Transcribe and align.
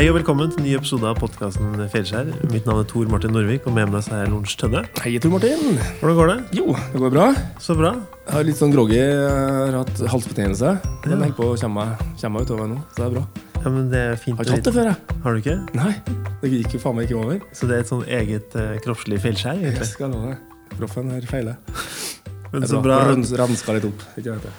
Hei 0.00 0.06
og 0.08 0.14
velkommen 0.16 0.48
til 0.48 0.62
en 0.62 0.64
ny 0.64 0.70
episode 0.78 1.04
av 1.04 1.18
podkasten 1.20 1.74
Fjellskjær. 1.92 2.30
Mitt 2.48 2.64
navn 2.64 2.78
er 2.80 2.86
Tor 2.88 3.10
Martin 3.12 3.34
Norvik, 3.36 3.66
og 3.68 3.74
med 3.76 3.90
meg 3.92 4.00
så 4.06 4.14
er 4.16 4.30
Lorentz 4.32 4.54
Tønne. 4.56 4.80
Hei, 5.04 5.10
Tor 5.20 5.34
Martin. 5.34 5.74
Hvordan 6.00 6.16
går 6.16 6.30
det? 6.30 6.36
Jo, 6.56 6.72
det 6.94 7.02
går 7.02 7.12
bra. 7.12 7.26
Så 7.60 7.76
bra. 7.76 7.90
Jeg 8.22 8.32
har 8.32 8.46
litt 8.48 8.56
sånn 8.56 8.72
groggy. 8.72 8.96
Jeg 8.96 9.26
har 9.26 9.76
hatt 9.76 10.00
halsbetennelse. 10.14 10.70
Den 11.04 11.18
holder 11.18 11.34
på 11.36 11.50
å 11.50 11.58
komme 11.60 11.84
meg, 11.84 12.46
utover 12.46 12.70
nå, 12.72 12.78
så 12.94 13.02
det 13.02 13.04
er 13.10 13.12
bra. 13.18 13.26
Ja, 13.58 13.74
men 13.76 13.92
det 13.92 14.00
er 14.06 14.16
fint 14.22 14.40
Har 14.40 14.48
ikke 14.48 14.56
hatt 14.56 14.70
det 14.70 14.74
før, 14.78 14.90
jeg. 14.94 15.18
Har 15.26 15.36
du 15.36 15.42
ikke? 15.42 15.58
Nei, 15.76 15.92
det 16.40 16.54
gikk 16.54 16.78
jo 16.78 16.82
faen 16.86 16.96
meg 16.96 17.10
ikke 17.10 17.20
over. 17.20 17.44
Så 17.60 17.68
det 17.68 17.76
er 17.76 17.84
et 17.84 17.92
sånn 17.92 18.08
eget 18.22 18.56
uh, 18.56 18.72
kroppslig 18.86 19.20
fjellskjær, 19.26 19.60
Jeg 19.68 19.90
skal 19.92 20.16
love 20.16 20.32
det. 20.32 20.40
Proffen 20.78 21.12
her 21.12 21.28
feiler. 21.28 21.60
Men 22.56 22.64
så 22.72 22.80
bra, 22.80 23.02
Røns- 23.12 23.36
Ranska 23.36 23.76
litt 23.76 23.90
opp. 23.92 24.08
Ikke 24.16 24.30
vet 24.32 24.48
jeg. 24.48 24.58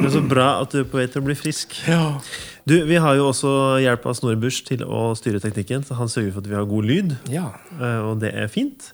Men 0.00 0.12
så 0.14 0.22
bra 0.24 0.48
at 0.62 0.72
du 0.72 0.80
er 0.82 0.88
på 0.88 0.98
vei 1.00 1.06
til 1.10 1.22
å 1.22 1.26
bli 1.28 1.36
frisk. 1.38 1.76
Ja. 1.88 2.16
Du, 2.68 2.76
Vi 2.88 3.00
har 3.00 3.16
jo 3.18 3.28
også 3.30 3.52
hjelp 3.82 4.06
av 4.08 4.16
Snorre 4.18 4.40
Busch 4.40 4.62
til 4.68 4.84
å 4.84 5.10
styre 5.18 5.40
teknikken, 5.42 5.84
så 5.86 5.98
han 5.98 6.10
sørger 6.12 6.34
for 6.34 6.44
at 6.44 6.50
vi 6.50 6.58
har 6.58 6.68
god 6.70 6.88
lyd. 6.90 7.14
ja. 7.32 7.50
eh, 7.78 8.00
Og 8.08 8.20
det 8.24 8.32
er 8.36 8.50
fint. 8.52 8.92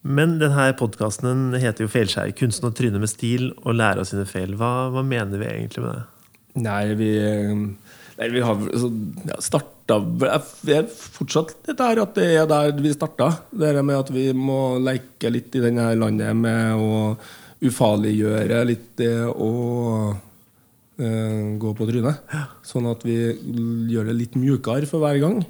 Men 0.00 0.38
denne 0.40 0.70
podkasten 0.80 1.52
heter 1.60 1.84
jo 1.84 1.92
Feilskjær. 1.92 2.32
Kunsten 2.38 2.70
å 2.70 2.74
tryne 2.76 3.00
med 3.02 3.10
stil 3.12 3.50
og 3.60 3.76
lære 3.76 4.00
av 4.00 4.08
sine 4.08 4.24
feil. 4.28 4.54
Hva, 4.56 4.88
hva 4.94 5.04
mener 5.04 5.42
vi 5.42 5.48
egentlig 5.50 5.84
med 5.84 5.98
det? 5.98 6.06
Nei, 6.64 6.84
vi 6.98 7.10
Nei, 8.20 8.28
vi 8.34 8.40
har 8.44 8.56
så, 8.76 8.88
ja, 9.24 9.36
starta 9.40 9.96
Vi 10.04 10.74
er 10.74 10.88
fortsatt 10.90 11.54
dette 11.68 11.86
her 11.88 12.02
at 12.02 12.16
det 12.18 12.26
er 12.36 12.48
der 12.50 12.72
vi 12.76 12.92
starta. 12.92 13.30
Det 13.52 13.72
med 13.80 13.96
at 13.96 14.10
vi 14.12 14.26
må 14.36 14.78
leke 14.82 15.32
litt 15.32 15.56
i 15.56 15.62
denne 15.64 15.92
landet 15.96 16.36
med 16.36 16.80
å 16.80 17.14
ufarliggjøre 17.64 18.60
litt 18.68 18.90
det 19.00 19.12
eh, 19.24 20.18
gå 21.00 21.70
på 21.76 21.86
trynet. 21.88 22.20
Sånn 22.66 22.88
at 22.90 23.04
vi 23.06 23.16
gjør 23.90 24.10
det 24.10 24.18
litt 24.18 24.36
mjukere 24.36 24.88
for 24.90 25.02
hver 25.02 25.20
gang. 25.22 25.40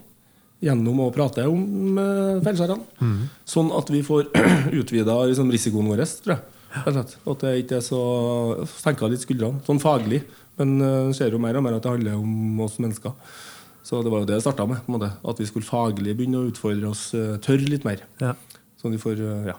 Gjennom 0.61 0.99
å 1.01 1.11
prate 1.15 1.47
om 1.49 1.97
uh, 1.97 2.41
feilskjærene. 2.45 3.07
Sånn 3.49 3.71
at 3.73 3.91
vi 3.91 4.03
får 4.05 4.29
utvida 4.81 5.17
liksom, 5.31 5.53
risikoen 5.53 5.89
vår, 5.89 6.05
tror 6.21 6.37
jeg. 6.37 6.59
Ja. 6.71 7.03
At 7.03 7.43
det 7.43 7.55
ikke 7.63 7.79
er 7.81 7.87
så 7.87 8.01
senka 8.77 9.09
litt 9.11 9.25
skuldrene. 9.25 9.63
Sånn 9.67 9.81
faglig. 9.83 10.21
Men 10.61 10.77
uh, 10.83 11.09
det 11.09 11.17
ser 11.19 11.33
jo 11.33 11.41
mer 11.43 11.57
og 11.57 11.65
mer 11.65 11.79
at 11.79 11.87
det 11.87 11.95
handler 11.95 12.21
om 12.21 12.61
oss 12.67 12.77
mennesker. 12.83 13.17
Så 13.87 14.03
det 14.05 14.13
var 14.13 14.23
jo 14.23 14.29
det 14.29 14.37
jeg 14.37 14.45
starta 14.45 14.69
med. 14.69 15.09
At 15.25 15.41
vi 15.41 15.49
skulle 15.49 15.67
faglig 15.67 16.15
begynne 16.19 16.43
å 16.43 16.51
utfordre 16.51 16.93
oss, 16.93 17.09
uh, 17.17 17.39
tørre 17.43 17.67
litt 17.73 17.89
mer. 17.89 18.05
Ja. 18.21 18.37
Sånn 18.81 18.95
vi 18.95 19.01
får 19.01 19.25
uh, 19.25 19.49
ja. 19.51 19.57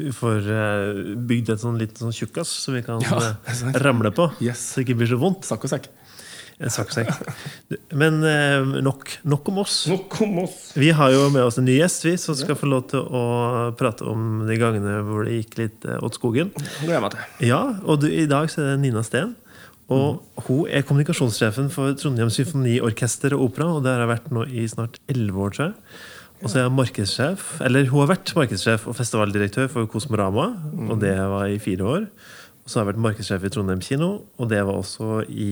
Vi 0.00 0.12
får 0.16 0.50
eh, 0.54 1.00
bygd 1.30 1.54
et 1.54 1.62
sånn 1.62 1.78
litt 1.80 2.00
sånn 2.00 2.14
tjukkas 2.14 2.50
som 2.64 2.76
vi 2.76 2.84
kan 2.86 3.02
Ja, 3.04 3.18
eh, 3.30 3.64
ramle 3.84 4.12
på. 4.16 4.30
Yes. 4.42 4.72
Så 4.72 4.80
det 4.80 4.88
ikke 4.88 5.02
blir 5.02 5.12
så 5.12 5.20
vondt. 5.20 5.44
Sakk 5.48 5.66
og 5.68 5.72
sekk. 5.72 5.90
En 6.60 6.68
sekk. 6.68 7.08
Men 7.96 8.20
eh, 8.26 8.60
nok, 8.84 9.06
nok 9.24 9.48
om 9.48 9.62
oss. 9.62 9.86
Nok 9.88 10.18
om 10.26 10.42
oss! 10.42 10.58
Vi 10.76 10.90
har 10.92 11.12
jo 11.14 11.30
med 11.32 11.46
oss 11.46 11.56
en 11.56 11.64
ny 11.64 11.78
gjest 11.78 12.04
vi, 12.04 12.12
som 12.20 12.36
skal 12.36 12.58
få 12.60 12.68
lov 12.68 12.84
til 12.90 13.00
å 13.00 13.22
prate 13.80 14.04
om 14.04 14.42
de 14.48 14.58
gangene 14.60 14.98
hvor 15.06 15.24
det 15.24 15.38
gikk 15.38 15.56
litt 15.62 15.88
eh, 15.88 15.96
åt 16.04 16.18
skogen. 16.20 16.52
Det 16.58 16.90
jeg 16.92 17.00
meg 17.00 17.16
til. 17.16 17.48
Ja, 17.48 17.62
og 17.80 18.02
du, 18.04 18.10
i 18.12 18.28
dag 18.28 18.52
så 18.52 18.60
er 18.60 18.74
det 18.74 18.82
Nina 18.84 19.04
Steen. 19.06 19.32
Og 19.90 20.20
hun 20.46 20.68
er 20.70 20.84
kommunikasjonssjefen 20.86 21.72
for 21.74 21.96
Trondheim 21.98 22.28
Symfoniorkester 22.30 23.34
og 23.34 23.48
Opera. 23.48 23.72
Og 23.78 23.86
der 23.88 23.96
har 23.96 24.04
hun 24.04 24.12
vært 24.12 24.28
nå 24.34 24.44
i 24.52 24.68
snart 24.70 25.00
elleve 25.10 25.46
år, 25.46 25.56
tror 25.56 25.70
jeg. 25.70 25.96
Og 26.40 26.48
så 26.48 26.58
er 26.58 26.64
jeg 26.64 26.72
markedssjef, 26.72 27.48
eller 27.66 27.88
hun 27.90 28.00
har 28.04 28.14
vært 28.14 28.30
markedssjef 28.36 28.86
og 28.88 28.96
festivaldirektør 28.96 29.66
for 29.72 29.88
Kosmorama. 29.92 30.46
Og 30.88 31.00
det 31.02 31.12
var 31.18 31.50
i 31.52 31.58
fire 31.60 31.84
år. 31.84 32.06
Og 32.64 32.70
så 32.70 32.80
har 32.80 32.86
hun 32.86 32.94
vært 32.94 33.02
markedssjef 33.08 33.44
i 33.44 33.50
Trondheim 33.52 33.82
kino, 33.84 34.12
og 34.40 34.48
det 34.52 34.62
var 34.64 34.78
også 34.80 35.24
i 35.28 35.50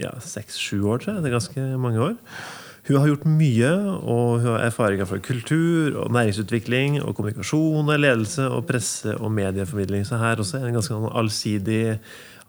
ja, 0.00 0.10
seks-sju 0.24 0.82
år, 0.82 1.02
tror 1.02 1.14
jeg. 1.14 1.22
Det 1.22 1.30
er 1.30 1.36
ganske 1.36 1.68
mange 1.78 2.02
år. 2.10 2.18
Hun 2.88 2.96
har 2.96 3.10
gjort 3.10 3.26
mye, 3.28 3.70
og 4.00 4.40
hun 4.40 4.48
har 4.48 4.64
erfaringer 4.66 5.06
fra 5.06 5.20
kultur 5.22 5.98
og 6.00 6.10
næringsutvikling 6.16 6.98
og 7.04 7.14
kommunikasjon 7.14 7.86
og 7.92 8.00
ledelse 8.00 8.48
og 8.50 8.64
presse 8.66 9.14
og 9.14 9.30
medieformidling. 9.36 10.06
Så 10.08 10.18
her 10.18 10.40
også 10.42 10.58
er 10.58 10.64
det 10.64 10.72
en 10.72 10.78
ganske 10.80 10.96
sånn 10.96 11.18
allsidig, 11.22 11.82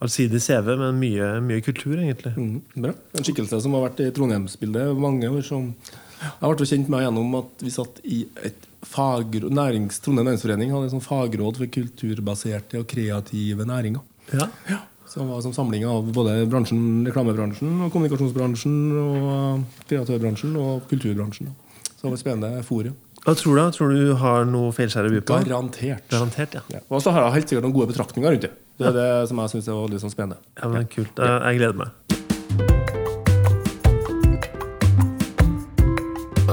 allsidig 0.02 0.42
CV, 0.42 0.72
men 0.80 1.02
mye, 1.02 1.34
mye 1.46 1.66
kultur, 1.66 1.98
egentlig. 2.00 2.34
Mm, 2.38 2.62
bra. 2.88 2.96
En 3.18 3.28
skikkelse 3.28 3.60
som 3.62 3.78
har 3.78 3.90
vært 3.90 4.02
i 4.02 4.10
Trondheimsbildet 4.16 4.96
mange 4.98 5.30
år. 5.30 5.44
Som 5.46 5.76
jeg 6.22 6.58
ble 6.62 6.68
kjent 6.70 6.92
med 6.94 7.04
gjennom 7.06 7.36
at 7.42 7.66
vi 7.66 7.74
satt 7.74 8.00
i 8.06 8.22
et 8.46 8.68
fagråd, 8.92 9.50
nærings, 9.54 10.00
Trondheim 10.02 10.28
Næringsforening 10.30 10.72
hadde 10.74 10.90
et 10.90 10.96
sånt 10.96 11.06
fagråd 11.06 11.60
for 11.62 11.70
kulturbaserte 11.74 12.80
og 12.82 12.88
kreative 12.90 13.68
næringer. 13.70 14.02
Ja. 14.34 14.80
Som 15.12 15.28
var 15.30 15.42
som 15.44 15.54
samling 15.54 15.84
av 15.86 16.08
både 16.16 16.46
bransjen, 16.50 17.04
reklamebransjen, 17.10 17.82
og 17.84 17.92
kommunikasjonsbransjen, 17.92 18.76
og 19.02 19.86
kreatørbransjen 19.90 20.56
og 20.62 20.86
kulturbransjen. 20.90 21.52
Så 21.92 22.06
det 22.06 22.10
var 22.10 22.18
et 22.18 22.24
spennende 22.24 22.64
forum. 22.66 22.96
Hva 23.22 23.36
tror 23.38 23.60
du? 23.60 23.62
Tror 23.76 23.92
du 23.94 24.14
har 24.18 24.48
noe 24.50 24.72
feilskjær 24.74 25.12
by 25.14 25.20
på? 25.22 25.42
Garantert. 25.46 26.08
Garantert, 26.10 26.56
ja. 26.58 26.64
Ja. 26.74 26.82
Og 26.90 27.04
så 27.06 27.14
har 27.14 27.28
jeg 27.28 27.36
helt 27.36 27.52
sikkert 27.52 27.68
noen 27.68 27.76
gode 27.76 27.92
betraktninger 27.92 28.34
rundt 28.34 28.48
det. 28.48 28.54
Det 28.82 28.90
er 28.90 28.98
det 28.98 29.10
som 29.30 29.44
jeg 29.44 29.54
syns 29.54 29.70
er 29.70 29.78
veldig 29.78 30.02
sånn 30.02 30.16
spennende. 30.16 30.42
ja 30.58 30.72
men 30.72 30.90
Kult. 30.90 31.22
Jeg 31.22 31.62
gleder 31.62 31.78
meg. 31.84 32.21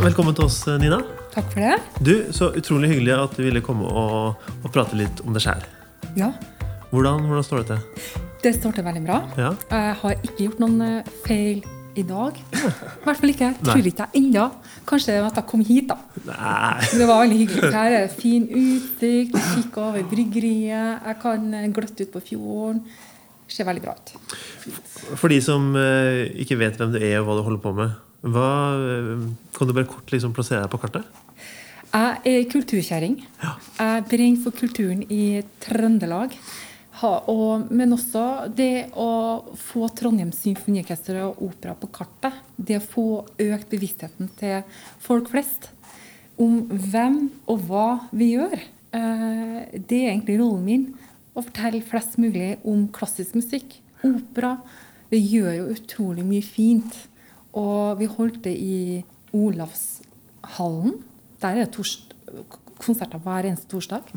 Velkommen 0.08 0.32
til 0.32 0.46
oss, 0.46 0.62
Nina. 0.80 1.02
Takk 1.34 1.50
for 1.52 1.60
det. 1.60 1.74
Du, 2.00 2.12
Så 2.32 2.46
utrolig 2.56 2.88
hyggelig 2.94 3.12
at 3.12 3.34
du 3.36 3.42
ville 3.44 3.60
komme 3.60 3.84
og, 3.84 4.46
og 4.64 4.70
prate 4.72 4.96
litt 4.96 5.20
om 5.20 5.34
deg 5.36 5.44
sjæl. 5.44 5.66
Ja, 6.16 6.30
Hvordan, 6.88 7.26
hvordan 7.28 7.44
står 7.44 7.60
det 7.60 7.66
til? 7.74 8.22
det 8.40 8.52
står 8.56 8.72
til 8.78 8.86
veldig 8.86 9.02
bra. 9.04 9.18
Ja. 9.36 9.50
Jeg 9.68 9.98
har 10.00 10.14
ikke 10.22 10.46
gjort 10.46 10.62
noen 10.62 10.80
eh, 10.86 11.10
feil 11.26 11.60
i 11.98 12.06
dag. 12.08 12.38
I 12.54 13.04
hvert 13.04 13.20
fall 13.20 13.34
ikke. 13.34 13.50
Jeg 13.50 13.66
Tror 13.68 13.90
ikke 13.90 14.06
jeg 14.06 14.22
ennå. 14.22 14.46
Kanskje 14.88 15.12
det 15.12 15.20
var 15.26 15.34
at 15.34 15.42
jeg 15.42 15.48
kom 15.52 15.66
hit, 15.68 15.92
da. 15.92 15.98
Nei. 16.30 16.88
Det 16.94 17.10
var 17.10 17.22
veldig 17.26 17.38
hyggelig. 17.42 17.72
Her 17.76 17.98
er 17.98 18.08
fin 18.24 18.48
utsikt. 18.48 19.36
kikk 19.58 19.78
over 19.84 20.08
bryggeriet. 20.08 21.04
Jeg 21.04 21.20
kan 21.20 21.48
eh, 21.52 21.68
gløtte 21.76 22.08
ut 22.08 22.16
på 22.16 22.24
fjorden. 22.32 22.80
Ser 23.52 23.68
veldig 23.68 23.84
bra 23.84 23.98
ut. 23.98 24.16
For 25.20 25.28
de 25.28 25.42
som 25.44 25.68
eh, 25.76 26.30
ikke 26.40 26.62
vet 26.64 26.80
hvem 26.80 26.96
du 26.96 27.02
er 27.02 27.18
og 27.20 27.28
hva 27.28 27.42
du 27.42 27.44
holder 27.50 27.66
på 27.68 27.76
med, 27.76 27.98
hva, 28.22 28.50
eh, 28.74 29.26
kan 29.54 29.68
du 29.68 29.74
bare 29.74 29.88
kort 29.90 30.10
liksom 30.10 30.34
plassere 30.34 30.64
deg 30.64 30.72
på 30.72 30.80
kartet? 30.82 31.04
Jeg 31.88 32.20
er 32.26 32.48
kulturkjerring. 32.52 33.14
Jeg 33.78 34.04
brenner 34.10 34.42
for 34.42 34.52
kulturen 34.52 35.04
i 35.08 35.42
Trøndelag. 35.62 36.34
Ha, 36.98 37.10
og, 37.30 37.70
men 37.70 37.94
også 37.94 38.50
det 38.58 38.90
å 38.98 39.10
få 39.56 39.86
Trondheim 39.94 40.32
Symfoniorkester 40.34 41.20
og 41.22 41.40
Opera 41.46 41.76
på 41.78 41.88
kartet. 41.94 42.34
Det 42.56 42.80
å 42.80 42.84
få 42.84 43.06
økt 43.38 43.70
bevisstheten 43.70 44.32
til 44.40 44.64
folk 45.00 45.30
flest 45.30 45.70
om 46.38 46.64
hvem 46.68 47.20
og 47.50 47.62
hva 47.70 47.86
vi 48.10 48.32
gjør. 48.34 48.58
Eh, 48.98 49.60
det 49.78 50.00
er 50.02 50.10
egentlig 50.10 50.40
rollen 50.42 50.66
min. 50.66 50.88
Å 51.38 51.44
fortelle 51.46 51.84
flest 51.86 52.18
mulig 52.18 52.56
om 52.66 52.88
klassisk 52.94 53.38
musikk. 53.38 53.78
Opera. 54.02 54.56
Det 55.08 55.22
gjør 55.22 55.54
jo 55.54 55.70
utrolig 55.76 56.26
mye 56.26 56.44
fint. 56.44 56.98
Og 57.56 57.98
vi 58.00 58.08
holdt 58.10 58.42
det 58.44 58.54
i 58.58 59.04
Olavshallen. 59.36 60.98
Der 61.40 61.48
er 61.62 61.66
det 61.66 61.88
konserter 62.78 63.20
hver 63.22 63.48
eneste 63.48 63.70
torsdag. 63.70 64.12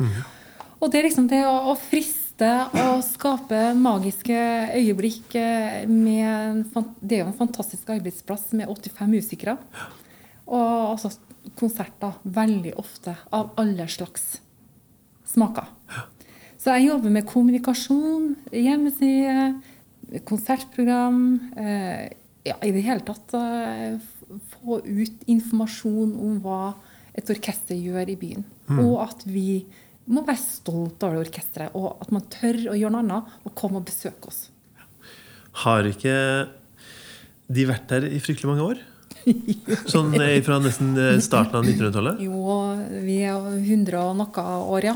Og 0.81 0.89
det 0.89 0.99
er 0.99 1.07
liksom 1.07 1.27
det 1.29 1.43
å, 1.45 1.53
å 1.71 1.73
friste 1.77 2.49
og 2.81 3.03
skape 3.05 3.59
magiske 3.77 4.37
øyeblikk 4.79 5.35
eh, 5.37 5.83
med 5.85 6.23
en, 6.25 6.63
Det 6.99 7.19
er 7.19 7.21
jo 7.21 7.29
en 7.29 7.37
fantastisk 7.37 7.91
arbeidsplass 7.93 8.49
med 8.57 8.69
85 8.69 9.11
musikere. 9.11 9.57
Og 10.49 10.95
altså 10.95 11.13
konserter 11.57 12.17
veldig 12.23 12.73
ofte 12.81 13.13
av 13.33 13.53
alle 13.61 13.85
slags 13.89 14.39
smaker. 15.29 15.69
Så 16.61 16.73
jeg 16.75 16.89
jobber 16.89 17.13
med 17.13 17.25
kommunikasjon, 17.29 18.35
hjemmeside, 18.53 19.53
konsertprogram. 20.29 21.21
Eh, 21.57 22.09
ja, 22.47 22.55
I 22.61 22.71
det 22.73 22.83
hele 22.85 23.05
tatt 23.05 23.35
eh, 23.37 23.99
få 24.55 24.81
ut 24.85 25.27
informasjon 25.29 26.15
om 26.17 26.39
hva 26.43 26.73
et 27.17 27.29
orkester 27.29 27.75
gjør 27.77 28.13
i 28.13 28.17
byen. 28.19 28.45
Og 28.71 29.01
at 29.03 29.25
vi 29.27 29.65
må 30.11 30.23
være 30.25 30.41
stolt 30.41 31.03
over 31.03 31.19
det 31.19 31.27
orkesteret, 31.27 31.75
og 31.77 31.99
at 32.01 32.11
man 32.15 32.23
tør 32.31 32.57
å 32.71 32.77
gjøre 32.77 32.93
noe 32.95 33.03
annet 33.03 33.35
og 33.45 33.53
komme 33.57 33.81
og 33.81 33.87
besøke 33.87 34.31
oss. 34.31 34.45
Har 35.63 35.87
ikke 35.87 36.15
de 37.51 37.67
vært 37.67 37.91
der 37.91 38.07
i 38.07 38.21
fryktelig 38.23 38.49
mange 38.49 38.67
år? 38.71 38.81
Sånn 39.91 40.15
eh, 40.17 40.39
fra 40.45 40.57
nesten 40.63 40.95
eh, 40.97 41.17
starten 41.23 41.59
av 41.59 41.67
1900-tallet? 41.67 42.23
Jo, 42.25 42.55
vi 43.03 43.19
er 43.21 43.35
jo 43.35 43.57
100 43.59 43.99
og 44.01 44.15
noe 44.23 44.45
år, 44.77 44.87
ja. 44.93 44.95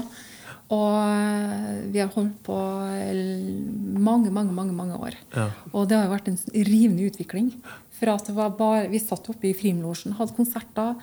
Og 0.74 0.96
eh, 0.98 1.82
vi 1.94 2.02
har 2.02 2.14
holdt 2.16 2.40
på 2.46 2.56
mange, 2.56 4.32
mange, 4.34 4.54
mange 4.56 4.74
mange 4.74 4.98
år. 4.98 5.18
Ja. 5.36 5.50
Og 5.74 5.90
det 5.90 6.00
har 6.00 6.08
jo 6.08 6.16
vært 6.16 6.32
en 6.32 6.40
rivende 6.54 7.06
utvikling. 7.06 7.52
Fra 7.96 8.18
at 8.18 8.26
det 8.28 8.36
var 8.36 8.56
bare, 8.58 8.90
Vi 8.90 9.00
satt 9.00 9.30
oppe 9.30 9.52
i 9.52 9.56
Frimlosjen, 9.58 10.18
hadde 10.18 10.36
konserter. 10.36 10.96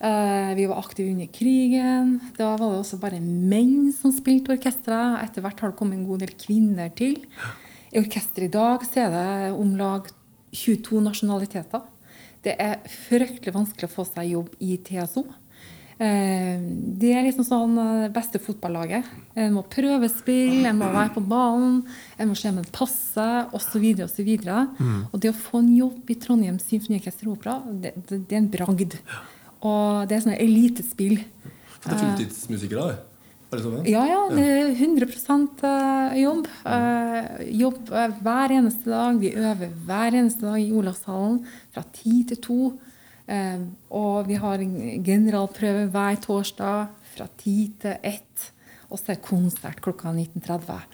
Eh, 0.00 0.54
vi 0.58 0.66
var 0.66 0.82
aktive 0.82 1.12
under 1.14 1.30
krigen. 1.32 2.18
Da 2.36 2.56
var 2.56 2.72
det 2.72 2.82
også 2.82 2.98
bare 3.00 3.20
menn 3.22 3.92
som 3.94 4.12
spilte 4.12 4.52
orkestre. 4.56 4.98
Etter 5.22 5.44
hvert 5.44 5.62
har 5.62 5.72
det 5.72 5.78
kommet 5.78 6.00
en 6.00 6.08
god 6.08 6.24
del 6.24 6.34
kvinner 6.34 6.90
til. 6.96 7.22
I 7.94 8.02
orkesteret 8.02 8.48
i 8.50 8.54
dag 8.56 8.84
så 8.84 9.06
er 9.06 9.14
det 9.14 9.54
om 9.54 9.76
lag 9.78 10.10
22 10.54 11.00
nasjonaliteter. 11.06 11.86
Det 12.44 12.58
er 12.60 12.82
fryktelig 12.90 13.54
vanskelig 13.54 13.88
å 13.88 13.94
få 13.94 14.04
seg 14.08 14.34
jobb 14.34 14.50
i 14.60 14.76
TSO. 14.76 15.24
Eh, 15.94 16.58
det 16.98 17.12
er 17.14 17.22
liksom 17.22 17.46
sånn 17.46 17.76
eh, 17.78 18.08
beste 18.14 18.40
fotballaget. 18.42 19.06
En 19.38 19.54
må 19.54 19.62
prøvespill, 19.70 20.64
en 20.66 20.80
må 20.80 20.90
være 20.90 21.14
på 21.14 21.22
ballen, 21.30 21.84
en 22.18 22.30
må 22.30 22.34
se 22.38 22.50
om 22.50 22.58
en 22.58 22.72
passer, 22.74 23.46
osv. 23.54 23.86
osv. 24.02 24.32
Mm. 24.34 25.00
Og 25.12 25.16
det 25.22 25.30
å 25.30 25.38
få 25.38 25.62
en 25.62 25.70
jobb 25.76 26.10
i 26.10 26.18
Trondheim 26.18 26.58
Symfoniorkester 26.62 27.30
Opera, 27.30 27.60
det, 27.70 27.94
det, 28.08 28.24
det, 28.26 28.34
er 28.34 28.42
en 28.42 28.50
bragd. 28.50 28.98
Og 29.64 30.06
det 30.10 30.18
er 30.18 30.24
sånn 30.26 30.38
elitespill. 30.38 31.20
Det 31.84 31.92
er 31.92 32.00
fulltidsmusikere, 32.00 32.92
det? 32.92 33.02
Sånn, 33.54 33.84
ja, 33.86 34.00
ja. 34.08 34.22
Det 34.34 34.42
er 34.42 34.72
100 34.74 35.04
eh, 35.06 36.16
jobb. 36.24 36.48
Jobb 37.54 37.92
hver 38.24 38.54
eneste 38.56 38.90
dag. 38.90 39.20
Vi 39.22 39.30
øver 39.30 39.70
hver 39.86 40.16
eneste 40.18 40.48
dag 40.48 40.58
i 40.58 40.72
Olavshallen 40.74 41.38
fra 41.70 41.84
ti 41.94 42.24
til 42.26 42.40
to. 42.42 42.58
Eh, 43.26 43.62
og 43.94 44.28
vi 44.28 44.38
har 44.40 44.60
en 44.60 45.04
generalprøve 45.04 45.86
hver 45.92 46.18
torsdag 46.24 46.90
fra 47.14 47.28
10 47.40 47.54
til 47.84 48.10
1. 48.10 48.50
Og 48.90 48.98
så 49.00 49.12
er 49.12 49.18
det 49.18 49.28
konsert 49.28 49.80
klokka 49.84 50.12
19.30. 50.12 50.84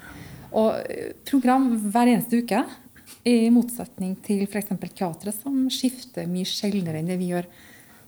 Og 0.53 0.79
eh, 0.85 1.11
program 1.29 1.73
hver 1.91 2.13
eneste 2.13 2.43
uke. 2.43 2.63
I 3.27 3.51
motsetning 3.53 4.15
til 4.25 4.47
f.eks. 4.47 4.71
teatret, 4.97 5.35
som 5.37 5.67
skifter 5.73 6.29
mye 6.31 6.49
sjeldnere 6.49 7.03
enn 7.03 7.11
det 7.11 7.19
vi 7.21 7.33
gjør. 7.35 7.49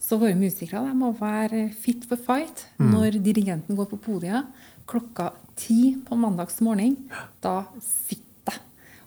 Så 0.03 0.17
våre 0.19 0.35
musikere 0.39 0.83
de 0.87 0.95
må 0.99 1.13
være 1.15 1.67
fit 1.79 2.07
for 2.11 2.19
fight 2.19 2.65
mm. 2.79 2.89
når 2.91 3.19
dirigenten 3.23 3.77
går 3.79 3.91
på 3.93 4.01
podiet 4.03 4.49
klokka 4.89 5.31
ti 5.59 5.95
på 6.09 6.17
mandags 6.19 6.61
morgen. 6.61 6.97
Da 7.43 7.63
sitter. 7.83 8.59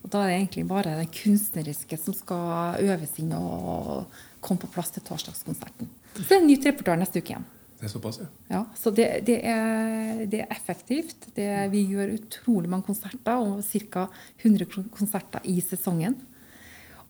Og 0.03 0.11
da 0.13 0.21
er 0.21 0.29
det 0.29 0.37
egentlig 0.37 0.67
bare 0.69 0.95
det 0.99 1.09
kunstneriske 1.17 1.97
som 1.99 2.15
skal 2.15 2.79
øves 2.85 3.17
inn 3.21 3.33
og 3.35 4.05
kom 4.45 4.59
på 4.61 4.69
plass 4.71 4.93
til 4.93 5.03
torsdagskonserten. 5.05 5.89
Så 6.15 6.27
det 6.29 6.37
er 6.37 6.45
nytt 6.45 6.67
repertoar 6.69 6.99
neste 7.01 7.21
uke 7.21 7.33
igjen. 7.33 7.47
Det 7.75 7.89
er 7.89 7.91
såpass, 7.91 8.21
ja. 8.21 8.27
ja 8.53 8.61
så 8.79 8.91
det, 8.95 9.07
det, 9.27 9.39
er, 9.43 10.21
det 10.31 10.45
er, 10.45 10.51
effektivt. 10.53 11.27
Det, 11.35 11.49
vi 11.73 11.83
gjør 11.91 12.13
utrolig 12.15 12.71
mange 12.71 12.87
konserter, 12.87 13.41
og 13.41 13.65
ca. 13.91 14.07
100 14.43 14.87
konserter 14.95 15.43
i 15.51 15.57
sesongen. 15.63 16.15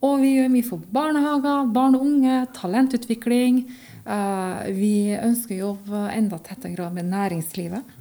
Og 0.03 0.19
vi 0.21 0.33
gjør 0.35 0.49
mye 0.51 0.65
for 0.65 0.89
barnehager, 0.95 1.69
barn 1.75 1.97
og 1.97 2.07
unge, 2.07 2.41
talentutvikling. 2.57 3.61
Uh, 4.05 4.65
vi 4.75 5.15
ønsker 5.17 5.55
å 5.55 5.71
jobbe 5.71 6.01
enda 6.13 6.41
tettere 6.43 6.75
grad 6.75 6.97
med 6.97 7.09
næringslivet. 7.13 7.95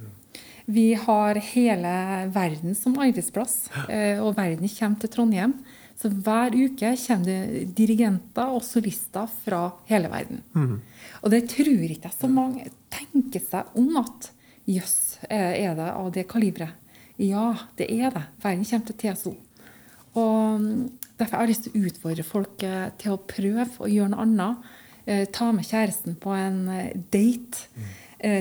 Vi 0.65 0.87
har 0.97 1.37
hele 1.53 1.95
verden 2.33 2.73
som 2.77 2.97
arbeidsplass, 2.97 3.67
uh, 3.85 4.25
og 4.25 4.35
verden 4.37 4.69
kommer 4.73 5.01
til 5.01 5.13
Trondheim. 5.13 5.55
Så 5.95 6.11
hver 6.11 6.55
uke 6.55 6.91
kommer 6.99 7.25
det 7.25 7.67
dirigenter 7.77 8.51
og 8.51 8.63
solister 8.67 9.29
fra 9.45 9.61
hele 9.89 10.11
verden. 10.11 10.41
Mm. 10.53 10.81
Og 11.23 11.31
det 11.31 11.45
tror 11.53 11.85
ikke 11.87 12.09
jeg 12.09 12.17
så 12.17 12.29
mange 12.31 12.67
tenker 12.93 13.43
seg 13.43 13.77
om 13.79 14.01
at 14.01 14.29
jøss, 14.67 15.19
er 15.29 15.77
det 15.77 15.87
av 15.91 16.11
det 16.13 16.27
kaliberet? 16.27 16.75
Ja, 17.21 17.53
det 17.79 17.87
er 17.95 18.11
det. 18.11 18.25
Verden 18.43 18.65
kommer 18.67 18.91
til 18.91 18.97
TSO. 18.99 19.35
Og 20.19 20.59
mm, 20.59 20.85
Derfor 21.15 21.37
har 21.37 21.45
jeg 21.45 21.53
lyst 21.53 21.67
til 21.69 21.75
å 21.75 21.87
utfordre 21.87 22.23
folk 22.27 22.63
eh, 22.67 22.89
til 22.99 23.13
å 23.13 23.21
prøve 23.23 23.69
å 23.79 23.87
gjøre 23.87 24.11
noe 24.11 24.23
annet. 24.25 24.65
Eh, 25.07 25.21
ta 25.31 25.47
med 25.55 25.63
kjæresten 25.63 26.17
på 26.19 26.33
en 26.35 26.57
eh, 26.73 26.89
date. 27.13 27.69
Mm 27.71 27.93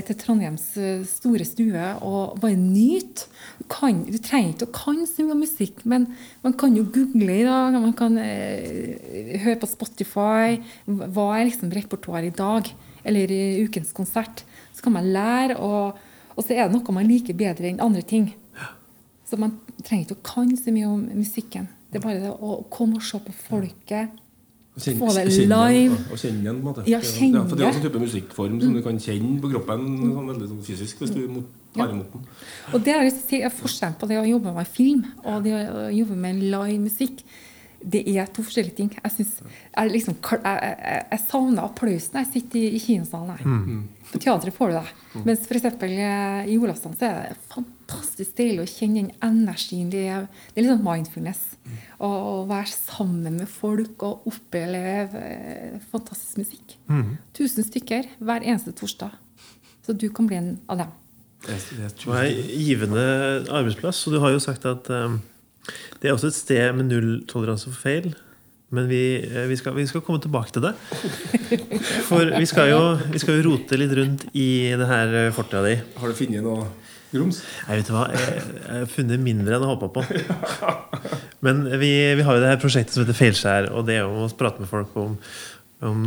til 0.06 0.16
Trondheims 0.20 0.66
eh, 0.80 1.02
store 1.08 1.46
stue 1.48 1.88
og 2.06 2.38
bare 2.42 2.56
nyte. 2.58 3.26
Du, 3.58 3.64
kan, 3.70 4.04
du 4.06 4.18
trenger 4.22 4.54
ikke 4.54 4.68
å 4.68 4.74
kan 4.76 5.02
så 5.08 5.26
mye 5.26 5.38
musikk, 5.42 5.82
men 5.88 6.06
man 6.44 6.56
kan 6.60 6.76
jo 6.78 6.86
google 6.86 7.40
i 7.40 7.46
dag. 7.46 7.74
Man 7.74 7.96
kan 7.98 8.18
eh, 8.20 9.36
høre 9.42 9.58
på 9.62 9.70
Spotify. 9.70 10.58
Hva 10.86 11.28
er 11.36 11.48
liksom 11.50 11.74
repertoaret 11.74 12.30
i 12.30 12.38
dag? 12.38 12.70
Eller 13.04 13.34
i 13.34 13.42
ukens 13.66 13.92
konsert? 13.96 14.44
Så 14.74 14.86
kan 14.86 14.96
man 14.96 15.10
lære, 15.14 15.58
og, 15.58 15.98
og, 16.34 16.40
så 16.42 16.54
er 16.54 16.66
det 16.66 16.74
noe 16.76 16.96
man 16.96 17.10
liker 17.10 17.36
bedre 17.38 17.70
enn 17.70 17.82
andre 17.84 18.04
ting. 18.06 18.30
Så 19.24 19.38
man 19.40 19.58
trenger 19.82 20.06
ikke 20.06 20.20
å 20.20 20.26
kan 20.34 20.52
så 20.58 20.72
mye 20.74 20.90
om 20.90 21.08
musikken. 21.14 21.68
Det 21.90 22.00
er 22.00 22.04
bare 22.04 22.22
det 22.22 22.32
å 22.32 22.60
komme 22.72 22.98
og 22.98 23.06
se 23.06 23.20
på 23.22 23.34
folket 23.46 24.23
Kjenne, 24.74 24.98
få 24.98 25.12
det 25.14 25.24
live. 25.46 25.96
Og 26.10 26.18
kjenne 26.18 26.40
igjen, 26.42 26.56
på 26.58 26.64
en 26.64 26.66
måte. 26.66 26.84
Ja, 26.90 26.98
kjenne. 26.98 27.38
Ja, 27.38 27.42
for 27.46 27.58
det 27.58 27.62
er 27.62 27.68
også 27.70 27.78
en 27.78 27.86
type 27.86 28.00
musikkform 28.02 28.56
som 28.58 28.74
du 28.74 28.80
kan 28.82 28.96
kjenne 29.04 29.36
på 29.42 29.50
kroppen 29.52 29.84
sånn 30.00 30.30
veldig 30.32 30.48
sånn 30.50 30.64
fysisk 30.66 31.02
hvis 31.04 31.12
du 31.14 31.20
tar 31.76 31.92
imot 31.94 32.16
den. 32.16 32.24
Og 32.74 32.82
det 32.82 32.96
er, 32.96 33.52
forskjellen 33.54 33.94
på 34.00 34.08
det 34.10 34.18
å 34.18 34.24
jobbe 34.26 34.54
med 34.56 34.70
film 34.70 35.04
og 35.22 35.46
det 35.46 35.54
å 35.54 35.84
jobbe 35.94 36.18
med 36.24 36.42
live 36.42 36.80
musikk. 36.82 37.22
Det 37.84 38.00
er 38.16 38.26
to 38.32 38.42
forskjellige 38.42 38.78
ting. 38.80 38.90
Jeg, 38.96 39.12
synes, 39.12 39.32
jeg, 39.44 39.92
liksom, 39.92 40.18
jeg, 40.24 40.42
jeg, 40.42 41.06
jeg 41.12 41.22
savner 41.28 41.68
applausen 41.68 42.16
når 42.16 42.24
jeg 42.24 42.32
sitter 42.32 42.62
i, 42.62 42.68
i 42.74 42.82
kinosalen. 42.82 43.34
her. 43.36 43.44
Mm. 43.44 43.82
På 44.10 44.22
teatret 44.24 44.56
får 44.56 44.72
du 44.72 44.78
det. 44.80 44.84
Mm. 45.14 45.24
Mens 45.28 45.46
f.eks. 45.46 45.70
Eh, 45.86 46.50
i 46.50 46.58
Olavsdalen 46.58 46.98
så 46.98 47.10
er 47.12 47.34
det 47.34 47.40
fantastisk 47.52 47.73
deilig 48.36 48.62
å 48.62 48.68
kjenne 48.68 49.02
den 49.02 49.12
energien. 49.22 49.90
Det 49.92 50.04
er, 50.08 50.26
det 50.52 50.60
er 50.60 50.66
litt 50.66 50.72
sånn 50.72 50.86
mindfulness. 50.86 51.42
Mm. 51.64 51.76
Å, 52.06 52.10
være 52.50 52.72
sammen 52.72 53.38
med 53.40 53.50
folk 53.50 54.04
og 54.06 54.26
oppleve 54.30 55.20
eh, 55.20 55.78
fantastisk 55.92 56.42
musikk. 56.42 56.76
Mm. 56.90 57.16
Tusen 57.36 57.66
stykker 57.66 58.10
hver 58.18 58.44
eneste 58.44 58.74
torsdag. 58.76 59.14
Så 59.84 59.96
du 59.96 60.08
kan 60.14 60.28
bli 60.28 60.40
en 60.40 60.52
av 60.72 60.80
dem. 60.80 60.92
Det 61.44 61.56
er 61.84 62.24
en 62.24 62.52
givende 62.56 63.06
arbeidsplass. 63.52 64.06
Og 64.08 64.16
du 64.16 64.20
har 64.22 64.32
jo 64.32 64.40
sagt 64.40 64.64
at 64.68 64.88
um, 64.88 65.18
det 66.00 66.08
er 66.08 66.14
også 66.14 66.30
et 66.30 66.38
sted 66.38 66.70
med 66.76 66.88
null 66.88 67.10
toleranse 67.28 67.68
for 67.68 67.84
feil. 67.84 68.14
Men 68.74 68.88
vi, 68.90 69.02
eh, 69.20 69.44
vi, 69.46 69.58
skal, 69.60 69.74
vi, 69.76 69.84
skal, 69.86 70.02
komme 70.02 70.22
tilbake 70.24 70.54
til 70.56 70.64
det. 70.64 70.72
For 72.08 72.32
vi 72.32 72.48
skal, 72.48 72.72
jo, 72.72 72.80
vi 73.12 73.20
skal 73.22 73.38
jo 73.38 73.50
rote 73.50 73.78
litt 73.78 73.92
rundt 73.94 74.24
i 74.32 74.48
det 74.74 74.88
her 74.88 75.14
fortida 75.36 75.62
di. 75.68 75.76
Har 76.00 76.10
du 76.10 76.18
funnet 76.18 76.42
noe 76.42 76.64
grums? 77.14 77.40
Jeg 77.64 77.80
vet 77.80 77.90
hva, 77.94 78.04
jeg, 78.12 78.44
har 78.68 78.86
funnet 78.90 79.22
mindre 79.22 79.56
enn 79.56 79.64
jeg 79.66 79.72
håpa 79.72 79.90
på. 79.94 80.04
Men 81.44 81.64
vi, 81.80 81.90
vi, 82.18 82.26
har 82.26 82.38
jo 82.38 82.44
det 82.44 82.52
her 82.52 82.62
prosjektet 82.62 82.96
som 82.96 83.04
heter 83.04 83.18
Feilskjær. 83.18 83.70
Og 83.74 83.88
det 83.88 83.98
er 83.98 84.06
jo 84.06 84.26
å 84.26 84.30
prate 84.38 84.64
med 84.64 84.70
folk 84.70 84.94
om, 85.00 85.16
om 85.84 86.06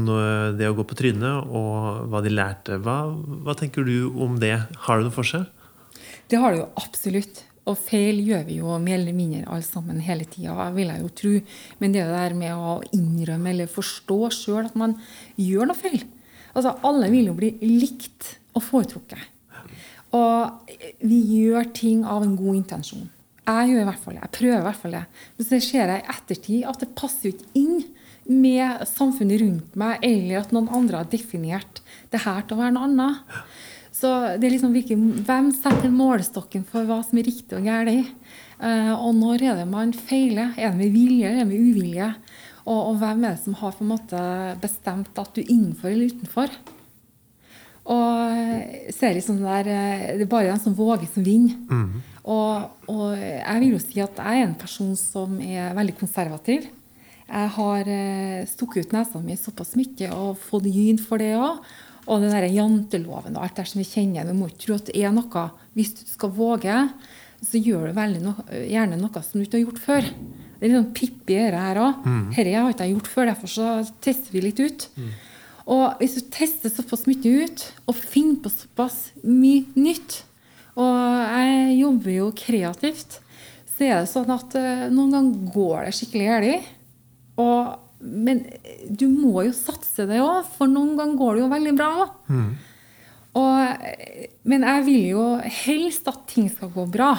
det 0.57 0.69
å 0.69 0.77
gå 0.77 0.85
på 0.87 0.97
trynet 0.99 1.51
og 1.51 2.07
hva 2.11 2.23
de 2.25 2.33
lærte. 2.33 2.79
Hva, 2.83 2.99
hva 3.45 3.57
tenker 3.57 3.87
du 3.87 4.09
om 4.13 4.39
det? 4.41 4.55
Har 4.87 4.99
det 4.99 5.09
noe 5.09 5.15
for 5.15 5.27
seg? 5.27 5.47
Det 6.27 6.39
har 6.41 6.53
det 6.53 6.63
jo 6.63 6.71
absolutt. 6.81 7.43
Og 7.67 7.75
feil 7.75 8.21
gjør 8.23 8.45
vi 8.47 8.59
jo 8.61 8.75
mer 8.79 8.95
eller 9.01 9.15
mindre 9.15 9.47
alle 9.51 9.65
sammen 9.65 9.99
hele 10.03 10.27
tida, 10.29 10.69
vil 10.75 10.91
jeg 10.91 11.03
jo 11.03 11.09
tro. 11.21 11.33
Men 11.81 11.95
det 11.95 12.05
der 12.07 12.35
med 12.37 12.55
å 12.55 12.77
innrømme 12.95 13.51
eller 13.51 13.71
forstå 13.71 14.19
sjøl 14.35 14.69
at 14.69 14.77
man 14.79 14.95
gjør 15.35 15.71
noe 15.71 15.79
feil 15.79 16.05
Altså, 16.57 16.71
Alle 16.89 17.11
vil 17.13 17.27
jo 17.29 17.35
bli 17.37 17.51
likt 17.61 18.31
og 18.57 18.63
foretrukket. 18.65 19.19
Og 20.15 20.73
vi 21.03 21.19
gjør 21.41 21.71
ting 21.75 22.05
av 22.07 22.23
en 22.23 22.35
god 22.39 22.61
intensjon. 22.61 23.07
Jeg 23.47 23.71
gjør 23.71 23.81
i 23.81 23.87
hvert 23.87 24.03
fall 24.03 24.17
det. 24.17 24.23
Jeg 24.25 24.35
prøver 24.37 24.59
i 24.59 24.65
hvert 24.65 24.81
fall 24.81 24.97
det. 24.97 25.05
Men 25.37 25.47
så 25.47 25.59
ser 25.63 25.93
jeg 25.93 26.03
i 26.03 26.11
ettertid 26.13 26.67
at 26.67 26.83
det 26.83 26.95
passer 26.99 27.31
ikke 27.31 27.51
inn 27.59 27.85
med 28.27 28.83
samfunnet 28.89 29.39
rundt 29.39 29.77
meg, 29.79 30.01
eller 30.03 30.41
at 30.41 30.51
noen 30.51 30.67
andre 30.75 30.99
har 30.99 31.11
definert 31.11 31.81
det 32.11 32.25
her 32.25 32.43
til 32.43 32.57
å 32.57 32.61
være 32.61 32.75
noe 32.75 32.89
annet. 32.89 33.37
Så 33.97 34.11
det 34.37 34.49
er 34.49 34.53
liksom 34.53 34.75
Hvem 35.25 35.47
setter 35.55 35.93
målestokken 35.93 36.65
for 36.67 36.85
hva 36.85 36.99
som 37.05 37.17
er 37.17 37.27
riktig 37.29 37.57
og 37.57 37.65
galt? 37.65 38.11
Uh, 38.57 38.93
og 38.97 39.13
når 39.17 39.43
er 39.45 39.59
det 39.61 39.67
man 39.69 39.93
feiler? 39.95 40.53
Er 40.57 40.73
det 40.73 40.81
med 40.81 40.93
vilje 40.93 41.29
eller 41.29 41.43
er 41.43 41.45
det 41.45 41.51
med 41.51 41.71
uvilje? 41.71 42.09
Og, 42.67 42.79
og, 42.81 42.95
hvem 42.99 43.23
er 43.23 43.35
det 43.35 43.43
som 43.45 43.55
har 43.61 43.75
på 43.77 43.85
en 43.85 43.91
måte 43.93 44.21
bestemt 44.59 45.21
at 45.21 45.31
du 45.33 45.39
er 45.39 45.53
innenfor 45.53 45.93
eller 45.93 46.11
utenfor? 46.11 46.57
Og 47.87 48.91
ser 48.91 49.15
liksom 49.15 49.39
der, 49.39 49.67
eh, 49.67 50.17
Det 50.17 50.25
er 50.25 50.31
bare 50.31 50.51
den 50.51 50.59
som 50.59 50.75
våger, 50.75 51.07
som 51.07 51.23
vinner. 51.23 51.55
Mm. 51.69 52.01
Og, 52.25 52.69
og, 52.87 53.17
jeg 53.17 53.59
vil 53.61 53.71
jo 53.71 53.79
si 53.79 54.01
at 54.03 54.17
jeg 54.19 54.41
er 54.41 54.47
en 54.47 54.55
person 54.55 54.95
som 54.95 55.39
er 55.39 55.73
veldig 55.73 55.95
konservativ. 55.97 56.67
Jeg 57.27 57.49
har 57.55 57.87
uh, 57.87 58.45
stukket 58.47 58.87
ut 58.87 58.93
nesa 58.95 59.19
mi 59.19 59.35
såpass 59.35 59.75
mye 59.75 60.07
og 60.15 60.39
fått 60.39 60.67
gyn 60.71 60.99
for 60.99 61.19
det 61.19 61.33
òg. 61.35 61.59
Og 62.07 62.21
den 62.23 62.31
der 62.31 62.47
janteloven 62.47 63.35
og 63.35 63.43
alt 63.43 63.55
det 63.55 63.67
som 63.67 63.81
vi 63.81 63.87
kjenner. 63.87 64.27
Du 64.27 64.35
må 64.35 64.47
ikke 64.47 64.63
tro 64.63 64.75
at 64.75 64.87
det 64.87 64.95
er 64.95 65.11
noe 65.11 65.49
Hvis 65.75 65.91
du 65.93 66.03
skal 66.07 66.31
våge, 66.31 66.75
så 67.43 67.59
gjør 67.59 67.91
du 67.91 68.19
no 68.23 68.33
gjerne 68.49 68.97
noe 68.99 69.23
som 69.23 69.39
du 69.39 69.43
ikke 69.43 69.59
har 69.59 69.65
gjort 69.65 69.83
før. 69.83 70.07
Det 70.57 70.65
er 70.65 70.71
litt 70.71 70.79
sånn 70.79 70.93
pippi 70.95 71.35
dette 71.37 71.59
her 71.61 71.79
òg. 71.83 72.03
Mm. 72.07 72.23
Dette 72.33 72.55
har 72.55 72.71
ikke 72.73 72.89
gjort 72.93 73.11
før, 73.11 73.29
derfor 73.29 73.51
så 73.51 73.67
tester 74.01 74.33
vi 74.33 74.41
litt 74.47 74.59
ut. 74.59 74.87
Mm. 74.97 75.11
Og 75.67 75.99
hvis 75.99 76.15
du 76.15 76.29
tester 76.31 76.71
såpass 76.71 77.05
mye 77.09 77.43
ut, 77.43 77.63
og 77.89 77.99
finner 77.99 78.39
på 78.43 78.51
såpass 78.53 79.09
mye 79.23 79.65
nytt 79.75 80.21
Og 80.79 80.93
jeg 80.93 81.79
jobber 81.79 82.13
jo 82.13 82.27
kreativt, 82.37 83.17
så 83.73 83.87
er 83.87 83.99
det 84.01 84.11
sånn 84.11 84.29
at 84.33 84.55
uh, 84.57 84.87
noen 84.93 85.13
ganger 85.15 85.51
går 85.53 85.87
det 85.87 85.93
skikkelig 85.97 86.27
galt. 86.29 87.83
Men 87.97 88.43
du 88.89 89.07
må 89.09 89.47
jo 89.47 89.53
satse 89.57 90.05
det 90.09 90.19
òg, 90.21 90.45
for 90.53 90.69
noen 90.69 90.93
ganger 90.99 91.17
går 91.17 91.33
det 91.33 91.43
jo 91.43 91.49
veldig 91.53 91.73
bra 91.77 91.89
òg. 92.03 92.15
Mm. 92.29 92.49
men 94.49 94.63
jeg 94.65 94.85
vil 94.85 95.03
jo 95.11 95.25
helst 95.65 96.07
at 96.09 96.23
ting 96.29 96.47
skal 96.49 96.71
gå 96.73 96.85
bra. 96.93 97.11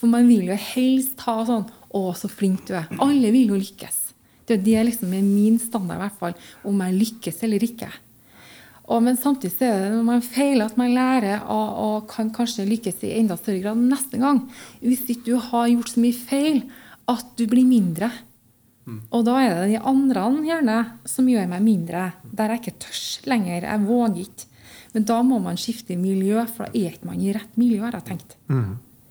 For 0.00 0.10
man 0.10 0.30
vil 0.30 0.48
jo 0.50 0.56
helst 0.56 1.20
ha 1.26 1.42
sånn 1.44 1.66
'Å, 1.66 2.14
så 2.14 2.30
flink 2.30 2.66
du 2.66 2.74
er'. 2.78 2.86
Alle 3.02 3.32
vil 3.34 3.50
jo 3.50 3.58
lykkes. 3.58 3.99
Det 4.50 4.58
er 4.58 4.64
det 4.66 4.86
liksom 4.90 5.12
er 5.14 5.26
min 5.26 5.58
standard, 5.62 6.00
i 6.00 6.04
hvert 6.04 6.22
fall, 6.22 6.38
om 6.66 6.80
jeg 6.84 6.98
lykkes 6.98 7.42
eller 7.46 7.66
ikke. 7.66 7.90
Og, 8.90 8.98
men 9.06 9.18
samtidig 9.18 9.54
så 9.54 9.68
er 9.68 9.84
det 9.84 9.90
når 9.94 10.06
man 10.08 10.24
feiler, 10.24 10.66
at 10.66 10.78
man 10.80 10.94
lærer 10.96 11.44
og, 11.46 11.68
og 11.84 12.08
kan 12.10 12.32
kanskje 12.34 12.66
lykkes 12.66 13.04
i 13.06 13.12
enda 13.20 13.36
større 13.38 13.62
grad 13.62 13.78
neste 13.78 14.18
gang. 14.18 14.42
Hvis 14.82 15.04
ikke 15.06 15.28
du 15.28 15.36
har 15.50 15.70
gjort 15.70 15.92
så 15.92 16.02
mye 16.02 16.18
feil 16.18 16.64
at 17.10 17.30
du 17.38 17.46
blir 17.50 17.68
mindre. 17.68 18.10
Og 19.14 19.22
da 19.28 19.36
er 19.38 19.54
det 19.54 19.76
de 19.76 19.80
andre 19.86 20.24
gjerne 20.42 20.76
som 21.06 21.28
gjør 21.30 21.46
meg 21.52 21.62
mindre. 21.62 22.08
Der 22.26 22.54
jeg 22.54 22.64
ikke 22.64 22.80
tørs 22.82 23.20
lenger. 23.30 23.62
Jeg 23.68 23.86
våger 23.86 24.22
ikke. 24.24 24.48
Men 24.90 25.06
da 25.06 25.20
må 25.22 25.38
man 25.38 25.58
skifte 25.60 25.94
miljø, 25.94 26.42
for 26.50 26.66
da 26.66 26.74
er 26.74 26.96
ikke 26.96 27.06
man 27.06 27.22
i 27.22 27.30
rett 27.36 27.58
miljø, 27.60 27.84
har 27.84 27.94
jeg 28.00 28.08
tenkt. 28.08 28.34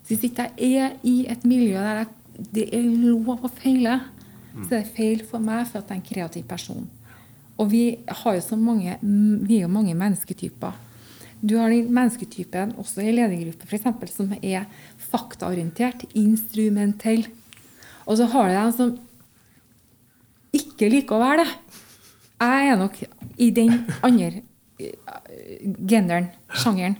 Så 0.03 0.11
hvis 0.11 0.25
ikke 0.27 0.49
jeg 0.57 0.75
er 0.75 0.95
i 1.07 1.21
et 1.31 1.45
miljø 1.47 1.77
der 1.79 2.01
jeg, 2.01 2.09
det 2.55 2.65
er 2.75 2.83
lov 2.83 3.45
å 3.45 3.51
feile, 3.61 3.99
så 4.53 4.69
det 4.69 4.79
er 4.79 4.93
feil 4.95 5.23
for 5.25 5.39
meg 5.39 5.67
for 5.69 5.79
at 5.79 5.89
jeg 5.89 5.97
er 5.97 6.01
en 6.01 6.07
kreativ 6.09 6.43
person. 6.49 6.87
Og 7.59 7.69
vi 7.71 7.83
har 8.07 8.35
jo 8.37 8.41
så 8.41 8.57
mange, 8.57 8.97
vi 9.01 9.57
er 9.59 9.65
jo 9.67 9.71
mange 9.71 9.93
mennesketyper. 9.95 10.73
Du 11.41 11.57
har 11.57 11.69
den 11.71 11.91
mennesketypen 11.95 12.73
også 12.81 13.01
i 13.03 13.11
ledergruppe 13.15 13.67
for 13.67 13.75
eksempel, 13.77 14.09
som 14.11 14.31
er 14.41 14.65
faktaorientert, 15.11 16.05
instrumentell. 16.15 17.27
Og 18.07 18.17
så 18.19 18.25
har 18.31 18.49
du 18.49 18.55
den 18.57 18.73
som 18.75 18.97
ikke 20.55 20.89
liker 20.91 21.15
å 21.15 21.21
være 21.21 21.43
det. 21.43 21.51
Jeg 22.39 22.71
er 22.71 22.79
nok 22.79 22.97
i 23.37 23.49
den 23.55 23.73
andre 24.03 24.41
eh, 24.79 25.69
genderen, 25.87 26.29
sjangeren. 26.55 26.95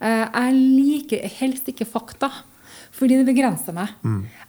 Eh, 0.00 0.24
Jeg 0.34 0.54
liker 0.56 1.28
helst 1.38 1.68
ikke 1.70 1.86
fakta, 1.88 2.30
fordi 2.96 3.20
det 3.20 3.28
begrenser 3.28 3.76
meg. 3.76 3.92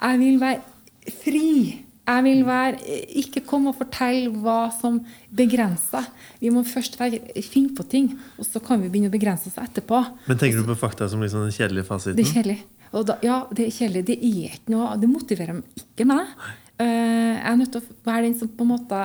Jeg 0.02 0.20
vil 0.24 0.40
være 0.42 1.12
fri. 1.24 1.84
Jeg 2.10 2.26
vil 2.26 2.40
være, 2.48 2.80
ikke 3.22 3.44
komme 3.46 3.70
og 3.70 3.78
fortelle 3.78 4.32
hva 4.42 4.72
som 4.74 4.98
begrenser. 5.36 6.08
Vi 6.42 6.50
må 6.54 6.64
først 6.66 6.98
være, 6.98 7.20
finne 7.46 7.76
på 7.78 7.86
ting, 7.92 8.10
og 8.40 8.48
så 8.48 8.62
kan 8.64 8.82
vi 8.82 8.90
begynne 8.90 9.12
å 9.12 9.14
begrense 9.14 9.52
oss 9.52 9.60
etterpå. 9.62 10.02
Men 10.26 10.40
tenker 10.42 10.64
du 10.64 10.72
på 10.72 10.78
fakta 10.80 11.10
som 11.12 11.22
liksom 11.22 11.46
den 11.46 11.54
kjedelige 11.54 11.86
fasiten? 11.86 12.18
Det 12.18 12.26
er 12.26 12.34
kjedelig. 12.40 12.58
Og 12.98 13.06
da, 13.06 13.20
ja, 13.22 13.44
det 13.54 13.68
er 13.68 13.76
kjedelig. 13.76 14.06
Det 14.08 14.18
er 14.18 14.56
ikke 14.56 14.74
noe 14.74 14.98
Det 14.98 15.10
motiverer 15.12 15.62
ikke 15.78 16.08
meg. 16.10 16.32
Uh, 16.80 16.86
jeg 16.88 17.50
er 17.52 17.60
nødt 17.60 17.74
til 17.76 17.84
å 17.84 18.08
være 18.08 18.24
den 18.26 18.38
som 18.40 18.50
på 18.56 18.64
en 18.64 18.72
måte 18.72 19.00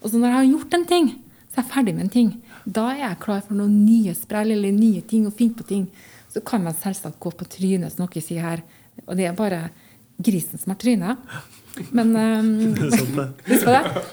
Og 0.00 0.06
så 0.08 0.16
når 0.16 0.30
jeg 0.30 0.38
har 0.38 0.46
gjort 0.48 0.76
en 0.78 0.86
ting, 0.88 1.10
så 1.50 1.60
er 1.60 1.62
jeg 1.62 1.72
ferdig 1.74 1.94
med 1.94 2.06
en 2.06 2.14
ting. 2.16 2.32
Da 2.64 2.88
er 2.90 3.02
jeg 3.04 3.20
klar 3.22 3.44
for 3.44 3.58
noen 3.58 3.76
nye 3.84 4.14
sprell 4.16 4.54
eller 4.56 4.74
nye 4.74 5.04
ting 5.06 5.28
og 5.28 5.36
finne 5.38 5.58
på 5.58 5.68
ting. 5.68 5.86
Så 6.32 6.42
kan 6.46 6.64
man 6.64 6.74
selvsagt 6.74 7.20
gå 7.22 7.30
på 7.36 7.46
trynet, 7.52 7.92
som 7.92 8.06
dere 8.06 8.24
sier 8.24 8.46
her. 8.46 8.64
Og 9.06 9.14
det 9.18 9.28
er 9.28 9.38
bare 9.38 9.60
grisen 10.18 10.58
som 10.58 10.72
har 10.72 10.80
tryne. 10.80 11.14
Men 11.96 12.10
um, 12.16 12.48
Det 12.76 12.86
er 12.86 12.96
sant, 12.96 13.14
det. 13.16 13.26
Det. 13.46 13.58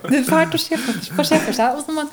Det 0.08 0.20
er 0.20 0.28
fælt 0.28 0.56
å 0.56 0.62
se 0.62 0.80
for, 0.80 1.00
se 1.26 1.40
for 1.44 1.58
seg. 1.58 1.78
Og 1.78 1.86
så 1.86 1.96
man, 1.96 2.12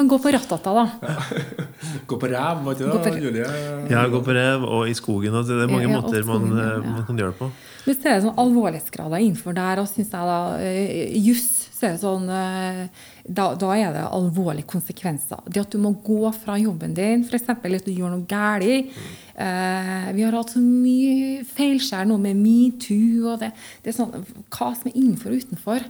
man 0.00 0.10
går 0.10 0.22
på 0.24 0.32
rattata, 0.34 0.74
da. 0.76 1.16
Gå 2.08 2.18
på 2.18 2.30
ræv, 2.30 2.62
var 2.64 2.76
ikke 2.76 2.88
Gå 2.88 2.98
på 3.04 3.12
det. 3.12 3.22
Julie? 3.22 3.48
Ja, 3.90 4.04
gå 4.10 4.22
på 4.24 4.34
rev 4.36 4.64
og 4.64 4.88
i 4.90 4.94
skogen. 4.96 5.34
Altså. 5.34 5.58
Det 5.58 5.66
er 5.66 5.72
mange 5.72 5.86
Ja, 5.86 5.92
ja, 5.92 6.00
måter 6.00 6.26
man, 6.28 6.48
ja, 6.50 6.68
eh, 6.78 6.86
man 6.88 7.06
kan 7.08 7.20
gjøre 7.20 7.34
det 7.34 7.40
på. 7.42 7.50
Hvis 7.86 7.98
det 8.04 8.12
er 8.12 8.20
sånn 8.24 8.38
alvorlighetsgrader 8.38 9.24
innenfor 9.24 9.56
der, 9.56 9.82
og 9.82 9.90
synes 9.90 10.12
jeg 10.14 10.30
da 10.30 10.40
uh, 10.62 11.16
juss, 11.26 11.48
så 11.74 11.88
er 11.88 11.96
det 11.96 12.02
sånn 12.04 12.28
eh, 12.30 13.02
da, 13.22 13.52
da 13.54 13.70
er 13.78 13.92
det 13.94 14.02
alvorlige 14.10 14.66
konsekvenser. 14.66 15.44
Det 15.46 15.62
at 15.62 15.74
du 15.74 15.78
må 15.82 15.92
gå 16.02 16.30
fra 16.34 16.56
jobben 16.58 16.94
din, 16.96 17.22
f.eks. 17.22 17.48
at 17.52 17.86
du 17.86 17.92
gjør 17.92 18.16
noe 18.16 18.26
galt. 18.28 18.90
Eh, 19.32 20.08
vi 20.12 20.24
har 20.26 20.34
hatt 20.36 20.52
så 20.52 20.60
mye 20.62 21.42
feilskjær 21.54 22.08
nå 22.08 22.18
med 22.20 22.36
metoo, 22.40 23.36
det, 23.40 23.52
det 23.82 23.92
er 23.92 23.96
sånn 23.96 24.12
hva 24.52 24.72
som 24.74 24.90
er 24.90 24.98
innenfor 24.98 25.32
og 25.32 25.44
utenfor. 25.46 25.86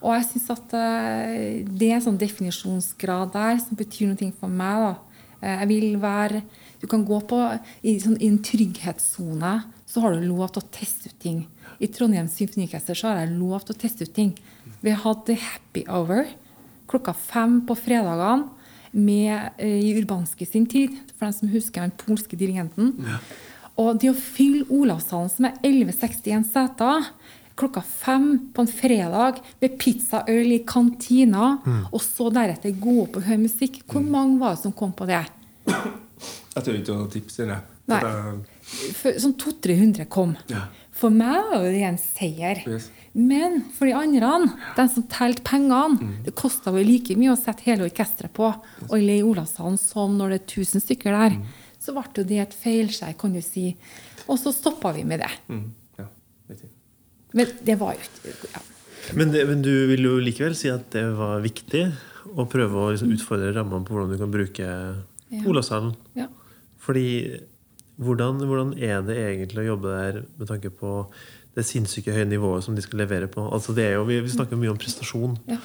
Og 0.00 0.14
jeg 0.16 0.28
syns 0.30 0.48
at 0.54 0.74
eh, 0.78 1.60
det 1.66 1.90
er 1.90 1.98
en 1.98 2.06
sånn 2.08 2.20
definisjonsgrad 2.20 3.34
der 3.34 3.58
som 3.60 3.78
betyr 3.78 4.12
noe 4.12 4.32
for 4.38 4.52
meg. 4.52 4.86
da. 4.86 4.92
Eh, 5.42 5.56
Jeg 5.64 5.68
vil 5.74 5.96
være 6.00 6.42
Du 6.80 6.86
kan 6.88 7.04
gå 7.04 7.18
på 7.28 7.36
i, 7.84 7.98
sånn, 8.00 8.16
i 8.16 8.30
en 8.30 8.38
trygghetssone, 8.40 9.50
så 9.84 10.00
har 10.00 10.14
du 10.14 10.22
lov 10.24 10.54
til 10.54 10.62
å 10.62 10.70
teste 10.72 11.10
ut 11.10 11.18
ting. 11.20 11.42
I 11.76 11.90
Trondheim 11.92 12.28
Symfoniorkester 12.30 12.96
så 12.96 13.10
har 13.10 13.18
jeg 13.20 13.34
lov 13.36 13.66
til 13.66 13.74
å 13.74 13.80
teste 13.82 14.06
ut 14.08 14.14
ting. 14.16 14.30
Vi 14.80 14.94
har 14.94 15.02
hadde 15.02 15.36
happy 15.36 15.84
hour 15.84 16.24
klokka 16.90 17.14
fem 17.14 17.60
på 17.66 17.76
fredagene 17.78 18.48
med, 18.90 19.50
eh, 19.58 19.80
i 19.86 19.94
Urbanski 20.00 20.46
sin 20.46 20.66
tid, 20.66 20.96
for 21.16 21.28
den 21.28 21.36
som 21.36 21.48
husker 21.48 21.80
den 21.84 21.94
polske 21.94 22.36
dirigenten. 22.36 22.96
Og 23.78 24.00
det 24.00 24.10
å 24.10 24.18
fylle 24.18 24.66
Olavshallen, 24.68 25.30
som 25.30 25.46
er 25.46 25.54
1161 25.62 26.44
seter, 26.50 27.06
klokka 27.60 27.82
fem 27.84 28.26
på 28.54 28.64
en 28.64 28.72
fredag 28.72 29.40
med 29.60 29.78
pizza 29.78 30.24
øl 30.28 30.52
i 30.52 30.62
kantina, 30.66 31.60
og 31.92 32.00
så 32.00 32.30
deretter 32.32 32.76
gå 32.80 33.02
opp 33.04 33.20
og 33.20 33.28
høre 33.28 33.44
musikk. 33.44 33.82
Hvor 33.86 34.02
mange 34.02 34.40
var 34.40 34.56
det 34.56 34.62
som 34.64 34.72
kom 34.72 34.92
på 34.92 35.06
det? 35.06 35.24
Jeg 36.56 36.64
tør 36.66 36.80
ikke 36.80 36.96
å 36.98 37.10
tipse 37.10 37.46
Det. 37.46 37.60
Nei. 37.90 38.00
For, 38.94 39.16
sånn 39.18 39.34
200-300 39.38 40.06
kom. 40.10 40.36
Ja. 40.50 40.66
For 40.94 41.14
meg 41.14 41.48
var 41.50 41.64
det 41.64 41.82
en 41.86 41.98
seier. 41.98 42.60
Yes. 42.68 42.90
Men 43.12 43.64
for 43.74 43.88
de 43.90 43.94
andre, 43.98 44.28
de 44.76 44.84
som 44.92 45.02
telte 45.10 45.42
pengene 45.42 46.12
Det 46.22 46.30
kosta 46.38 46.70
vel 46.70 46.86
like 46.86 47.16
mye 47.18 47.32
å 47.32 47.38
sette 47.40 47.64
hele 47.66 47.88
orkesteret 47.88 48.30
på 48.36 48.46
og 48.52 48.94
leie 49.02 49.24
Olavshallen 49.26 49.78
som 49.82 50.14
når 50.18 50.36
det 50.36 50.38
er 50.40 50.44
1000 50.62 50.84
stykker 50.84 51.16
der. 51.18 51.38
Så 51.82 51.94
ble 51.96 52.04
jo 52.20 52.26
det 52.28 52.38
et 52.44 52.54
feilskjær, 52.54 53.16
kan 53.18 53.32
du 53.34 53.40
si. 53.42 53.72
Og 54.28 54.38
så 54.38 54.52
stoppa 54.54 54.92
vi 54.94 55.02
med 55.08 55.24
det. 55.24 55.30
Mm. 55.50 55.64
Ja, 55.98 56.06
vet. 56.52 56.62
Men 57.34 57.54
det 57.66 57.78
var 57.80 57.96
jo 57.96 58.04
ikke 58.06 58.52
ja. 58.54 58.62
Men, 59.16 59.32
det, 59.34 59.42
men 59.48 59.62
du 59.64 59.72
vil 59.90 60.04
jo 60.06 60.16
likevel 60.22 60.54
si 60.54 60.68
at 60.70 60.90
det 60.94 61.06
var 61.18 61.40
viktig 61.42 61.86
å 62.36 62.44
prøve 62.46 62.78
å 62.78 62.90
liksom 62.92 63.10
utfordre 63.16 63.50
rammene 63.56 63.86
på 63.88 63.96
hvordan 63.96 64.12
du 64.14 64.20
kan 64.20 64.34
bruke 64.34 64.66
Ja. 65.30 65.44
Olavshallen. 65.46 65.92
ja. 66.18 66.26
Fordi 66.80 67.40
hvordan, 68.00 68.38
hvordan 68.48 68.70
er 68.80 69.02
det 69.04 69.16
egentlig 69.20 69.62
å 69.62 69.68
jobbe 69.74 69.90
der 69.92 70.22
med 70.40 70.48
tanke 70.48 70.70
på 70.72 70.92
det 71.56 71.66
sinnssyke 71.66 72.14
høye 72.14 72.28
nivået 72.30 72.64
som 72.64 72.76
de 72.76 72.84
skal 72.84 73.02
levere 73.02 73.28
på? 73.30 73.42
Altså 73.52 73.74
det 73.76 73.88
er 73.88 73.96
jo, 73.98 74.06
vi, 74.08 74.20
vi 74.22 74.32
snakker 74.32 74.58
mye 74.58 74.72
om 74.72 74.78
prestasjon. 74.80 75.36
Ja. 75.50 75.58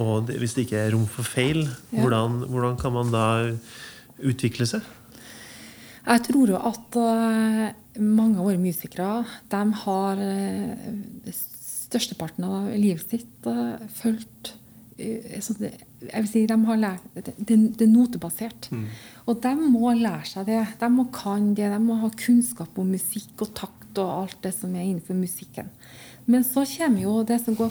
Og 0.00 0.28
det, 0.28 0.38
hvis 0.42 0.54
det 0.56 0.66
ikke 0.66 0.82
er 0.84 0.94
rom 0.94 1.06
for 1.10 1.26
feil, 1.26 1.64
Ja. 1.90 2.02
hvordan, 2.02 2.42
hvordan 2.50 2.76
kan 2.80 2.92
man 2.92 3.12
da 3.14 3.26
utvikle 4.20 4.68
seg? 4.68 4.84
Jeg 6.06 6.22
tror 6.26 6.48
jo 6.48 6.60
at 6.70 6.96
eh, 6.96 8.00
mange 8.00 8.38
av 8.38 8.46
våre 8.48 8.60
musikere 8.60 9.24
de 9.52 9.60
har 9.82 10.22
uh, 10.22 11.34
størsteparten 11.90 12.46
av 12.46 12.70
livet 12.72 13.04
sitt 13.12 13.48
fulgt 13.98 14.54
eh, 14.96 15.40
det, 15.60 15.72
jeg 16.00 16.22
vil 16.24 16.30
si, 16.30 16.46
de 16.48 16.56
har 16.66 16.80
lært, 16.80 17.04
det, 17.14 17.34
det, 17.36 17.84
er 17.84 17.90
notebasert. 17.90 18.70
Og 19.28 19.42
de 19.44 19.52
må 19.60 19.92
lære 19.96 20.28
seg 20.28 20.48
det. 20.48 20.62
De 20.80 20.88
må 20.92 21.06
kan 21.12 21.52
det. 21.56 21.68
De 21.72 21.80
må 21.82 21.98
ha 22.00 22.08
kunnskap 22.16 22.78
om 22.80 22.88
musikk 22.94 23.44
og 23.44 23.52
takt 23.58 23.79
og 23.98 24.10
alt 24.22 24.38
det 24.44 24.52
som 24.54 24.74
er 24.74 24.86
innenfor 24.86 25.18
musikken. 25.18 25.70
Men 26.30 26.44
så 26.46 26.62
kommer 26.68 27.02
jo 27.02 27.14
det 27.26 27.40
som 27.42 27.56
går 27.58 27.70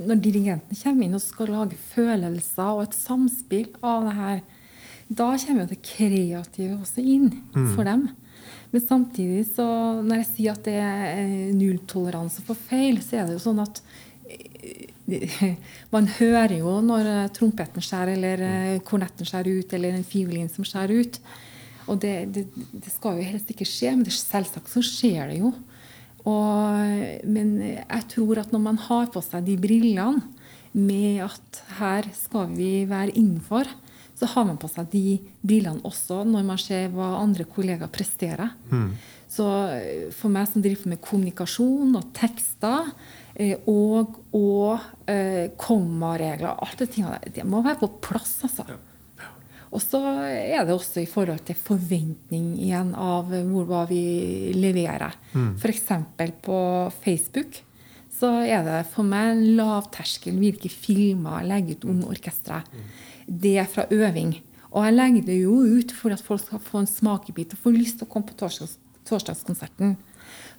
Når 0.00 0.22
dirigenten 0.24 0.78
kommer 0.82 1.06
inn 1.06 1.14
og 1.14 1.22
skal 1.22 1.52
lage 1.54 1.78
følelser 1.92 2.72
og 2.72 2.86
et 2.88 2.96
samspill 2.96 3.68
av 3.86 4.08
det 4.08 4.16
her, 4.16 4.40
da 5.10 5.28
kommer 5.42 5.64
jo 5.64 5.70
det 5.72 5.82
kreative 5.84 6.78
også 6.78 7.02
inn 7.02 7.30
for 7.74 7.86
dem. 7.86 8.08
Men 8.70 8.82
samtidig, 8.86 9.48
så 9.56 9.66
når 10.02 10.22
jeg 10.22 10.28
sier 10.28 10.54
at 10.54 10.66
det 10.68 10.76
er 10.78 11.32
nulltoleranse 11.58 12.44
for 12.46 12.58
feil, 12.70 13.00
så 13.02 13.18
er 13.18 13.26
det 13.26 13.34
jo 13.34 13.42
sånn 13.42 13.62
at 13.62 13.80
eh, 14.30 15.56
man 15.94 16.06
hører 16.20 16.54
jo 16.60 16.76
når 16.86 17.32
trompeten 17.34 17.82
skjærer, 17.82 18.14
eller 18.14 18.44
eh, 18.46 18.82
kornetten 18.86 19.26
skjærer 19.26 19.58
ut, 19.58 19.74
eller 19.74 19.98
en 19.98 20.06
fiolin 20.06 20.50
som 20.52 20.66
skjærer 20.66 21.02
ut. 21.02 21.18
Og 21.90 22.00
det, 22.02 22.14
det, 22.34 22.46
det 22.72 22.92
skal 22.92 23.18
jo 23.18 23.26
helst 23.26 23.50
ikke 23.52 23.68
skje, 23.68 23.94
men 23.96 24.06
det, 24.06 24.14
selvsagt 24.14 24.70
så 24.70 24.82
skjer 24.84 25.32
det 25.32 25.40
jo. 25.40 25.52
Og, 26.28 27.22
men 27.24 27.54
jeg 27.64 28.02
tror 28.12 28.42
at 28.42 28.50
når 28.52 28.62
man 28.62 28.80
har 28.88 29.08
på 29.12 29.22
seg 29.24 29.46
de 29.46 29.56
brillene 29.60 30.20
med 30.76 31.22
at 31.24 31.62
her 31.80 32.06
skal 32.14 32.52
vi 32.54 32.84
være 32.88 33.16
innenfor, 33.16 33.70
så 34.20 34.28
har 34.34 34.44
man 34.44 34.58
på 34.60 34.68
seg 34.68 34.90
de 34.92 35.16
brillene 35.40 35.80
også 35.88 36.20
når 36.28 36.44
man 36.46 36.60
ser 36.60 36.92
hva 36.92 37.14
andre 37.22 37.46
kollegaer 37.48 37.90
presterer. 37.92 38.52
Så 39.30 39.46
eh, 39.72 40.10
for 40.14 40.32
meg 40.34 40.48
som 40.50 40.62
driver 40.64 40.90
med 40.92 41.00
kommunikasjon 41.04 41.94
og 41.96 42.10
tekster 42.16 42.90
eh, 43.34 43.56
og, 43.70 44.18
og 44.36 45.08
eh, 45.08 45.52
kommaregler, 45.60 46.52
alt 46.52 46.82
det 46.82 46.90
tingene 46.92 47.20
der, 47.22 47.36
det 47.38 47.46
må 47.48 47.62
være 47.64 47.80
på 47.84 47.92
plass, 48.10 48.40
altså. 48.48 48.66
Og 49.70 49.82
så 49.82 50.00
er 50.26 50.64
det 50.66 50.74
også 50.74 51.04
i 51.04 51.06
forhold 51.06 51.44
til 51.46 51.58
forventning 51.58 52.56
igjen 52.58 52.90
av 52.98 53.28
hvor, 53.30 53.68
hva 53.68 53.84
vi 53.86 54.50
leverer. 54.56 55.14
F.eks. 55.60 55.84
på 56.42 56.58
Facebook 57.04 57.60
så 58.20 58.32
er 58.42 58.64
det 58.66 58.80
for 58.90 59.06
meg 59.06 59.30
en 59.30 59.44
lavterskel 59.56 60.34
hvilke 60.36 60.68
filmer 60.68 61.40
jeg 61.40 61.50
legger 61.52 61.78
ut 61.78 61.86
om 61.92 62.00
orkesteret. 62.10 62.66
Det 63.30 63.54
er 63.62 63.68
fra 63.70 63.86
øving. 63.94 64.34
Og 64.74 64.84
jeg 64.86 64.96
legger 64.96 65.26
det 65.26 65.38
jo 65.40 65.54
ut 65.78 65.94
for 65.94 66.14
at 66.14 66.22
folk 66.22 66.42
skal 66.42 66.62
få 66.62 66.82
en 66.82 66.90
smakebit 66.90 67.54
og 67.54 67.62
få 67.62 67.72
lyst 67.74 68.00
til 68.00 68.08
å 68.08 68.10
komme 68.10 68.26
på 68.26 68.36
torsdags, 68.38 68.76
torsdagskonserten. 69.08 69.94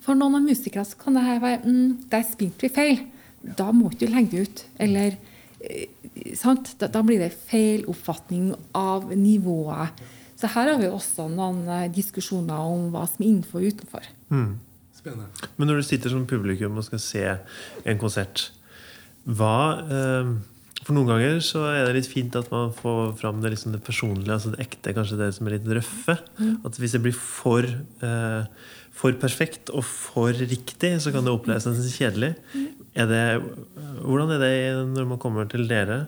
For 0.03 0.17
noen 0.17 0.39
av 0.39 0.47
musikere 0.47 0.87
så 0.87 0.97
kan 0.99 1.15
det 1.19 1.27
her 1.27 1.43
være 1.43 1.61
mm, 1.67 2.07
Der 2.11 2.23
spilte 2.27 2.65
vi 2.65 2.71
feil. 2.73 3.03
da 3.41 3.71
må 3.71 3.89
ikke 3.89 4.07
du 4.07 4.13
legge 4.15 4.31
det 4.31 4.41
ut. 4.47 4.63
Eller? 4.79 5.19
Da, 6.41 6.87
da 6.89 7.01
blir 7.05 7.21
det 7.21 7.31
feil 7.47 7.85
oppfatning 7.89 8.51
av 8.77 9.11
nivået. 9.15 10.01
Så 10.41 10.49
her 10.55 10.71
har 10.71 10.79
vi 10.81 10.89
også 10.89 11.27
noen 11.29 11.67
eh, 11.69 11.89
diskusjoner 11.93 12.65
om 12.65 12.89
hva 12.93 13.05
som 13.09 13.21
er 13.21 13.27
innenfor 13.29 13.61
og 13.61 13.75
utenfor. 13.75 14.07
Spennende. 14.97 15.29
Men 15.57 15.69
når 15.69 15.81
du 15.81 15.85
sitter 15.85 16.13
som 16.13 16.25
publikum 16.29 16.79
og 16.81 16.87
skal 16.87 17.01
se 17.01 17.21
en 17.29 18.01
konsert, 18.01 18.49
hva 19.29 19.57
eh, 19.85 20.31
For 20.81 20.97
noen 20.97 21.11
ganger 21.11 21.35
så 21.45 21.61
er 21.69 21.83
det 21.85 21.99
litt 21.99 22.09
fint 22.09 22.33
at 22.39 22.47
man 22.49 22.71
får 22.73 23.11
fram 23.19 23.43
det, 23.43 23.51
liksom 23.53 23.75
det 23.75 23.83
personlige, 23.85 24.33
altså 24.33 24.55
det 24.55 24.63
ekte, 24.63 24.95
kanskje 24.97 25.19
det 25.19 25.27
som 25.37 25.45
er 25.45 25.59
litt 25.59 25.67
røffe. 25.77 26.15
At 26.65 26.79
hvis 26.81 26.95
det 26.97 27.03
blir 27.03 27.13
for, 27.13 27.61
eh, 28.01 28.47
for 28.97 29.13
perfekt 29.21 29.69
og 29.69 29.85
for 29.85 30.33
riktig, 30.33 30.95
så 31.05 31.13
kan 31.13 31.27
det 31.27 31.35
oppleves 31.35 31.69
nesten 31.69 31.93
kjedelig. 31.93 32.31
Er 32.91 33.07
det, 33.07 33.21
hvordan 34.03 34.33
er 34.35 34.41
det 34.41 34.55
når 34.91 35.07
man 35.13 35.21
kommer 35.21 35.47
til 35.51 35.63
dere? 35.69 36.05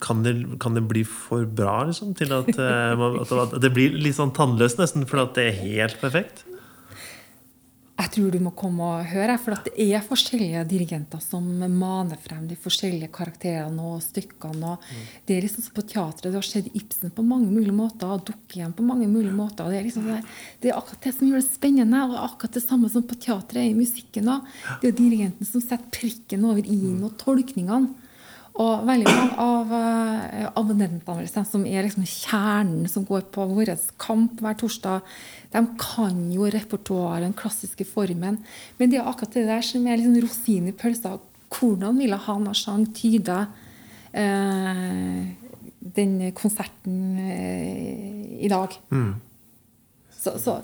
Kan 0.00 0.22
det, 0.24 0.32
kan 0.62 0.72
det 0.76 0.86
bli 0.88 1.02
for 1.04 1.44
bra 1.44 1.82
liksom, 1.84 2.14
til 2.16 2.32
at, 2.32 2.48
eh, 2.56 3.02
at 3.42 3.58
det 3.60 3.72
blir 3.76 3.98
litt 4.00 4.16
sånn 4.16 4.32
tannløst 4.32 4.80
nesten 4.80 5.04
fordi 5.08 5.36
det 5.36 5.44
er 5.50 5.60
helt 5.60 6.00
perfekt? 6.00 6.46
Jeg 8.02 8.10
tror 8.16 8.34
du 8.34 8.40
må 8.42 8.50
komme 8.58 8.86
og 8.96 9.10
høre, 9.12 9.36
for 9.38 9.54
at 9.54 9.68
det 9.68 9.84
er 9.84 10.02
forskjellige 10.02 10.64
dirigenter 10.66 11.20
som 11.22 11.44
maner 11.70 12.18
frem 12.18 12.48
de 12.50 12.56
forskjellige 12.58 13.12
karakterene 13.14 13.84
og 13.92 14.00
stykkene. 14.02 14.72
Og 14.74 15.28
det 15.28 15.36
er 15.36 15.46
liksom 15.46 15.66
som 15.68 15.76
på 15.76 15.84
teatret. 15.92 16.32
Du 16.32 16.38
har 16.40 16.46
sett 16.46 16.70
Ibsen 16.74 17.12
på 17.14 17.22
mange 17.26 17.50
mulige 17.52 17.76
måter, 17.76 18.10
og 18.10 18.24
Dukkehjem 18.26 18.74
på 18.74 18.86
mange 18.86 19.06
mulige 19.10 19.36
måter. 19.36 19.70
Det 19.70 19.78
er, 19.78 19.86
liksom 19.86 20.08
det, 20.10 20.72
er 20.72 20.78
akkurat 20.80 21.06
det 21.06 21.14
som 21.14 21.30
gjør 21.30 21.44
det 21.44 21.46
spennende, 21.46 22.02
og 22.08 22.18
akkurat 22.24 22.58
det 22.58 22.64
samme 22.64 22.90
som 22.90 23.06
på 23.06 23.20
teatret 23.22 23.70
i 23.70 23.76
musikken. 23.78 24.32
òg. 24.34 24.50
Det 24.82 24.90
er 24.90 24.98
dirigenten 24.98 25.46
som 25.46 25.62
setter 25.62 25.92
prikken 25.94 26.48
over 26.48 26.66
i-en 26.66 27.04
og 27.06 27.14
tolkningene. 27.22 28.01
Og 28.60 28.82
veldig 28.84 29.08
mange 29.08 29.36
av 29.40 29.70
abonnentene 30.58 31.00
våre, 31.06 31.44
som 31.48 31.62
er 31.64 31.86
liksom 31.86 32.04
kjernen 32.04 32.88
som 32.90 33.06
går 33.08 33.24
på 33.32 33.46
vår 33.48 33.72
kamp 34.02 34.42
hver 34.44 34.58
torsdag, 34.60 35.06
de 35.52 35.62
kan 35.80 36.18
jo 36.32 36.48
repertoaret, 36.52 37.24
den 37.24 37.36
klassiske 37.36 37.86
formen. 37.88 38.40
Men 38.78 38.92
det 38.92 39.00
er 39.00 39.08
akkurat 39.08 39.36
det 39.36 39.46
der 39.48 39.64
som 39.64 39.86
er 39.86 40.00
liksom 40.00 40.20
rosinen 40.24 40.72
i 40.72 40.76
pølsa. 40.76 41.16
Hvordan 41.52 41.98
ville 42.00 42.20
han 42.26 42.46
ha 42.48 42.54
sang 42.56 42.86
tyde 42.96 43.38
eh, 44.16 45.18
den 45.96 46.14
konserten 46.36 47.02
eh, 47.20 48.44
i 48.44 48.52
dag? 48.52 48.78
Så, 50.22 50.36
så, 50.40 50.60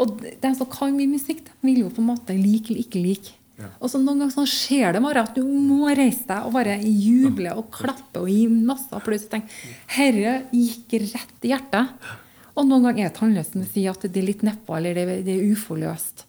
og 0.00 0.22
de 0.22 0.54
som 0.56 0.70
kan 0.72 0.94
mye 0.96 1.10
musikk, 1.10 1.44
de 1.46 1.68
vil 1.68 1.84
jo 1.84 1.92
på 1.92 2.02
en 2.02 2.10
måte 2.14 2.38
like 2.38 2.72
eller 2.72 2.86
ikke 2.86 3.02
like. 3.02 3.38
Og 3.78 3.90
så 3.90 4.00
Noen 4.00 4.22
ganger 4.22 4.34
sånn 4.34 4.48
skjer 4.48 4.96
det 4.96 5.02
bare 5.04 5.22
at 5.26 5.36
du 5.36 5.44
må 5.44 5.90
reise 5.92 6.24
deg 6.28 6.48
og 6.48 6.54
bare 6.56 6.78
juble 6.80 7.52
og 7.58 7.70
klappe 7.74 8.22
og 8.22 8.30
gi 8.32 8.46
masse 8.50 8.90
applaus. 8.96 9.26
og 9.28 9.34
tenke, 9.34 9.62
Herre 9.92 10.34
gikk 10.50 10.96
rett 11.12 11.46
i 11.46 11.52
hjertet. 11.52 12.10
Og 12.56 12.68
noen 12.68 12.88
ganger 12.88 13.08
er 13.08 13.16
tannløsen 13.16 13.64
å 13.64 13.70
si 13.70 13.86
at 13.88 14.04
det 14.04 14.20
er 14.20 14.28
litt 14.28 14.44
nedpå 14.44 14.76
eller 14.76 14.96
det, 14.98 15.22
det 15.28 15.36
er 15.38 15.52
uforløst. 15.52 16.26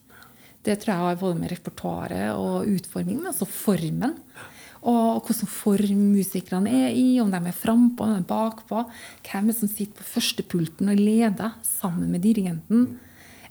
Det 0.64 0.78
tror 0.80 0.94
jeg 0.94 1.02
har 1.02 1.20
både 1.20 1.40
med 1.42 1.52
repertoaret 1.52 2.30
og 2.40 2.68
utformingen, 2.70 3.24
men 3.24 3.32
også 3.34 3.48
formen. 3.48 4.14
Og 4.84 5.24
hvordan 5.24 5.48
form 5.48 6.00
musikerne 6.12 6.72
er 6.84 6.96
i, 6.96 7.18
om 7.20 7.30
de 7.32 7.40
er 7.40 7.56
frampå 7.56 8.04
eller 8.04 8.24
bakpå. 8.28 8.84
Hvem 9.24 9.48
er 9.48 9.56
som 9.56 9.68
sitter 9.68 9.96
på 10.00 10.08
førstepulten 10.14 10.92
og 10.92 11.00
leder 11.00 11.56
sammen 11.64 12.10
med 12.12 12.24
dirigenten? 12.24 12.94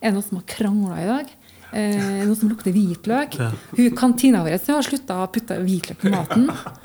Er 0.00 0.10
det 0.10 0.16
noen 0.16 0.26
som 0.26 0.40
har 0.40 0.48
krangla 0.50 0.98
i 1.02 1.08
dag? 1.10 1.32
Eh, 1.74 2.20
noe 2.22 2.36
som 2.38 2.50
lukter 2.52 2.70
hvitløk. 2.70 3.34
Hun, 3.74 3.88
kantina 3.98 4.44
vår 4.46 4.60
har 4.70 4.84
slutta 4.86 5.16
å 5.24 5.30
putte 5.34 5.56
hvitløk 5.58 6.04
i 6.06 6.12
maten. 6.12 6.44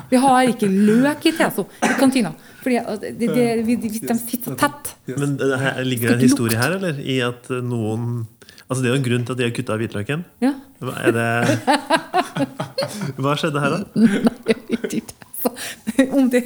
Vi 0.09 0.17
har 0.23 0.49
ikke 0.49 0.69
løk 0.71 1.27
i 1.29 1.33
Teso 1.37 1.67
i 1.85 1.91
kantina. 1.99 2.31
Fordi 2.63 2.79
det, 3.19 3.29
det, 3.29 3.45
vi, 3.67 3.75
de 3.77 3.91
sitter 4.17 4.57
tett. 4.57 4.95
Men 5.13 5.37
her, 5.37 5.77
ligger 5.85 6.09
det 6.09 6.15
en 6.17 6.25
historie 6.25 6.57
her, 6.57 6.73
eller? 6.79 6.97
I 7.05 7.19
at 7.27 7.51
noen 7.63 8.25
Altså 8.69 8.83
Det 8.83 8.89
er 8.89 8.93
jo 8.93 8.97
en 8.99 9.05
grunn 9.07 9.23
til 9.25 9.33
at 9.33 9.39
de 9.39 9.45
har 9.47 9.53
kutta 9.57 9.75
hvitløken. 9.81 10.23
Ja. 10.45 10.51
Hva 10.85 10.91
er 11.09 11.13
det 11.15 11.29
Hva 13.21 13.33
skjedde 13.39 13.63
her, 13.63 13.73
da? 13.73 13.79
Nei, 14.03 14.35
jeg 14.45 14.59
vet 14.69 14.95
ikke. 14.99 15.15
Om, 16.05 16.27
det, 16.29 16.41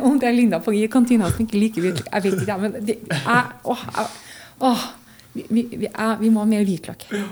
om 0.00 0.16
det 0.22 0.28
er 0.30 0.36
Linda 0.36 0.60
på 0.64 0.72
i 0.72 0.84
kantina 0.90 1.28
som 1.32 1.44
ikke 1.44 1.60
liker 1.60 1.84
hvitløk, 1.84 2.08
jeg 2.12 2.24
vet 2.28 2.44
ikke. 2.46 2.56
Men 2.62 2.76
det 2.80 2.96
jeg, 3.10 3.42
åh, 3.74 3.84
jeg- 3.98 4.14
åh, 4.70 4.86
vi, 5.34 5.44
vi, 5.50 5.62
vi, 5.84 5.86
er, 5.90 6.16
vi 6.20 6.30
må 6.30 6.40
ha 6.44 6.46
mer 6.48 6.64
hvitløk. 6.64 7.04
Ja, 7.12 7.22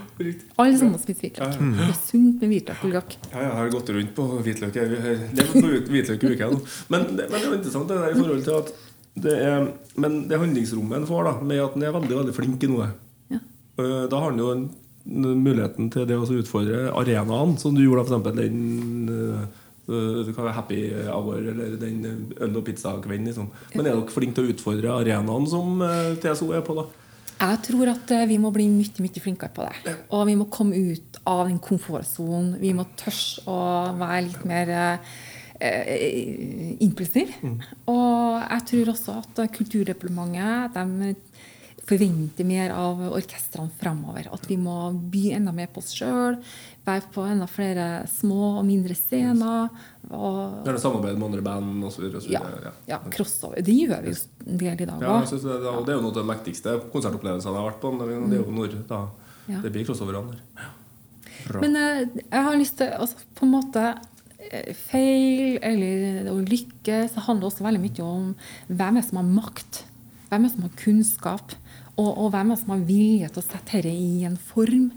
Alle 0.59 0.79
sammen 0.79 0.97
må 0.97 1.01
spise 1.03 1.21
hvitløk. 1.25 1.57
Det 1.59 1.87
er 1.89 1.93
sunt 1.99 2.41
med 2.43 2.51
hvitløk 2.53 2.85
og 2.89 2.95
løk. 2.97 3.17
Ja, 3.33 3.39
jeg 3.47 3.53
har 3.59 3.71
gått 3.75 3.93
rundt 3.95 4.15
på 4.17 4.27
hvitløk. 4.43 4.73
Det 4.75 5.45
er 5.45 5.53
på 5.53 5.63
hvitløk 5.93 6.25
i 6.27 6.33
uka. 6.35 6.49
Men, 6.93 7.07
det- 7.17 7.29
men 7.31 7.37
det 7.39 7.43
er 7.43 7.49
jo 7.51 7.57
interessant 7.61 7.89
det 7.93 7.99
der 8.03 8.11
i 8.11 8.19
forhold 8.21 8.45
til 8.49 8.59
at 8.59 8.73
det 9.23 9.33
er, 9.45 9.67
Men 10.01 10.27
det 10.29 10.39
handlingsrommet 10.41 10.97
en 11.03 11.07
får, 11.07 11.25
da, 11.29 11.33
med 11.45 11.59
at 11.61 11.75
en 11.77 11.83
er 11.85 11.93
veldig 11.93 12.17
veldig 12.17 12.35
flink 12.35 12.63
i 12.65 12.71
noe 12.73 12.87
Ja. 13.31 13.39
Øh, 13.79 14.09
Da 14.11 14.17
har 14.23 14.33
en 14.33 14.39
jo 14.39 14.69
muligheten 15.05 15.91
til 15.93 16.07
det 16.07 16.17
å 16.17 16.25
utfordre 16.25 16.93
arenaen, 16.95 17.59
som 17.59 17.75
du 17.75 17.83
gjorde 17.83 18.07
f.eks. 18.09 18.37
den 18.37 19.49
det 19.87 20.35
kan 20.37 20.45
være 20.47 20.55
Happy 20.55 20.81
Hour 21.11 21.39
eller 21.43 21.77
den 21.77 22.05
øl- 22.41 22.57
og 22.57 22.65
pizzakvelden. 22.65 23.27
Liksom. 23.27 23.49
Men 23.75 23.87
er 23.87 23.97
dere 23.97 24.07
flinke 24.15 24.35
til 24.39 24.47
å 24.47 24.53
utfordre 24.55 24.93
arenaen 24.95 25.47
som 25.51 25.83
øh, 25.83 26.15
TSO 26.23 26.53
er 26.55 26.63
på? 26.63 26.77
da? 26.79 26.85
Jeg 27.43 27.59
tror 27.67 27.91
at 27.91 28.13
eh, 28.15 28.29
vi 28.31 28.39
må 28.39 28.53
bli 28.55 28.69
mye, 28.71 29.03
mye 29.03 29.23
flinkere 29.23 29.51
på 29.55 29.67
det. 29.67 29.97
Og 30.15 30.27
vi 30.29 30.39
må 30.39 30.47
komme 30.53 30.79
ut 30.79 31.19
av 31.27 31.47
den 31.49 31.59
komfortsonen. 31.63 32.55
Vi 32.63 32.73
må 32.77 32.87
tørre 32.99 33.45
å 33.51 33.61
være 33.99 34.25
litt 34.29 34.45
mer 34.49 34.71
eh, 34.77 35.15
eh, 35.59 36.77
impulsiv. 36.87 37.35
Og 37.91 38.39
jeg 38.47 38.67
tror 38.71 38.93
også 38.95 39.19
at 39.25 39.43
Kulturdepartementet 39.57 40.79
de 40.79 41.15
forventer 41.89 42.47
mer 42.47 42.71
av 42.77 43.01
orkestrene 43.11 43.73
framover. 43.81 44.29
At 44.33 44.45
vi 44.51 44.57
må 44.61 44.93
by 45.13 45.23
enda 45.39 45.55
mer 45.55 45.71
på 45.73 45.83
oss 45.83 45.93
sjøl. 45.97 46.39
Være 46.87 47.09
på 47.15 47.25
enda 47.27 47.47
flere 47.51 47.87
små 48.11 48.59
og 48.59 48.67
mindre 48.67 48.95
scener. 48.99 49.73
Og 50.11 50.67
Gjerne 50.67 50.83
samarbeid 50.83 51.19
med 51.19 51.29
andre 51.31 51.45
band 51.47 51.89
osv. 51.89 52.07
ja, 52.31 52.43
ja, 52.91 53.01
crossover. 53.11 53.63
Det 53.63 53.75
gjør 53.75 54.07
vi 54.07 54.15
jo 54.15 54.21
en 54.47 54.63
del 54.63 54.85
i 54.85 54.89
dag 54.89 55.03
òg. 55.03 55.09
Ja, 55.09 55.19
det, 55.27 55.41
det 55.43 55.95
er 55.95 55.99
jo 55.99 56.05
noe 56.05 56.13
av 56.13 56.21
den 56.21 56.31
mektigste 56.31 56.77
konsertopplevelsen 56.95 57.51
jeg 57.51 57.59
har 57.59 57.69
vært 57.71 57.83
på. 57.83 57.93
Det 57.99 58.09
er 58.09 58.39
jo 58.41 58.57
når 58.61 58.79
da, 58.91 59.03
det 59.49 59.75
blir 59.75 59.87
crossoverne 59.89 60.37
der. 60.37 60.71
Bra. 61.43 61.63
Men 61.65 61.79
eh, 61.79 62.03
jeg 62.29 62.47
har 62.47 62.59
lyst 62.59 62.77
til 62.79 62.93
altså, 62.95 63.19
på 63.35 63.47
en 63.47 63.55
måte 63.57 63.87
eh, 64.51 64.69
Feil 64.79 65.57
eller 65.67 66.29
å 66.31 66.37
lykkes 66.39 67.17
det 67.17 67.25
handler 67.27 67.49
også 67.49 67.67
veldig 67.67 67.83
mye 67.83 68.07
om 68.07 68.29
hvem 68.71 69.01
er 69.01 69.07
som 69.07 69.19
har 69.19 69.27
makt. 69.27 69.83
Hvem 70.31 70.47
er 70.47 70.55
som 70.55 70.67
har 70.69 70.77
kunnskap. 70.79 71.57
Og, 72.01 72.11
og 72.11 72.31
hvem 72.33 72.51
er 72.51 72.57
det 72.57 72.63
som 72.63 72.75
har 72.75 72.85
vilje 72.89 73.31
til 73.33 73.43
å 73.43 73.47
sette 73.47 73.83
dette 73.83 73.93
i 73.93 74.27
en 74.29 74.39
form. 74.41 74.91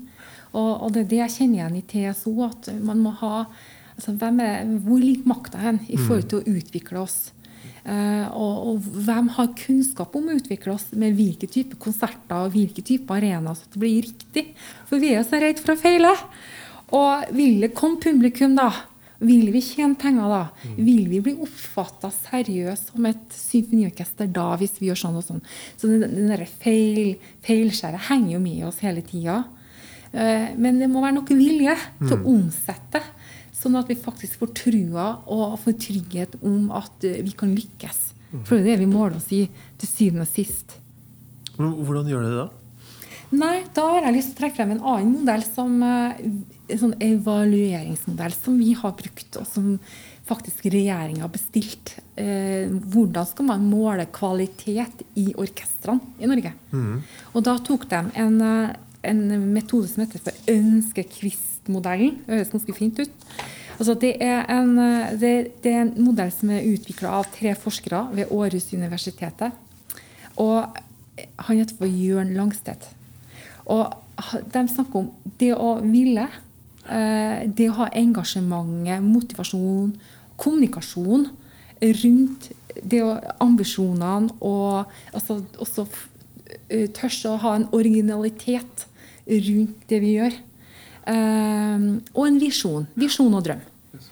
Og, 0.55 0.71
og 0.85 0.91
det 0.95 1.03
er 1.03 1.09
det 1.11 1.21
jeg 1.23 1.35
kjenner 1.39 1.57
igjen 1.59 1.79
i 1.79 1.87
TSO. 1.91 2.35
At 2.47 2.69
man 2.79 3.01
må 3.03 3.11
ha 3.21 3.33
altså, 3.43 4.15
hvem 4.15 4.39
er, 4.45 4.75
Hvor 4.85 5.01
ligger 5.03 5.31
makta 5.33 5.63
hen 5.63 5.81
i 5.87 5.99
forhold 5.99 6.29
til 6.31 6.41
å 6.41 6.59
utvikle 6.59 7.03
oss? 7.03 7.17
Uh, 7.85 8.25
og, 8.33 8.53
og 8.69 8.85
hvem 9.05 9.27
har 9.35 9.51
kunnskap 9.59 10.15
om 10.17 10.31
å 10.31 10.35
utvikle 10.39 10.73
oss 10.73 10.87
med 10.97 11.13
hvilke 11.19 11.45
typer 11.51 11.77
konserter 11.77 12.47
og 12.47 12.55
hvilke 12.55 12.81
typer 12.81 13.19
arenaer, 13.19 13.59
så 13.59 13.69
det 13.75 13.81
blir 13.83 14.07
riktig? 14.07 14.45
For 14.89 15.01
vi 15.01 15.11
er 15.13 15.21
så 15.25 15.37
redde 15.41 15.61
for 15.61 15.75
å 15.75 15.81
feile. 15.83 16.15
Og 16.97 17.35
vil 17.35 17.61
det 17.61 17.75
komme 17.77 18.01
publikum, 18.01 18.55
da? 18.57 18.71
Vil 19.25 19.49
vi 19.53 19.61
tjene 19.63 19.97
penger 19.99 20.29
da? 20.31 20.41
Vil 20.77 21.07
vi 21.09 21.19
bli 21.25 21.33
oppfatta 21.41 22.11
seriøst 22.13 22.91
som 22.93 23.05
et 23.09 23.35
symfoniorkester 23.35 24.27
da, 24.35 24.47
hvis 24.61 24.77
vi 24.79 24.89
gjør 24.91 25.01
sånn 25.01 25.19
og 25.19 25.25
sånn? 25.27 25.43
Så 25.79 25.89
den, 25.91 26.05
den 26.13 26.31
der 26.33 26.45
feil, 26.61 27.15
feilskjæret 27.45 28.07
henger 28.09 28.35
jo 28.37 28.41
med 28.43 28.65
oss 28.69 28.81
hele 28.85 29.01
tida. 29.05 29.41
Eh, 30.13 30.51
Men 30.57 30.79
det 30.79 30.89
må 30.91 31.01
være 31.03 31.17
nok 31.19 31.31
vilje 31.35 31.75
til 32.03 32.15
å 32.17 32.21
omsette, 32.35 33.01
sånn 33.55 33.77
at 33.79 33.89
vi 33.89 33.95
faktisk 33.97 34.39
får 34.43 34.53
trua 34.61 35.07
og 35.31 35.57
får 35.63 35.77
trygghet 35.87 36.35
om 36.45 36.69
at 36.75 37.03
eh, 37.07 37.21
vi 37.25 37.33
kan 37.37 37.55
lykkes. 37.55 38.01
For 38.45 38.57
det 38.57 38.65
er 38.65 38.69
det 38.75 38.81
vi 38.83 38.91
måler 38.91 39.17
oss 39.17 39.31
i 39.31 39.45
til 39.79 39.87
syvende 39.89 40.25
og 40.27 40.31
sist. 40.33 40.75
Hvordan 41.55 42.09
gjør 42.11 42.25
dere 42.25 42.33
det 42.33 42.43
da? 42.43 42.47
Nei, 43.35 43.55
da 43.73 43.85
har 43.89 44.05
jeg 44.05 44.15
lyst 44.17 44.29
til 44.31 44.35
å 44.35 44.39
trekke 44.43 44.55
frem 44.59 44.73
en 44.75 44.83
annen 44.85 45.13
modell 45.21 45.43
som 45.47 45.77
eh, 45.83 46.19
sånn 46.69 46.95
evalueringsmodell 47.03 48.33
som 48.35 48.57
vi 48.59 48.73
har 48.77 48.93
brukt, 48.97 49.37
og 49.39 49.47
som 49.49 49.75
faktisk 50.25 50.65
regjeringa 50.73 51.25
har 51.25 51.33
bestilt. 51.33 51.95
Eh, 52.17 52.71
hvordan 52.71 53.27
skal 53.29 53.49
man 53.51 53.67
måle 53.69 54.07
kvalitet 54.13 55.03
i 55.21 55.27
orkestrene 55.37 56.15
i 56.19 56.29
Norge? 56.29 56.53
Og 57.33 57.45
da 57.45 57.57
tok 57.61 57.85
de 57.91 58.01
en, 58.23 58.41
eh, 58.41 58.75
en 59.03 59.53
metode 59.53 59.87
som 59.87 60.03
heter 60.03 60.19
for 60.19 60.33
ønskekvistmodellen. 60.49 62.17
Det 62.25 62.33
høres 62.39 62.55
ganske 62.55 62.73
fint 62.73 62.99
ut. 62.99 63.11
Altså 63.77 63.93
det, 63.99 64.15
er 64.21 64.45
en, 64.49 64.77
eh, 64.79 65.13
det, 65.19 65.61
det 65.61 65.73
er 65.73 65.81
en 65.81 65.93
modell 66.03 66.31
som 66.31 66.49
er 66.49 66.65
utvikla 66.65 67.19
av 67.19 67.29
tre 67.35 67.53
forskere 67.53 68.07
ved 68.15 68.31
Århus 68.31 68.73
universitetet. 68.73 69.51
Og 70.37 70.65
han 71.37 71.57
heter 71.57 71.77
for 71.77 71.87
Jørn 71.87 72.33
Langstedt. 72.35 72.89
Og 73.65 73.93
de 74.51 74.67
snakker 74.67 74.99
om 74.99 75.11
det 75.39 75.53
å 75.53 75.75
ville 75.83 76.27
det 76.85 77.65
å 77.71 77.77
ha 77.79 77.87
engasjementet, 77.97 79.01
motivasjon, 79.01 79.95
kommunikasjon 80.37 81.25
rundt 81.81 82.49
det 82.83 83.01
å, 83.03 83.13
ambisjonene 83.43 84.33
og 84.43 84.91
altså, 85.15 85.39
også 85.61 85.85
uh, 85.87 86.87
tørs 86.95 87.21
å 87.29 87.37
ha 87.43 87.55
en 87.59 87.69
originalitet 87.75 88.85
rundt 89.25 89.87
det 89.89 90.01
vi 90.03 90.15
gjør. 90.17 90.35
Um, 91.05 92.03
og 92.13 92.27
en 92.27 92.41
visjon. 92.41 92.87
Visjon 92.97 93.33
og 93.37 93.45
drøm. 93.45 93.63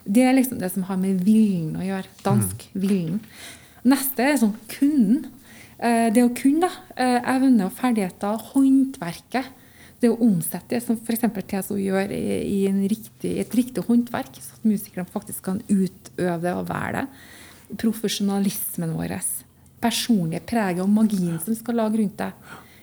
Det 0.03 0.23
er 0.25 0.36
liksom 0.38 0.59
det 0.62 0.71
som 0.73 0.86
har 0.88 0.99
med 1.01 1.21
viljen 1.25 1.75
å 1.79 1.86
gjøre. 1.86 2.09
Dansk 2.25 2.67
viljen. 2.73 3.21
Neste 3.83 4.25
er 4.25 4.39
sånn 4.41 4.55
kunden. 4.71 5.25
Uh, 5.83 6.07
det 6.15 6.23
å 6.23 6.31
kunne 6.38 6.69
eh, 6.95 7.19
evne 7.27 7.67
og 7.67 7.75
ferdigheter, 7.75 8.39
håndverket. 8.53 9.49
Det 10.04 10.12
å 10.12 10.20
omsette 10.20 10.76
det 10.76 10.82
som 10.84 10.98
f.eks. 11.00 11.24
TSO 11.48 11.78
gjør 11.80 12.12
i, 12.12 12.66
riktig, 12.92 13.38
et 13.39 13.56
riktig 13.56 13.86
håndverk, 13.88 14.36
så 14.44 14.58
at 14.58 14.68
musikerne 14.68 15.08
faktisk 15.08 15.46
kan 15.46 15.62
utøve 15.70 16.42
det 16.44 16.56
og 16.58 16.68
være 16.68 16.98
det. 16.98 17.06
Profesjonalismen 17.80 18.98
vår. 18.98 19.16
Personlige 19.84 20.44
preget 20.48 20.84
og 20.84 20.92
magien 20.92 21.38
som 21.39 21.54
vi 21.54 21.60
skal 21.60 21.80
lage 21.80 22.02
rundt 22.02 22.20
det. 22.20 22.32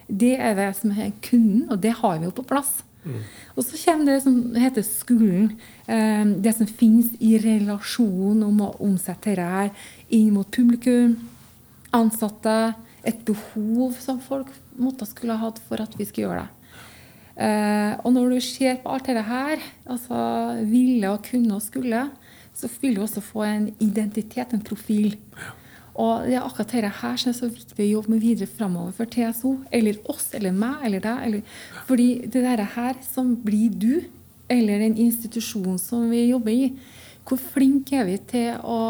Det 0.08 0.32
er 0.40 0.56
det 0.56 0.70
som 0.78 0.94
er 0.96 1.12
kunden, 1.22 1.66
og 1.68 1.82
det 1.84 1.92
har 2.00 2.16
vi 2.18 2.26
jo 2.30 2.32
på 2.40 2.46
plass. 2.48 2.80
Mm. 3.04 3.20
Og 3.56 3.64
så 3.64 3.78
kommer 3.84 4.08
det 4.08 4.22
som 4.24 4.38
heter 4.56 4.84
skolen. 4.84 5.52
Eh, 5.86 6.24
det 6.40 6.54
som 6.56 6.68
finnes 6.68 7.12
i 7.20 7.36
relasjon 7.40 8.42
om 8.48 8.62
å 8.64 8.74
omsette 8.80 9.36
det 9.36 9.50
her 9.54 9.70
inn 10.08 10.32
mot 10.34 10.48
publikum, 10.48 11.18
ansatte, 11.96 12.74
et 13.04 13.20
behov 13.24 13.94
som 14.00 14.18
folk 14.20 14.50
måtte 14.80 15.06
skulle 15.08 15.36
ha 15.36 15.48
hatt 15.48 15.60
for 15.68 15.80
at 15.80 15.94
vi 15.96 16.04
skulle 16.08 16.28
gjøre 16.28 16.44
det. 16.44 16.59
Eh, 17.40 17.92
og 18.04 18.12
når 18.12 18.34
du 18.34 18.40
ser 18.44 18.82
på 18.82 18.92
alt 18.92 19.08
dette 19.08 19.24
her, 19.24 19.62
altså 19.88 20.18
ville 20.68 21.08
og 21.08 21.24
kunne 21.24 21.56
og 21.56 21.64
skulle, 21.64 22.04
så 22.52 22.68
vil 22.82 22.98
du 22.98 23.02
også 23.06 23.22
få 23.24 23.46
en 23.46 23.70
identitet, 23.80 24.52
en 24.52 24.64
profil. 24.64 25.16
Og 26.00 26.26
det 26.28 26.36
er 26.36 26.44
akkurat 26.44 26.72
dette 26.74 26.92
her 27.00 27.16
som 27.20 27.32
er 27.32 27.38
så 27.38 27.48
viktig 27.50 27.84
å 27.84 27.88
jobbe 27.88 28.14
med 28.14 28.22
videre 28.22 28.48
framover 28.48 28.92
for 28.96 29.10
TSO. 29.10 29.54
Eller 29.72 29.98
oss, 30.12 30.30
eller 30.36 30.54
meg, 30.56 30.78
eller 30.86 31.02
deg. 31.04 31.24
Eller, 31.26 31.56
fordi 31.88 32.08
det 32.26 32.44
dette 32.44 32.68
her 32.76 33.00
som 33.04 33.34
blir 33.44 33.72
du, 33.72 33.94
eller 34.50 34.84
en 34.84 34.98
institusjon 35.00 35.78
som 35.80 36.08
vi 36.12 36.26
jobber 36.28 36.54
i. 36.54 36.70
Hvor 37.28 37.40
flinke 37.40 38.00
er 38.00 38.08
vi 38.08 38.16
til 38.30 38.60
å 38.64 38.80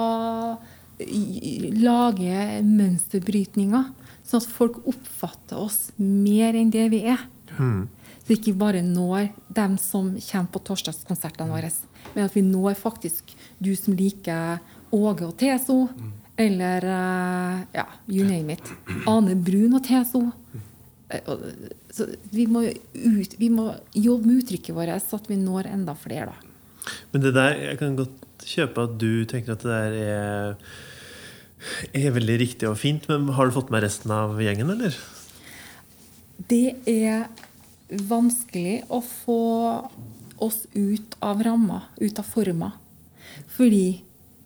lage 1.80 2.60
mønsterbrytninger, 2.66 3.88
sånn 4.26 4.42
at 4.42 4.52
folk 4.52 4.82
oppfatter 4.90 5.60
oss 5.60 5.90
mer 5.96 6.58
enn 6.58 6.72
det 6.72 6.86
vi 6.92 7.04
er? 7.10 7.24
Mm. 7.58 7.88
Så 8.31 8.37
ikke 8.37 8.53
bare 8.55 8.79
når 8.87 9.33
dem 9.51 9.73
som 9.83 10.12
kommer 10.23 10.51
på 10.55 10.61
torsdagskonsertene 10.69 11.51
våre, 11.51 11.71
men 12.14 12.29
at 12.29 12.37
vi 12.37 12.45
når 12.47 12.77
faktisk 12.79 13.33
du 13.59 13.73
som 13.75 13.97
liker 13.99 14.61
Åge 14.95 15.27
og 15.27 15.35
TSO. 15.38 15.81
Eller 16.38 16.87
eh, 16.87 17.59
ja, 17.75 17.85
you 18.07 18.23
name 18.27 18.55
it. 18.55 18.71
Ane 19.11 19.35
Brun 19.35 19.75
og 19.77 19.83
TSO. 19.83 20.23
Eh, 21.11 21.35
så 21.90 22.07
vi 22.31 22.47
må, 22.47 22.62
ut, 22.71 23.35
vi 23.38 23.51
må 23.51 23.66
jobbe 23.99 24.31
med 24.31 24.45
uttrykket 24.45 24.79
vårt, 24.79 24.95
så 25.03 25.19
at 25.19 25.27
vi 25.31 25.38
når 25.40 25.73
enda 25.75 25.97
flere. 25.99 26.31
da. 26.31 26.95
Men 27.11 27.27
det 27.27 27.35
der, 27.35 27.59
jeg 27.66 27.83
kan 27.83 27.99
godt 27.99 28.47
kjøpe 28.47 28.87
at 28.87 28.97
du 29.03 29.11
tenker 29.29 29.59
at 29.59 29.66
det 29.66 29.75
der 29.75 29.99
er, 30.07 30.73
er 31.99 32.14
veldig 32.14 32.38
riktig 32.47 32.71
og 32.71 32.79
fint. 32.81 33.11
Men 33.11 33.29
har 33.37 33.51
du 33.51 33.59
fått 33.59 33.75
med 33.75 33.85
resten 33.85 34.14
av 34.14 34.38
gjengen, 34.40 34.71
eller? 34.79 34.97
Det 36.51 36.79
er 36.88 37.27
vanskelig 37.90 38.83
å 38.88 39.00
få 39.05 39.40
oss 40.40 40.62
ut 40.72 41.16
av 41.20 41.42
ramma, 41.44 41.83
ut 42.00 42.18
av 42.18 42.29
forma. 42.29 42.72
Fordi 43.57 44.00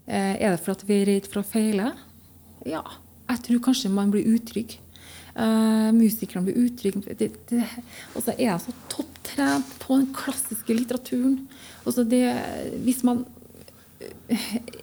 Eh, 0.07 0.37
er 0.37 0.53
det 0.53 0.61
for 0.61 0.75
at 0.75 0.85
vi 0.85 0.99
er 1.01 1.09
redd 1.09 1.29
for 1.31 1.41
å 1.41 1.49
feile? 1.49 1.93
Ja. 2.69 2.83
Jeg 3.31 3.41
tror 3.47 3.63
kanskje 3.65 3.93
man 3.93 4.11
blir 4.13 4.27
utrygg. 4.37 4.77
Uh, 5.35 5.89
musikerne 5.97 6.45
blir 6.47 6.69
utrygge. 6.69 7.15
Og 8.15 8.21
så 8.21 8.35
er 8.35 8.51
jeg 8.51 8.65
så 8.67 8.75
topptrent 8.93 9.73
på 9.83 9.97
den 9.97 10.11
klassiske 10.15 10.77
litteraturen. 10.77 11.41
Det, 12.07 12.21
hvis 12.85 13.01
man 13.03 13.25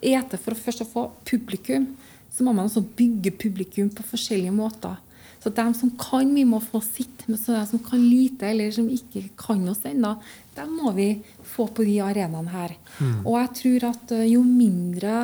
eter 0.01 0.41
for 0.41 0.55
å 0.55 0.59
først 0.59 0.83
å 0.83 0.89
få 0.89 1.05
publikum, 1.29 1.85
så 2.33 2.43
må 2.43 2.55
man 2.57 2.65
også 2.65 2.83
bygge 2.97 3.35
publikum 3.39 3.93
på 3.93 4.03
forskjellige 4.09 4.57
måter. 4.57 4.97
Så 5.41 5.49
de 5.49 5.73
som 5.73 5.91
kan, 5.97 6.33
vi 6.35 6.43
må 6.45 6.59
få 6.61 6.81
sitt. 6.85 7.25
Men 7.25 7.39
så 7.41 7.55
de 7.55 7.65
som 7.65 7.81
kan 7.81 8.01
lite, 8.01 8.51
eller 8.51 8.71
som 8.73 8.89
ikke 8.89 9.23
kan 9.39 9.63
oss 9.71 9.85
ennå, 9.89 10.15
dem 10.55 10.75
må 10.77 10.91
vi 10.97 11.15
få 11.53 11.65
på 11.73 11.85
de 11.87 11.97
arenaene 12.05 12.53
her. 12.53 12.75
Mm. 12.99 13.15
Og 13.23 13.37
jeg 13.39 13.55
tror 13.61 13.87
at 13.89 14.13
eh, 14.17 14.27
jo 14.35 14.43
mindre 14.45 15.15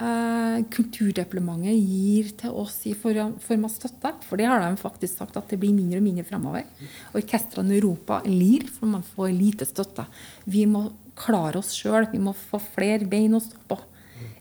eh, 0.00 0.62
Kulturdepartementet 0.72 1.76
gir 1.76 2.30
til 2.40 2.56
oss 2.56 2.78
i 2.88 2.94
form, 2.96 3.34
form 3.42 3.66
av 3.68 3.74
støtte, 3.74 4.14
for 4.24 4.40
det 4.40 4.48
har 4.48 4.64
de 4.64 4.80
faktisk 4.80 5.20
sagt 5.20 5.36
at 5.36 5.52
det 5.52 5.60
blir 5.60 5.76
mindre 5.76 6.00
og 6.00 6.06
mindre 6.06 6.24
fremover. 6.28 6.86
Orkestrene 7.18 7.76
i 7.76 7.80
Europa 7.82 8.22
lir, 8.24 8.64
for 8.72 8.88
man 8.88 9.04
får 9.04 9.34
lite 9.36 9.68
støtte. 9.68 10.08
Vi 10.48 10.64
må 10.70 10.86
klare 11.16 11.60
oss 11.60 11.74
sjøl. 11.76 12.08
Vi 12.12 12.20
må 12.22 12.32
få 12.36 12.60
flere 12.60 13.08
bein 13.08 13.36
å 13.36 13.44
stå 13.44 13.60
på. 13.68 13.78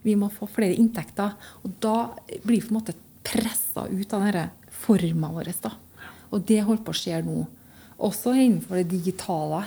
Vi 0.06 0.15
må 0.19 0.30
få 0.32 0.48
flere 0.48 0.78
inntekter. 0.80 1.36
Og 1.65 1.76
da 1.84 1.98
blir 2.43 2.60
vi 2.60 2.67
på 2.67 2.71
en 2.71 2.80
måte 2.80 2.95
pressa 3.26 3.88
ut 3.89 4.13
av 4.13 4.21
denne 4.21 4.50
forma 4.86 5.32
vår. 5.36 5.52
Da. 5.63 5.74
Og 6.34 6.45
det 6.48 6.62
holder 6.65 6.86
på 6.86 6.95
å 6.95 7.00
skje 7.00 7.21
nå. 7.26 7.43
Også 8.06 8.34
innenfor 8.36 8.82
det 8.82 8.89
digitale 8.91 9.63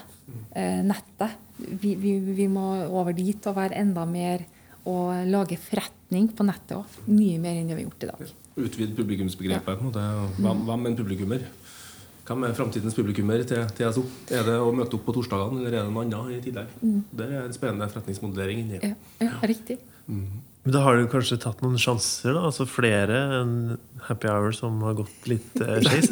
eh, 0.52 0.82
nettet. 0.84 1.38
Vi, 1.58 1.94
vi, 1.98 2.18
vi, 2.22 2.46
må 2.50 2.70
over 2.86 3.16
dit 3.16 3.46
og 3.50 3.56
være 3.56 3.80
enda 3.80 4.04
mer 4.06 4.44
og 4.88 5.26
lage 5.28 5.58
forretning 5.60 6.28
på 6.36 6.46
nettet 6.46 6.76
òg. 6.78 6.98
Mye 7.08 7.40
mer 7.42 7.58
enn 7.58 7.70
det 7.70 7.76
vi 7.76 7.82
har 7.82 7.88
gjort 7.88 8.04
i 8.04 8.10
dag. 8.12 8.34
Utvide 8.58 8.94
publikumsbegrepet. 8.98 9.88
Ja. 9.96 10.28
Hva, 10.38 10.54
hva 10.54 10.76
med 10.78 10.92
en 10.92 11.00
publikummer? 11.00 11.46
Hvem 12.28 12.44
er 12.44 12.56
framtidens 12.56 12.96
publikummer 12.96 13.40
til 13.48 13.62
TSO? 13.72 14.02
Er 14.36 14.44
det 14.44 14.58
å 14.60 14.68
møte 14.76 14.98
opp 14.98 15.06
på 15.06 15.14
torsdagene, 15.16 15.62
eller 15.62 15.78
er 15.78 15.86
det 15.86 15.92
noe 15.94 16.04
annet 16.04 16.34
i 16.36 16.42
tillegg? 16.44 16.74
Mm. 16.82 16.98
Det 17.16 17.28
er 17.28 17.46
en 17.46 17.54
spennende 17.56 17.88
forretningsmodellering 17.88 18.60
inni. 18.66 18.80
Ja, 18.84 18.90
ja, 19.24 19.30
riktig. 19.48 19.78
Mm. 20.04 20.26
Men 20.64 20.74
da 20.74 20.82
har 20.84 20.98
du 20.98 21.06
kanskje 21.08 21.38
tatt 21.40 21.62
noen 21.64 21.78
sjanser? 21.80 22.34
da? 22.36 22.42
Altså 22.50 22.66
Flere 22.68 23.20
enn 23.38 23.54
Happy 24.08 24.28
Hour 24.28 24.52
som 24.56 24.82
har 24.84 24.98
gått 24.98 25.28
litt 25.30 25.56
skeis? 25.56 26.10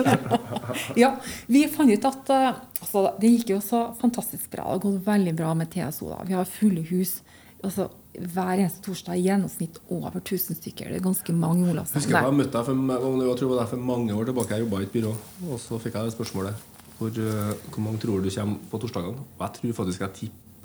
ja, 1.02 1.12
vi 1.50 1.66
fant 1.72 1.92
ut 1.92 2.08
at 2.08 2.32
uh, 2.32 2.48
altså, 2.80 3.08
det 3.20 3.34
gikk 3.34 3.56
jo 3.56 3.60
så 3.64 3.88
fantastisk 4.00 4.48
bra. 4.54 4.64
Det 4.64 4.78
har 4.78 4.84
gått 4.86 5.04
veldig 5.10 5.36
bra 5.36 5.52
med 5.58 5.72
TSO. 5.74 6.10
da. 6.14 6.22
Vi 6.28 6.38
har 6.38 6.48
fulle 6.48 6.86
hus. 6.88 7.18
altså 7.62 7.90
hver 8.16 8.60
eneste 8.62 8.80
torsdag 8.84 9.18
i 9.18 9.26
gjennomsnitt 9.26 9.78
over 9.92 10.18
1000 10.22 10.56
stykker. 10.60 10.88
Det 10.88 11.00
er 11.00 11.04
ganske 11.04 11.34
mange 11.36 11.68
Olavsson. 11.70 12.00
Husker 12.00 12.16
jeg 12.16 12.38
møtte 12.38 12.56
deg 12.56 12.68
for, 12.68 12.80
jeg 13.26 13.38
tror 13.40 13.52
det 13.52 13.58
var 13.58 13.70
for 13.72 13.84
mange 13.90 14.16
år 14.16 14.30
tilbake. 14.30 14.56
Jeg 14.56 14.64
jobba 14.64 14.80
i 14.80 14.88
et 14.88 14.94
byrå, 14.94 15.12
og 15.50 15.60
så 15.60 15.80
fikk 15.82 15.98
jeg 15.98 16.08
det 16.08 16.16
spørsmålet. 16.16 16.66
Hvor, 16.96 17.12
uh, 17.12 17.52
hvor 17.74 17.84
mange 17.84 18.00
tror 18.00 18.24
du 18.24 18.30
kommer 18.32 18.68
på 18.70 18.80
torsdagene? 18.84 19.24
Og 19.36 19.44
jeg 19.44 19.56
tror 19.58 19.78
faktisk 19.82 20.06
jeg 20.06 20.16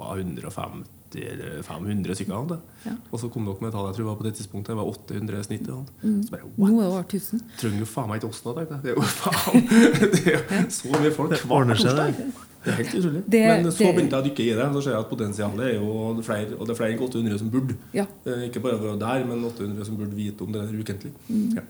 tippa 0.02 0.18
150 0.18 0.90
500 1.64 2.16
stykker. 2.16 2.60
Ja. 2.86 2.94
Og 3.12 3.20
så 3.20 3.30
kom 3.30 3.46
dere 3.46 3.60
med 3.62 3.74
tall 3.74 3.90
jeg 3.90 3.98
tror 3.98 4.06
var 4.12 4.20
på 4.20 4.24
det 4.24 4.36
tidspunktet. 4.38 4.72
Det 4.72 4.78
var 4.78 4.88
800 4.88 5.44
snitt. 5.44 5.68
Mm. 6.04 6.22
Så 6.24 6.32
bare, 6.32 6.48
what? 6.58 6.72
Nå 6.72 6.78
er 6.80 6.86
det 6.86 6.92
over 6.92 7.04
1000. 7.04 7.42
Trenger 7.60 7.84
jo 7.84 7.90
faen 7.90 8.08
meg 8.10 8.22
ikke 8.22 8.30
oss 8.32 8.40
nå, 8.46 8.54
tenkte 8.56 8.78
jeg. 8.78 8.84
Det 8.86 8.92
er 8.92 8.96
jo 8.96 9.04
faen 9.18 9.68
Det 10.16 10.36
er 10.40 10.70
så 10.72 10.94
mye 10.96 11.12
folk 11.12 11.36
hver 11.36 11.74
torsdag. 11.74 12.24
Det 12.62 12.72
er 12.72 12.78
helt 12.78 12.96
utrolig. 12.96 13.24
Det, 13.26 13.42
Men 13.50 13.72
så 13.74 13.92
begynte 13.92 14.16
jeg 14.16 14.24
å 14.24 14.28
dykke 14.30 14.46
i 14.46 14.58
det. 14.62 14.70
Så 14.72 14.86
ser 14.86 14.96
jeg 14.96 15.04
at 15.04 15.12
potensialet 15.12 15.68
er 15.68 15.76
jo 15.80 15.94
flere, 16.24 16.56
og 16.56 16.68
det 16.68 16.76
er 16.76 16.80
flere 16.80 16.96
enn 16.96 17.06
800 17.10 17.42
som 17.42 17.52
burde. 17.52 17.78
Ja. 17.98 18.06
Eh, 18.24 18.48
ikke 18.48 18.64
bare 18.64 18.96
der, 19.02 19.26
men 19.28 19.44
800 19.50 19.90
som 19.90 20.00
burde 20.00 20.16
vite 20.16 20.46
om 20.46 20.54
det 20.54 20.64
der 20.64 20.80
ukentlig. 20.80 21.12
Mm. 21.28 21.58
Ja. 21.58 21.66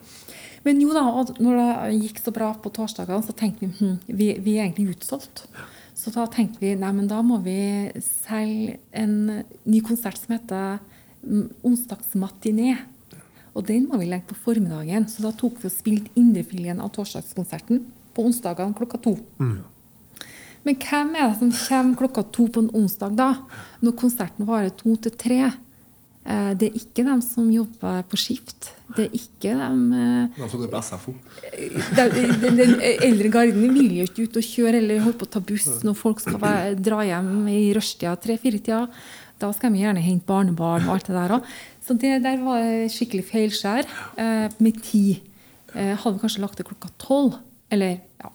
Men 0.61 0.81
jo 0.83 0.93
da, 0.93 1.01
når 1.41 1.57
det 1.57 2.01
gikk 2.03 2.19
så 2.21 2.33
bra 2.35 2.51
på 2.61 2.69
torsdagene, 2.75 3.23
så 3.25 3.33
tenkte 3.33 3.65
vi 3.65 3.71
hm, 3.79 3.95
vi, 4.05 4.27
vi 4.43 4.59
er 4.59 4.67
egentlig 4.67 4.91
utsolgt. 4.97 5.47
Så 6.01 6.09
da 6.15 6.25
tenkte 6.31 6.63
vi 6.63 6.73
nei, 6.79 6.89
men 6.97 7.09
da 7.09 7.19
må 7.21 7.37
vi 7.45 7.59
selge 8.01 8.79
en 8.97 9.43
ny 9.69 9.81
konsert 9.85 10.17
som 10.17 10.33
heter 10.33 10.79
Onsdagsmatiné. 11.21 12.73
Og 13.53 13.67
den 13.67 13.85
må 13.89 13.99
vi 14.01 14.07
legge 14.09 14.31
på 14.31 14.39
formiddagen. 14.47 15.05
Så 15.11 15.21
da 15.21 15.33
tok 15.37 15.59
vi 15.61 15.69
og 15.69 15.75
spilte 15.75 16.13
indrefileten 16.17 16.81
av 16.81 16.89
torsdagskonserten 16.95 17.83
på 18.15 18.25
onsdagene 18.25 18.77
klokka 18.77 18.97
to. 19.03 19.13
Mm. 19.37 19.59
Men 20.65 20.77
hvem 20.81 21.13
er 21.17 21.27
det 21.27 21.37
som 21.39 21.53
kommer 21.57 21.99
klokka 21.99 22.23
to 22.33 22.47
på 22.53 22.63
en 22.63 22.73
onsdag, 22.81 23.13
da? 23.17 23.29
Når 23.85 23.97
konserten 24.01 24.49
varer 24.49 24.73
to 24.77 24.95
til 25.05 25.13
tre? 25.21 25.39
Eh, 26.21 26.51
det 26.53 26.67
er 26.69 26.75
ikke 26.77 27.03
dem 27.07 27.21
som 27.25 27.47
jobber 27.49 28.03
på 28.11 28.17
skift. 28.19 28.67
Det 28.93 29.07
er 29.07 29.15
ikke 29.17 29.55
dem 29.57 29.79
eh, 29.97 30.35
De 30.35 30.49
som 30.51 30.61
går 30.61 30.69
på 30.69 30.81
SFO? 30.85 31.13
Den, 31.97 32.35
den 32.43 32.75
eldre 33.07 33.31
garden 33.33 33.73
vil 33.73 33.95
jo 34.01 34.05
ikke 34.05 34.27
ut 34.27 34.37
og 34.37 34.45
kjøre 34.45 34.77
eller 34.83 35.01
holde 35.01 35.17
på 35.17 35.25
å 35.25 35.31
ta 35.33 35.41
buss 35.41 35.81
når 35.87 35.97
folk 35.97 36.21
skal 36.21 36.37
være, 36.41 36.75
dra 36.77 37.01
hjem 37.07 37.47
i 37.49 37.63
rushtida, 37.77 38.13
tre-fire-tida. 38.21 38.83
Da 39.41 39.49
skal 39.57 39.73
de 39.73 39.81
gjerne 39.81 40.03
hente 40.05 40.27
barnebarn 40.29 40.85
og 40.85 40.93
alt 40.99 41.09
det 41.09 41.17
der 41.17 41.33
òg. 41.39 41.49
Så 41.81 41.97
det 41.97 42.19
der 42.21 42.37
var 42.45 42.67
skikkelig 42.93 43.25
feilskjær 43.31 43.89
eh, 44.21 44.47
med 44.61 44.81
tid. 44.85 45.25
Hadde 45.73 46.17
vi 46.17 46.19
kanskje 46.19 46.41
lagt 46.43 46.59
det 46.59 46.67
klokka 46.67 46.89
tolv, 46.99 47.37
eller 47.71 47.95
ja. 48.19 48.29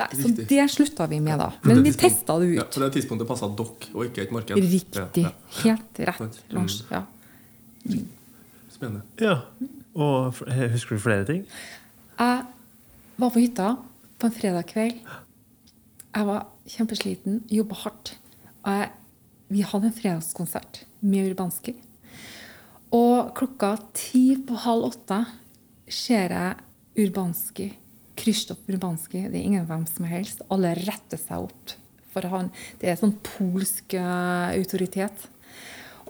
Nei, 0.00 0.06
så 0.16 0.30
det 0.48 0.64
slutta 0.72 1.06
vi 1.06 1.18
med, 1.22 1.36
da. 1.38 1.50
Men 1.68 1.82
vi 1.84 1.92
testa 1.94 2.38
det 2.40 2.48
Ja, 2.56 2.64
ut. 2.64 2.74
for 2.74 2.82
det 2.82 2.94
tidspunktet 2.96 3.28
passa 3.28 3.46
dere, 3.46 3.90
og 3.92 4.06
ikke 4.08 4.24
et 4.24 4.32
marked. 4.34 4.56
Riktig. 4.56 5.22
Ja, 5.22 5.28
ja. 5.28 5.32
Helt 5.62 6.00
rett. 6.08 6.38
Lars. 6.56 6.78
Ja. 6.90 7.04
Spennende. 8.72 9.02
Ja. 9.20 9.38
Og 9.92 10.38
husker 10.72 10.96
du 10.96 11.02
flere 11.02 11.26
ting? 11.28 11.44
Jeg 12.18 12.44
var 13.20 13.30
på 13.32 13.42
hytta 13.42 13.74
på 14.18 14.28
en 14.28 14.34
fredag 14.36 14.66
kveld. 14.70 14.98
Jeg 16.12 16.28
var 16.28 16.46
kjempesliten, 16.68 17.40
jobba 17.50 17.78
hardt. 17.84 18.16
Og 18.62 18.72
jeg, 18.76 18.90
vi 19.52 19.64
hadde 19.66 19.88
en 19.90 19.96
fredagskonsert 19.96 20.84
med 21.00 21.32
Urbanski. 21.32 21.74
Og 22.92 23.32
klokka 23.36 23.76
ti 23.96 24.34
på 24.46 24.58
halv 24.66 24.90
åtte 24.92 25.22
ser 25.92 26.34
jeg 26.36 27.02
Urbanski, 27.02 27.70
Krzysztof 28.20 28.60
Urbanski. 28.68 29.24
Det 29.32 29.40
er 29.40 29.46
ingen 29.46 29.68
hvem 29.68 29.86
som 29.88 30.06
helst. 30.08 30.44
Alle 30.52 30.74
retter 30.76 31.20
seg 31.20 31.48
opp 31.48 31.76
for 32.12 32.28
han. 32.28 32.50
Det 32.80 32.90
er 32.92 33.00
sånn 33.00 33.16
polsk 33.24 33.96
eh, 33.96 34.52
autoritet. 34.58 35.28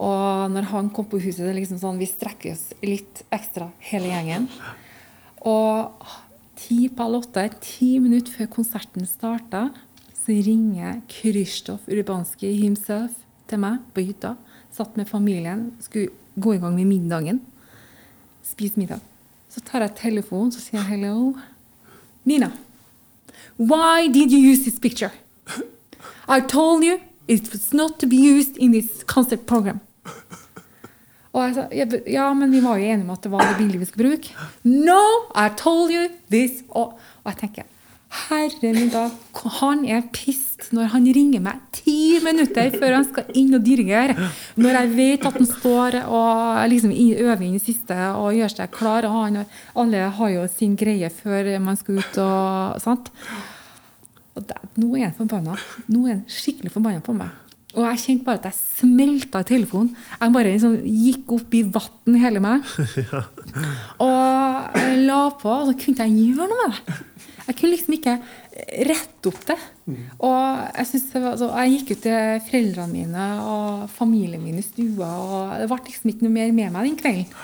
Og 0.00 0.52
når 0.52 0.68
han 0.72 0.90
kom 0.94 1.06
på 1.08 1.20
huset, 1.20 1.44
det 1.44 1.52
er 1.52 1.58
liksom 1.60 1.80
sånn, 1.80 2.00
vi 2.00 2.08
strekker 2.08 2.54
oss 2.54 2.70
litt 2.84 3.24
ekstra, 3.34 3.68
hele 3.90 4.08
gjengen. 4.12 4.48
Og 5.48 6.06
ti 6.58 6.86
på 6.88 7.04
halv 7.04 7.22
åtte, 7.22 7.44
ti 7.64 7.96
minutter 8.02 8.32
før 8.32 8.50
konserten 8.56 9.08
starta, 9.08 9.68
så 10.22 10.36
ringer 10.46 11.00
Krzysztof 11.10 11.88
Urbanski 11.90 12.54
himself 12.60 13.16
til 13.50 13.62
meg 13.62 13.80
på 13.92 14.04
hytta. 14.06 14.36
Satt 14.72 14.96
med 14.96 15.10
familien, 15.10 15.72
skulle 15.82 16.14
gå 16.40 16.54
i 16.56 16.60
gang 16.62 16.76
med 16.78 16.88
middagen. 16.88 17.42
Spise 18.46 18.80
middag. 18.80 19.02
Så 19.52 19.60
tar 19.60 19.84
jeg 19.84 19.98
telefonen, 19.98 20.52
så 20.54 20.62
sier 20.62 20.80
jeg 20.80 20.94
hello. 20.94 21.34
Nina, 22.24 22.52
why 23.58 24.06
did 24.08 24.32
you 24.32 24.38
use 24.38 24.62
this 24.62 24.78
picture? 24.78 25.12
I 26.28 26.40
told 26.40 26.84
you 26.84 27.00
it 27.28 27.52
was 27.52 27.72
not 27.72 27.98
to 28.00 28.06
be 28.06 28.16
used 28.16 28.56
in 28.56 28.72
this 28.72 29.04
concert 29.06 29.46
program. 29.46 29.80
Og 31.32 31.46
jeg 31.46 31.54
sa 31.56 32.00
ja, 32.12 32.26
men 32.36 32.52
vi 32.52 32.60
var 32.60 32.76
jo 32.76 32.84
enige 32.84 33.06
om 33.06 33.12
at 33.14 33.24
det 33.24 33.32
var 33.32 33.46
det 33.48 33.58
bildet 33.60 33.80
vi 33.80 33.88
skulle 33.88 34.10
bruke. 34.10 34.48
No, 34.64 35.00
I 35.32 35.48
told 35.56 35.92
you 35.92 36.08
this. 36.30 36.60
Og, 36.68 36.98
og 37.24 37.32
jeg 37.32 37.40
tenker 37.46 37.68
Herre 38.12 38.72
min 38.76 38.90
da, 38.92 39.06
han 39.56 39.86
er 39.88 40.02
pissed 40.12 40.66
når 40.76 40.90
han 40.92 41.06
ringer 41.16 41.40
meg 41.40 41.62
ti 41.72 42.18
minutter 42.20 42.68
før 42.74 42.98
han 42.98 43.06
skal 43.08 43.30
inn 43.40 43.56
og 43.56 43.64
dirigere. 43.64 44.28
Når 44.60 44.76
jeg 44.78 44.90
vet 44.98 45.24
at 45.30 45.38
han 45.38 45.48
står 45.48 45.96
og 46.02 46.60
liksom 46.68 46.92
øver 46.92 47.46
inn 47.46 47.56
i 47.56 47.62
siste 47.62 47.96
og 48.12 48.36
gjør 48.36 48.52
seg 48.52 48.74
klar. 48.76 49.08
Og 49.08 49.16
han, 49.16 49.40
alle 49.72 50.04
har 50.18 50.34
jo 50.34 50.44
sin 50.52 50.76
greie 50.76 51.08
før 51.08 51.48
man 51.64 51.80
skal 51.80 52.02
ut 52.02 52.20
og 52.20 52.84
sant? 52.84 53.08
Og 54.32 54.48
det, 54.48 54.58
nå 54.80 54.90
er 54.96 55.08
han 55.08 55.16
forbanna. 55.16 55.56
Nå 55.92 56.06
er 56.06 56.16
han 56.16 56.26
skikkelig 56.30 56.72
forbanna 56.72 57.04
på 57.04 57.14
meg. 57.16 57.32
Og 57.72 57.86
jeg 57.86 58.00
kjente 58.02 58.26
bare 58.26 58.40
at 58.42 58.50
jeg 58.50 58.58
smelta 58.58 59.40
i 59.40 59.48
telefonen. 59.48 59.94
Jeg 60.20 60.34
bare 60.34 60.50
liksom 60.52 60.74
gikk 60.84 61.32
opp 61.38 61.54
i 61.56 61.62
vann 61.72 62.18
hele 62.20 62.42
meg. 62.44 62.66
Og 64.04 64.82
la 65.06 65.22
på, 65.40 65.48
og 65.48 65.70
så 65.70 65.76
kunne 65.80 66.04
jeg 66.04 66.12
ikke 66.12 66.36
gjøre 66.36 66.50
noe 66.50 66.66
med 66.66 66.76
det. 66.76 66.98
Jeg 67.42 67.56
kunne 67.58 67.72
liksom 67.72 67.96
ikke 67.96 68.16
rette 68.90 69.32
opp 69.32 69.40
det. 69.48 69.58
Og 70.20 70.36
jeg, 70.76 71.00
det 71.08 71.22
var, 71.24 71.38
så 71.40 71.48
jeg 71.62 71.72
gikk 71.72 71.94
ut 71.94 72.04
til 72.04 72.44
foreldrene 72.50 72.92
mine 72.92 73.26
og 73.48 73.88
familien 73.92 74.44
min 74.44 74.60
i 74.60 74.66
stua, 74.66 75.08
og 75.08 75.56
det 75.62 75.66
ble 75.72 75.80
liksom 75.88 76.12
ikke 76.12 76.28
noe 76.28 76.36
mer 76.36 76.54
med 76.54 76.76
meg 76.76 76.90
den 76.90 77.00
kvelden. 77.00 77.42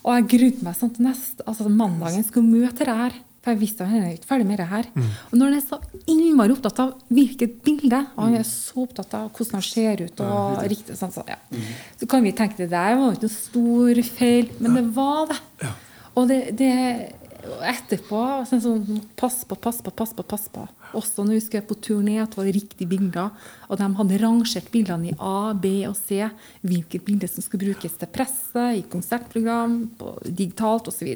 Og 0.00 0.14
jeg 0.16 0.28
grudde 0.32 0.64
meg 0.64 0.78
sånn 0.78 0.94
til 0.96 1.04
neste, 1.04 1.44
altså 1.44 1.68
mandagen 1.68 2.24
skulle 2.24 2.48
møte 2.48 2.88
det 2.88 2.96
her. 3.02 3.18
For 3.40 3.54
jeg 3.54 3.60
visste 3.62 3.86
at 3.86 3.92
han 3.94 4.02
er 4.04 4.16
ikke 4.16 4.28
ferdig 4.28 4.46
med 4.50 4.58
det 4.60 4.66
her. 4.68 4.88
Og 5.30 5.36
når 5.38 5.46
han 5.46 5.56
er 5.56 5.62
så 5.64 5.78
innmari 6.12 6.52
opptatt 6.52 6.82
av 6.82 6.90
hvilket 7.08 7.60
bilde, 7.64 8.02
og 8.12 8.26
han 8.26 8.36
er 8.36 8.44
så 8.48 8.82
opptatt 8.84 9.14
av 9.16 9.30
hvordan 9.30 9.56
han 9.56 9.64
ser 9.64 10.02
ut, 10.04 10.20
og 10.26 10.60
riktig 10.68 10.98
sånn, 10.98 11.14
så, 11.14 11.24
ja. 11.28 11.38
så 11.96 12.10
kan 12.10 12.26
vi 12.26 12.34
tenke 12.36 12.60
det 12.60 12.68
der 12.74 12.98
var 13.00 13.16
ikke 13.16 13.30
noe 13.30 13.38
stor 13.38 14.02
feil, 14.18 14.52
men 14.60 14.76
det 14.76 14.84
var 14.98 15.30
det. 15.32 15.40
Og 16.18 16.28
det, 16.28 16.42
det 16.58 16.74
etterpå 17.64 18.20
sånn, 18.48 18.60
sånn, 18.60 19.00
Pass 19.18 19.40
på, 19.48 19.56
pass 19.56 19.80
på, 19.84 19.92
pass 19.94 20.12
på. 20.16 20.24
pass 20.26 20.46
på. 20.52 20.66
Også 20.98 21.24
når 21.24 21.38
vi 21.38 21.42
skulle 21.44 21.66
på 21.68 21.78
turné, 21.80 22.18
at 22.20 22.34
det 22.34 22.40
var 22.40 22.52
riktige 22.52 22.90
bilder. 22.90 23.32
Og 23.68 23.80
de 23.80 23.88
hadde 24.00 24.20
rangert 24.20 24.70
bildene 24.72 25.12
i 25.12 25.16
A, 25.16 25.52
B 25.54 25.72
og 25.88 25.96
C. 25.98 26.20
Hvilket 26.66 27.04
bilde 27.06 27.30
som 27.30 27.44
skulle 27.44 27.70
brukes 27.70 27.96
til 28.00 28.12
presse, 28.12 28.66
i 28.76 28.84
konsertprogram, 28.90 29.82
digitalt 30.26 30.90
osv. 30.92 31.14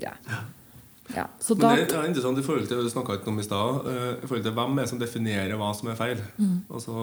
Ja, 1.12 1.26
så 1.38 1.52
Men 1.58 1.76
det 1.84 1.92
er 1.92 2.06
interessant 2.08 2.38
i 2.40 2.42
forhold 2.42 2.64
til 2.70 2.78
du 2.80 2.88
snakka 2.88 3.18
ikke 3.18 3.28
om 3.28 3.38
i 3.38 3.44
stad, 3.44 3.82
eh, 3.90 4.24
i 4.24 4.26
forhold 4.26 4.44
til 4.46 4.54
hvem 4.56 4.78
er 4.78 4.86
det 4.86 4.88
som 4.88 4.98
definerer 5.02 5.52
hva 5.60 5.68
som 5.76 5.90
er 5.92 5.98
feil. 5.98 6.22
Mm. 6.40 6.54
Altså, 6.72 6.94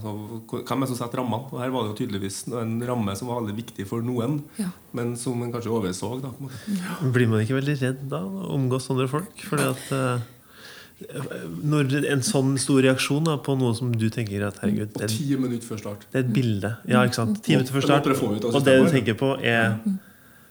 så, 0.00 0.12
hvem 0.56 0.72
er 0.72 0.86
det 0.86 0.88
som 0.94 1.00
setter 1.02 1.20
rammene? 1.20 1.52
Og 1.52 1.60
her 1.60 1.68
var 1.74 1.84
det 1.84 1.90
jo 1.92 1.98
tydeligvis 2.00 2.38
en 2.48 2.72
ramme 2.88 3.14
som 3.18 3.28
var 3.28 3.42
veldig 3.42 3.56
viktig 3.58 3.86
for 3.90 4.00
noen, 4.00 4.38
Ja. 4.58 4.70
men 4.96 5.16
som 5.20 5.42
en 5.44 5.52
kanskje 5.52 5.68
overså. 5.68 6.14
Da, 6.22 6.30
på 6.32 6.40
en 6.40 6.48
måte. 6.48 7.12
Blir 7.12 7.28
man 7.28 7.44
ikke 7.44 7.58
veldig 7.60 7.76
redd 7.82 8.06
da 8.08 8.22
å 8.24 8.54
omgås 8.56 8.88
sånne 8.88 9.08
folk? 9.12 9.36
Fordi 9.50 9.68
at 9.68 9.92
eh, 9.92 10.30
Når 11.62 11.92
en 12.08 12.22
sånn 12.22 12.54
stor 12.62 12.80
reaksjon 12.84 13.24
da, 13.26 13.36
på 13.42 13.56
noe 13.58 13.74
som 13.76 13.90
du 13.92 14.08
tenker 14.08 14.44
at 14.46 14.60
herregud, 14.62 14.92
det 14.94 14.96
Og 14.96 15.02
er, 15.02 15.12
ti 15.12 15.36
minutter 15.36 15.66
før 15.66 15.80
start. 15.80 16.06
det 16.12 16.20
er 16.20 16.24
et 16.28 16.32
bilde 16.36 16.70
Ja, 16.88 17.02
ikke 17.04 17.18
sant? 17.20 17.42
Ti 17.42 17.56
minutter 17.56 17.74
før 17.74 17.86
start. 17.88 18.06
Og 18.54 18.64
det 18.64 18.76
du 18.80 18.88
tenker 18.92 19.14
på, 19.18 19.34
er 19.42 19.76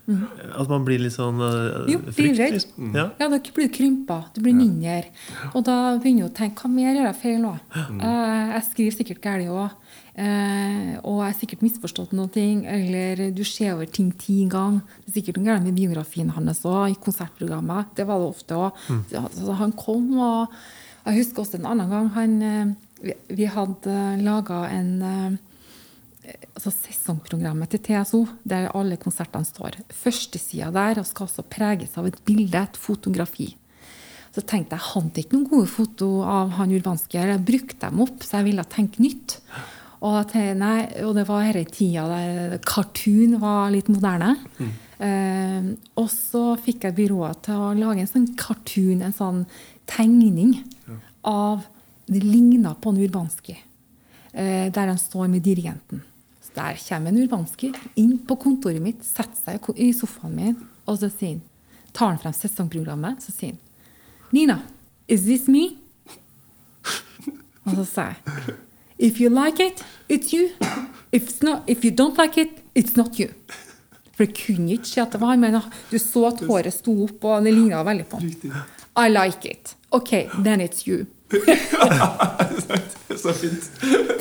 at 0.09 0.69
man 0.71 0.85
blir 0.87 0.99
litt 1.01 1.13
sånn 1.13 1.39
uh, 1.39 1.85
Jo, 1.89 1.99
frykt, 2.09 2.39
redd. 2.39 2.55
liksom. 2.57 2.91
Ja. 2.95 3.05
Ja, 3.19 3.27
da 3.29 3.37
blir 3.39 3.69
du 3.69 3.73
krympa. 3.75 4.17
Du 4.35 4.41
blir 4.43 4.55
mindre. 4.57 5.05
Og 5.53 5.63
da 5.67 5.97
begynner 6.01 6.27
du 6.27 6.31
å 6.31 6.35
tenke 6.41 6.65
hva 6.65 6.71
mer 6.73 6.95
gjør 6.95 7.07
jeg 7.09 7.19
feil 7.21 7.39
nå? 7.43 7.53
Eh, 7.77 8.51
jeg 8.55 8.65
skriver 8.71 8.97
sikkert 8.97 9.23
galt 9.23 9.51
òg. 9.51 9.77
Uh, 10.11 10.97
og 11.07 11.21
jeg 11.21 11.29
har 11.29 11.37
sikkert 11.39 11.63
misforstått 11.63 12.15
noe. 12.17 12.45
Eller 12.75 13.23
du 13.35 13.43
ser 13.47 13.75
over 13.77 13.87
ting 13.87 14.11
ti 14.19 14.41
ganger. 14.51 14.83
Det 15.05 15.13
er 15.13 15.19
sikkert 15.19 15.39
noe 15.39 15.51
galt 15.51 15.67
med 15.69 15.79
biografien 15.79 16.33
hans 16.35 16.65
òg, 16.67 16.91
i 16.91 16.99
konsertprogrammet. 17.01 17.95
Det 17.97 18.07
var 18.09 18.21
det 18.21 18.31
ofte 18.33 18.59
òg. 18.59 18.85
Så 19.37 19.59
han 19.61 19.75
kom, 19.79 20.11
og 20.19 20.61
jeg 21.05 21.21
husker 21.21 21.43
også 21.43 21.57
en 21.59 21.69
annen 21.71 21.89
gang 21.89 22.09
han, 22.17 22.35
eh, 22.45 22.73
vi, 23.01 23.15
vi 23.39 23.47
hadde 23.49 23.95
laga 24.21 24.65
en 24.69 24.91
eh, 25.01 25.39
altså 26.55 26.71
sesongprogrammet 26.73 27.71
til 27.73 27.81
TSO, 27.87 28.21
der 28.47 28.69
alle 28.77 28.97
konsertene 29.01 29.47
står. 29.47 29.79
Førstesida 30.03 30.71
der 30.75 31.01
skal 31.07 31.27
også 31.27 31.45
preges 31.49 31.97
av 31.99 32.07
et 32.09 32.19
bilde, 32.27 32.61
et 32.61 32.79
fotografi. 32.79 33.51
Så 34.31 34.43
tenkte 34.47 34.77
jeg 34.77 34.87
hadde 34.93 35.21
ikke 35.23 35.35
noen 35.35 35.49
gode 35.51 35.69
foto 35.71 36.09
av 36.23 36.53
han 36.55 36.71
urbanske, 36.71 37.19
her. 37.19 37.33
Jeg 37.33 37.45
brukte 37.47 37.83
dem 37.83 38.03
opp, 38.05 38.23
så 38.23 38.39
jeg 38.39 38.47
ville 38.51 38.67
tenke 38.71 39.03
nytt. 39.03 39.39
Og, 40.01 40.31
jeg 40.33 40.55
nei, 40.57 40.77
og 41.05 41.13
det 41.17 41.27
var 41.27 41.43
denne 41.45 41.69
tida 41.69 42.07
der 42.09 42.55
cartoon 42.65 43.35
var 43.41 43.69
litt 43.73 43.91
moderne. 43.91 44.31
Eh, 45.01 45.67
og 45.99 46.07
så 46.13 46.43
fikk 46.61 46.87
jeg 46.87 46.97
byrået 46.97 47.43
til 47.45 47.59
å 47.59 47.73
lage 47.77 48.05
en 48.05 48.09
sånn 48.09 48.29
cartoon, 48.39 49.03
en 49.03 49.15
sånn 49.17 49.43
tegning 49.89 50.55
av 51.27 51.67
Det 52.11 52.19
ligna 52.25 52.73
på 52.75 52.91
en 52.91 52.97
Urbanski. 52.99 53.53
Eh, 54.33 54.71
der 54.73 54.87
han 54.89 54.97
står 54.99 55.29
med 55.31 55.43
dirigenten. 55.45 56.01
Der 56.55 56.75
kommer 56.87 57.09
en 57.09 57.21
Urbanski 57.23 57.71
inn 57.95 58.17
på 58.27 58.35
kontoret 58.35 58.83
mitt, 58.83 59.05
setter 59.07 59.39
seg 59.39 59.69
i 59.79 59.91
sofaen 59.95 60.35
min, 60.35 60.57
og 60.85 60.97
så 60.99 61.07
sier 61.11 61.37
han, 61.37 61.43
tar 61.95 62.11
han 62.11 62.19
frem 62.19 62.35
sesongprogrammet, 62.35 63.23
så 63.23 63.31
sier 63.35 63.53
han 63.53 63.61
Nina, 64.31 64.61
is 65.07 65.23
this 65.27 65.47
me? 65.51 65.77
Og 67.67 67.77
så 67.79 67.85
sier 67.87 68.13
jeg 68.15 68.57
If 69.01 69.19
you 69.19 69.31
like 69.33 69.59
it, 69.59 69.83
it's 70.07 70.31
you. 70.31 70.51
If, 71.11 71.23
it's 71.23 71.41
not, 71.41 71.63
if 71.65 71.83
you 71.83 71.89
don't 71.89 72.15
like 72.19 72.37
it, 72.37 72.59
it's 72.75 72.95
not 72.95 73.17
you. 73.19 73.31
For 74.13 74.27
jeg 74.27 74.35
kunne 74.37 74.75
ikke 74.75 74.85
si 74.85 74.99
at 75.01 75.15
det 75.15 75.21
var 75.23 75.33
han, 75.33 75.41
men 75.41 75.57
du 75.89 75.97
så 75.97 76.27
at 76.27 76.43
håret 76.45 76.75
sto 76.75 76.93
opp, 77.07 77.23
og 77.25 77.41
det 77.43 77.55
ligna 77.55 77.81
veldig 77.87 78.05
på 78.11 78.21
han. 78.21 78.29
I 79.01 79.09
like 79.09 79.49
it. 79.49 79.75
OK, 79.89 80.29
then 80.43 80.61
it's 80.61 80.85
you. 80.85 81.07
Så 83.21 83.33
fint. 83.37 83.69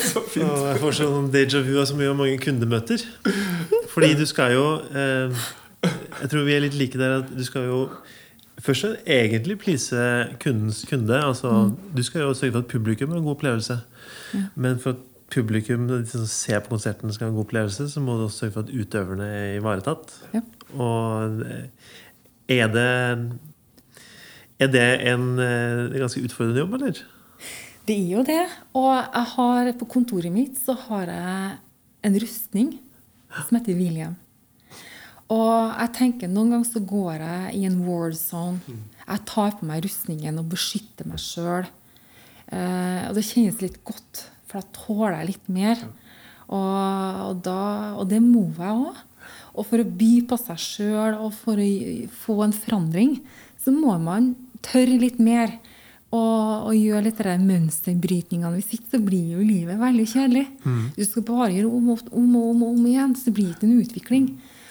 Så 0.05 0.23
fint. 0.29 0.45
Og 0.45 0.67
jeg 0.69 0.81
får 0.83 0.97
sånn 1.01 1.31
déjà 1.33 1.63
vu 1.65 1.75
av 1.81 1.89
så 1.89 1.97
mye 1.99 2.11
av 2.13 2.19
mange 2.19 2.39
kundemøter. 2.43 3.03
Fordi 3.93 4.13
du 4.19 4.27
skal 4.29 4.55
jo 4.55 4.65
eh, 4.95 5.45
Jeg 6.21 6.31
tror 6.33 6.45
vi 6.47 6.55
er 6.57 6.65
litt 6.67 6.77
like 6.79 6.99
der 7.01 7.21
at 7.23 7.31
du 7.33 7.43
skal 7.47 7.69
jo 7.71 7.79
først 8.61 8.85
og 8.91 8.97
egentlig 9.09 9.57
please 9.63 9.97
kundens 10.43 10.83
kunde. 10.89 11.17
Altså, 11.17 11.73
Du 11.97 12.03
skal 12.05 12.27
jo 12.27 12.35
sørge 12.37 12.53
for 12.53 12.65
at 12.65 12.73
publikum 12.73 13.11
har 13.15 13.21
en 13.23 13.25
god 13.25 13.39
opplevelse. 13.39 13.79
Men 14.55 14.79
for 14.83 14.95
at 14.99 15.07
publikum 15.31 15.87
de 15.89 16.01
som 16.11 16.27
ser 16.27 16.61
på 16.65 16.75
konserten 16.75 17.13
skal 17.15 17.29
ha 17.29 17.31
en 17.31 17.39
god 17.39 17.47
opplevelse, 17.47 17.87
så 17.93 18.03
må 18.03 18.19
du 18.19 18.27
også 18.27 18.45
sørge 18.45 18.57
for 18.59 18.67
at 18.67 18.75
utøverne 18.75 19.29
er 19.31 19.55
ivaretatt. 19.61 20.13
Ja. 20.35 20.43
Og 20.77 21.41
eh, 21.47 21.65
er 22.61 22.69
det 22.75 22.91
Er 24.61 24.69
det 24.69 24.87
en 25.09 25.39
eh, 25.41 25.99
ganske 26.03 26.21
utfordrende 26.21 26.61
jobb, 26.61 26.75
eller? 26.77 26.99
Det 27.89 27.97
er 27.97 28.09
jo 28.15 28.25
det. 28.27 28.43
Og 28.77 28.91
jeg 28.93 29.27
har, 29.35 29.73
på 29.81 29.89
kontoret 29.91 30.33
mitt 30.33 30.59
så 30.61 30.77
har 30.89 31.11
jeg 31.11 31.59
en 32.07 32.19
rustning 32.23 32.75
som 33.31 33.57
heter 33.59 33.79
William. 33.79 34.17
Og 35.31 35.77
jeg 35.77 35.93
tenker 35.95 36.31
noen 36.31 36.57
ganger 36.57 36.67
så 36.67 36.83
går 36.83 37.23
jeg 37.23 37.59
i 37.61 37.67
en 37.69 37.79
war 37.87 38.11
zone. 38.19 38.79
Jeg 39.05 39.27
tar 39.31 39.55
på 39.59 39.69
meg 39.69 39.85
rustningen 39.87 40.41
og 40.43 40.49
beskytter 40.51 41.07
meg 41.07 41.23
sjøl. 41.23 41.69
Eh, 42.51 43.03
og 43.07 43.15
det 43.15 43.27
kjennes 43.29 43.61
litt 43.63 43.79
godt, 43.87 44.25
for 44.51 44.59
da 44.59 44.75
tåler 44.75 45.21
jeg 45.21 45.31
litt 45.31 45.53
mer. 45.53 45.85
Og, 46.51 46.59
og, 47.29 47.45
da, 47.47 47.61
og 47.95 48.11
det 48.11 48.19
må 48.25 48.49
jeg 48.59 48.75
òg. 48.75 49.07
Og 49.55 49.67
for 49.67 49.83
å 49.83 49.93
by 50.01 50.13
på 50.31 50.39
seg 50.41 50.63
sjøl 50.63 51.19
og 51.21 51.35
for 51.37 51.63
å 51.63 51.69
få 52.25 52.41
en 52.47 52.55
forandring, 52.55 53.21
så 53.61 53.75
må 53.75 53.95
man 54.03 54.33
tørre 54.67 54.99
litt 54.99 55.21
mer. 55.23 55.59
Og, 56.11 56.67
og 56.67 56.75
gjøre 56.75 57.05
litt 57.07 57.21
de 57.23 57.35
mønsterbrytningene. 57.39 58.57
Hvis 58.57 58.73
ikke 58.75 58.97
så 58.97 59.03
blir 59.07 59.37
jo 59.37 59.45
livet 59.47 59.79
veldig 59.79 60.07
kjedelig. 60.11 60.47
Du 60.97 61.05
skal 61.07 61.27
bare 61.29 61.53
gjøre 61.55 61.71
om 61.71 61.93
og 61.95 62.09
om, 62.11 62.33
om, 62.41 62.65
om 62.73 62.87
igjen, 62.91 63.15
så 63.15 63.31
blir 63.31 63.53
det 63.53 63.61
ikke 63.61 63.69
en 63.69 63.83
utvikling. 63.85 64.31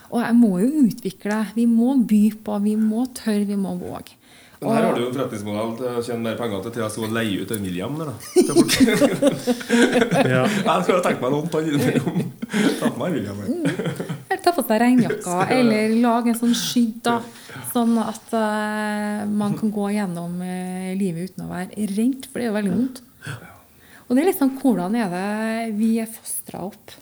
Og 0.10 0.24
jeg 0.24 0.36
må 0.36 0.52
jo 0.60 0.86
utvikle. 0.90 1.42
Vi 1.56 1.68
må 1.70 1.96
by 2.10 2.24
på, 2.44 2.60
vi 2.66 2.76
må 2.76 3.06
tørre, 3.16 3.46
vi 3.48 3.60
må 3.60 3.78
våge. 3.80 4.20
Men 4.60 4.74
her 4.76 4.84
har 4.84 4.96
du 4.96 5.00
jo 5.00 5.08
en 5.08 5.14
forretningsmodell 5.16 5.70
til 5.80 5.86
å 5.88 6.02
tjene 6.04 6.24
mer 6.26 6.34
penger 6.36 6.66
til 6.66 6.88
stå 6.92 7.04
og 7.08 7.14
leie 7.16 7.44
ut 7.46 7.52
en 7.56 7.62
William. 7.64 7.94
Der, 7.96 8.10
da. 8.10 8.16
Til 8.36 8.50
folk. 8.58 8.74
Ja. 10.28 10.42
Jeg 10.68 10.84
skulle 10.84 11.04
tenkt 11.06 11.22
meg 11.24 11.32
noe 11.32 11.46
om 11.46 11.48
ta 11.48 11.62
ta 12.82 12.90
på 12.90 13.00
meg 13.00 13.16
William. 13.16 13.40
her. 13.40 14.02
Eller 14.28 14.42
ta 14.44 14.52
på 14.58 14.66
seg 14.66 14.82
regnjakka, 14.84 15.38
eller 15.58 15.96
lage 16.04 16.34
en 16.34 16.40
sånn 16.42 16.58
skydd, 16.60 17.00
da. 17.08 17.16
Sånn 17.70 17.94
at 18.02 18.34
uh, 18.34 19.28
man 19.30 19.56
kan 19.60 19.72
gå 19.74 19.92
gjennom 19.94 20.40
uh, 20.42 20.90
livet 20.98 21.30
uten 21.30 21.46
å 21.46 21.52
være 21.52 21.88
redd, 21.94 22.26
for 22.26 22.40
det 22.40 22.48
er 22.48 22.50
jo 22.50 22.58
veldig 22.58 22.76
vondt. 22.76 23.02
Og 24.08 24.16
det 24.16 24.24
er 24.24 24.30
liksom 24.32 24.56
hvordan 24.58 24.96
er 24.98 25.12
det 25.14 25.74
vi 25.78 25.90
er 26.02 26.10
fostra 26.10 26.64
opp. 26.70 26.96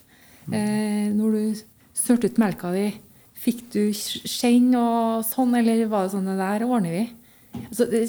Uh, 0.51 1.07
når 1.15 1.37
du 1.37 1.61
sørte 1.95 2.27
ut 2.27 2.41
melka 2.41 2.73
di, 2.75 2.89
fikk 3.37 3.63
du 3.71 3.81
skjenn 3.95 4.73
og 4.75 5.23
sånn, 5.27 5.55
eller 5.59 5.85
var 5.91 6.07
det 6.07 6.15
sånn 6.15 6.27
det 6.27 6.37
der 6.41 6.65
ordner 6.67 6.97
vi? 6.97 7.05
Altså, 7.57 7.87
det, 7.89 8.01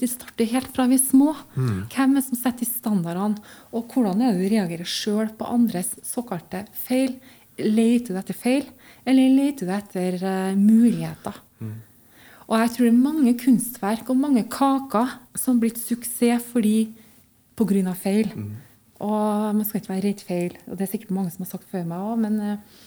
det 0.00 0.08
starter 0.08 0.48
helt 0.52 0.70
fra 0.72 0.86
vi 0.88 0.96
er 0.96 1.02
små. 1.02 1.32
Hvem 1.56 2.14
er 2.14 2.20
det 2.20 2.26
som 2.28 2.38
setter 2.38 2.68
standardene? 2.68 3.42
Og 3.74 3.90
hvordan 3.92 4.22
er 4.22 4.32
det 4.32 4.46
du 4.46 4.54
reagerer 4.54 4.88
sjøl 4.88 5.32
på 5.36 5.48
andres 5.52 5.90
såkalte 6.06 6.64
feil? 6.86 7.18
Leter 7.56 8.14
du 8.14 8.20
etter 8.20 8.36
feil, 8.36 8.64
eller 9.08 9.32
leter 9.32 9.68
du 9.68 9.74
etter 9.74 10.16
uh, 10.22 10.56
muligheter? 10.60 11.42
Og 12.46 12.60
jeg 12.60 12.72
tror 12.72 12.86
det 12.86 12.92
er 12.92 13.02
mange 13.02 13.34
kunstverk 13.40 14.10
og 14.12 14.20
mange 14.20 14.44
kaker 14.50 15.16
som 15.34 15.56
har 15.56 15.64
blitt 15.64 15.80
suksess 15.82 16.46
fordi 16.52 16.92
pga. 17.58 17.94
feil. 17.94 18.30
Og 19.02 19.54
man 19.56 19.64
skal 19.64 19.80
ikke 19.80 19.92
være 19.92 20.04
redd 20.08 20.20
feil. 20.24 20.58
Og 20.66 20.76
det 20.76 20.86
er 20.86 20.92
sikkert 20.92 21.16
mange 21.16 21.32
som 21.32 21.44
har 21.44 21.50
sagt 21.50 21.70
før 21.70 21.84
meg 21.84 21.98
òg, 21.98 22.20
men 22.22 22.38
eh, 22.40 22.84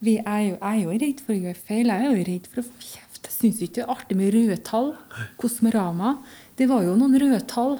vi 0.00 0.18
er 0.18 0.42
jo, 0.50 0.56
jeg 0.56 0.74
er 0.74 0.82
jo 0.82 0.98
redd 1.04 1.22
for 1.24 1.34
å 1.34 1.40
gjøre 1.40 1.64
feil. 1.68 1.88
Jeg 1.88 2.04
er 2.04 2.10
jo 2.10 2.26
redd 2.28 2.50
for 2.50 2.62
å 2.62 2.66
få 2.66 2.84
kjeft. 2.84 3.22
Jeg 3.24 3.36
syns 3.36 3.62
ikke 3.64 3.80
det 3.80 3.86
er 3.86 3.94
artig 3.94 4.18
med 4.18 4.34
røde 4.34 4.58
tall. 4.64 4.92
Kosmorama. 5.40 6.18
Det 6.56 6.68
var 6.68 6.84
jo 6.84 6.98
noen 6.98 7.16
røde 7.20 7.40
tall. 7.48 7.78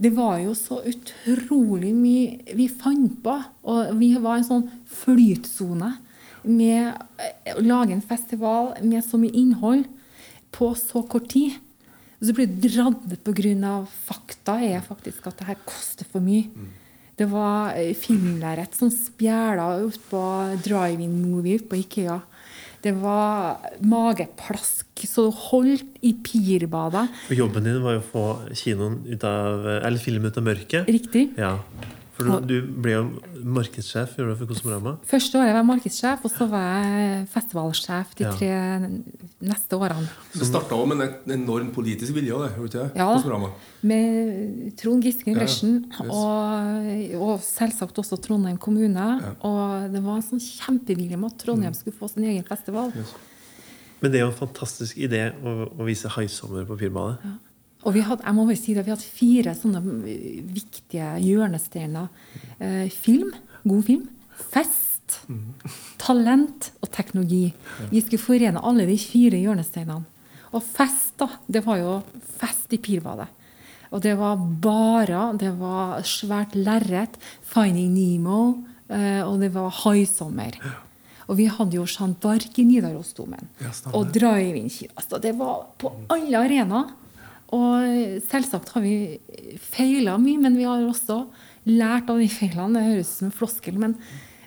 Det 0.00 0.12
var 0.16 0.38
jo 0.40 0.54
så 0.56 0.80
utrolig 0.88 1.92
mye 1.94 2.56
vi 2.58 2.66
fant 2.72 3.18
på. 3.22 3.36
Og 3.70 3.94
vi 4.00 4.12
var 4.18 4.40
en 4.40 4.48
sånn 4.50 4.68
flytsone 5.00 5.94
med 6.42 6.92
eh, 7.20 7.54
å 7.54 7.62
lage 7.62 7.94
en 7.94 8.04
festival 8.04 8.74
med 8.82 9.04
så 9.06 9.20
mye 9.20 9.34
innhold 9.36 9.86
på 10.54 10.72
så 10.78 11.02
kort 11.08 11.28
tid. 11.32 11.58
Og 12.20 12.28
så 12.28 12.36
blir 12.36 12.50
det 12.50 12.68
dratt 12.68 13.06
ned 13.08 13.22
pga. 13.24 13.74
fakta 14.06 14.58
er 14.60 14.80
faktisk 14.84 15.26
at 15.26 15.38
det 15.38 15.46
her 15.48 15.60
koster 15.64 16.04
for 16.04 16.20
mye. 16.20 16.50
Det 17.16 17.28
var 17.28 17.76
eh, 17.76 17.94
filmlerret 17.94 18.74
som 18.76 18.90
spjæla 18.92 19.68
på 20.08 20.22
drive-in-movie 20.64 21.60
på 21.68 21.80
Ikea. 21.80 22.20
Det 22.80 22.94
var 22.96 23.60
mageplask 23.84 25.02
så 25.04 25.26
holdt 25.32 25.98
i 26.04 26.14
pirbadet. 26.24 27.08
Jobben 27.28 27.64
din 27.64 27.80
var 27.84 27.98
jo 27.98 28.00
å 28.00 28.08
få 28.08 28.24
kinoen 28.56 29.02
ut 29.04 29.24
av 29.24 29.66
Eller 29.80 30.00
filmen 30.00 30.32
ut 30.32 30.40
av 30.40 30.46
mørket. 30.46 30.88
Riktig. 30.88 31.26
Ja. 31.40 31.58
For 32.20 32.44
du, 32.44 32.60
du 32.60 32.72
ble 32.84 32.92
jo 32.92 33.02
markedssjef 33.56 34.12
gjorde 34.18 34.34
du 34.34 34.38
for 34.42 34.50
Kosmorama. 34.52 34.92
Første 35.08 35.40
året 35.40 35.54
var 35.54 35.60
jeg 35.62 35.68
markedssjef, 35.70 36.24
og 36.28 36.32
så 36.34 36.46
var 36.50 36.66
jeg 36.84 37.26
festivalsjef 37.32 38.14
de 38.18 38.24
Ja. 38.26 38.32
tre 38.36 38.50
neste 39.50 39.78
årene. 39.80 40.08
Det 40.34 40.46
starta 40.48 40.76
òg 40.76 40.86
med 40.92 41.00
en 41.06 41.34
enorm 41.40 41.70
politisk 41.74 42.12
vilje, 42.16 42.36
det, 42.44 42.50
gjorde 42.58 42.70
det 42.76 42.84
ikke? 42.90 42.98
Ja. 43.00 43.08
Kosmorama. 43.16 43.50
Med 43.82 44.76
Trond 44.76 45.02
Giske 45.04 45.30
i 45.32 45.34
Ja, 45.34 45.40
ja. 45.40 46.04
Yes. 46.04 46.12
og, 46.12 47.20
og 47.20 47.40
selvsagt 47.40 47.98
også 47.98 48.20
Trondheim 48.20 48.58
kommune. 48.58 49.08
Og 49.40 49.92
det 49.92 50.02
var 50.04 50.16
en 50.20 50.22
sånn 50.28 50.40
kjempevilje 50.44 51.16
med 51.16 51.32
at 51.32 51.38
Trondheim 51.44 51.74
skulle 51.74 51.96
få 51.96 52.08
sin 52.12 52.24
egen 52.24 52.44
festival. 52.44 52.92
Men 54.00 54.12
det 54.12 54.20
er 54.20 54.24
jo 54.26 54.32
en 54.32 54.38
fantastisk 54.48 54.96
idé 54.96 55.26
å, 55.44 55.68
å 55.76 55.84
vise 55.84 56.08
Haisommer 56.08 56.64
på 56.68 56.76
Firbadet. 56.80 57.18
Og 57.84 57.94
vi 57.96 58.02
hadde, 58.04 58.22
jeg 58.26 58.36
må 58.36 58.44
bare 58.44 58.60
si 58.60 58.74
det, 58.76 58.84
vi 58.84 58.92
hadde 58.92 59.06
fire 59.16 59.54
sånne 59.56 59.80
viktige 60.52 61.14
hjørnesteiner. 61.24 62.08
Eh, 62.60 62.88
film, 62.92 63.30
god 63.64 63.84
film. 63.86 64.06
Fest, 64.50 65.20
talent 66.00 66.70
og 66.82 66.90
teknologi. 66.92 67.52
Vi 67.90 68.02
skulle 68.04 68.22
forene 68.22 68.62
alle 68.62 68.86
de 68.88 68.96
fire 69.00 69.40
hjørnesteinene. 69.40 70.04
Og 70.52 70.62
fest, 70.66 71.14
da. 71.20 71.28
Det 71.46 71.62
var 71.64 71.78
jo 71.78 71.96
fest 72.40 72.72
i 72.74 72.78
Pirbadet. 72.82 73.28
Og 73.90 74.02
det 74.02 74.12
var 74.18 74.36
barer, 74.36 75.34
det 75.38 75.50
var 75.58 76.02
svært 76.06 76.54
lerret. 76.54 77.16
Finding 77.42 77.90
Nemo. 77.94 78.64
eh, 78.90 79.22
og 79.22 79.40
det 79.40 79.52
var 79.54 79.70
haisommer. 79.70 80.56
Og 81.28 81.36
vi 81.38 81.46
hadde 81.46 81.76
jo 81.76 81.84
Jean 81.86 82.14
d'Arc 82.18 82.58
i 82.58 82.64
Nidarosdomen. 82.64 83.48
Ja, 83.60 83.70
og 83.94 84.12
drive-in-kino. 84.12 84.90
Altså, 84.96 85.20
det 85.22 85.36
var 85.38 85.66
på 85.78 85.92
alle 86.10 86.38
arenaer. 86.38 86.90
Og 87.56 88.20
selvsagt 88.30 88.74
har 88.76 88.84
vi 88.84 89.18
feila 89.72 90.16
mye, 90.22 90.38
men 90.42 90.58
vi 90.58 90.68
har 90.68 90.84
også 90.86 91.24
lært 91.70 92.10
av 92.12 92.20
de 92.22 92.28
feilene. 92.30 92.78
Det 92.78 92.92
høres 92.92 93.10
ut 93.10 93.16
som 93.16 93.30
en 93.30 93.36
floskel, 93.40 93.80
men, 93.80 93.96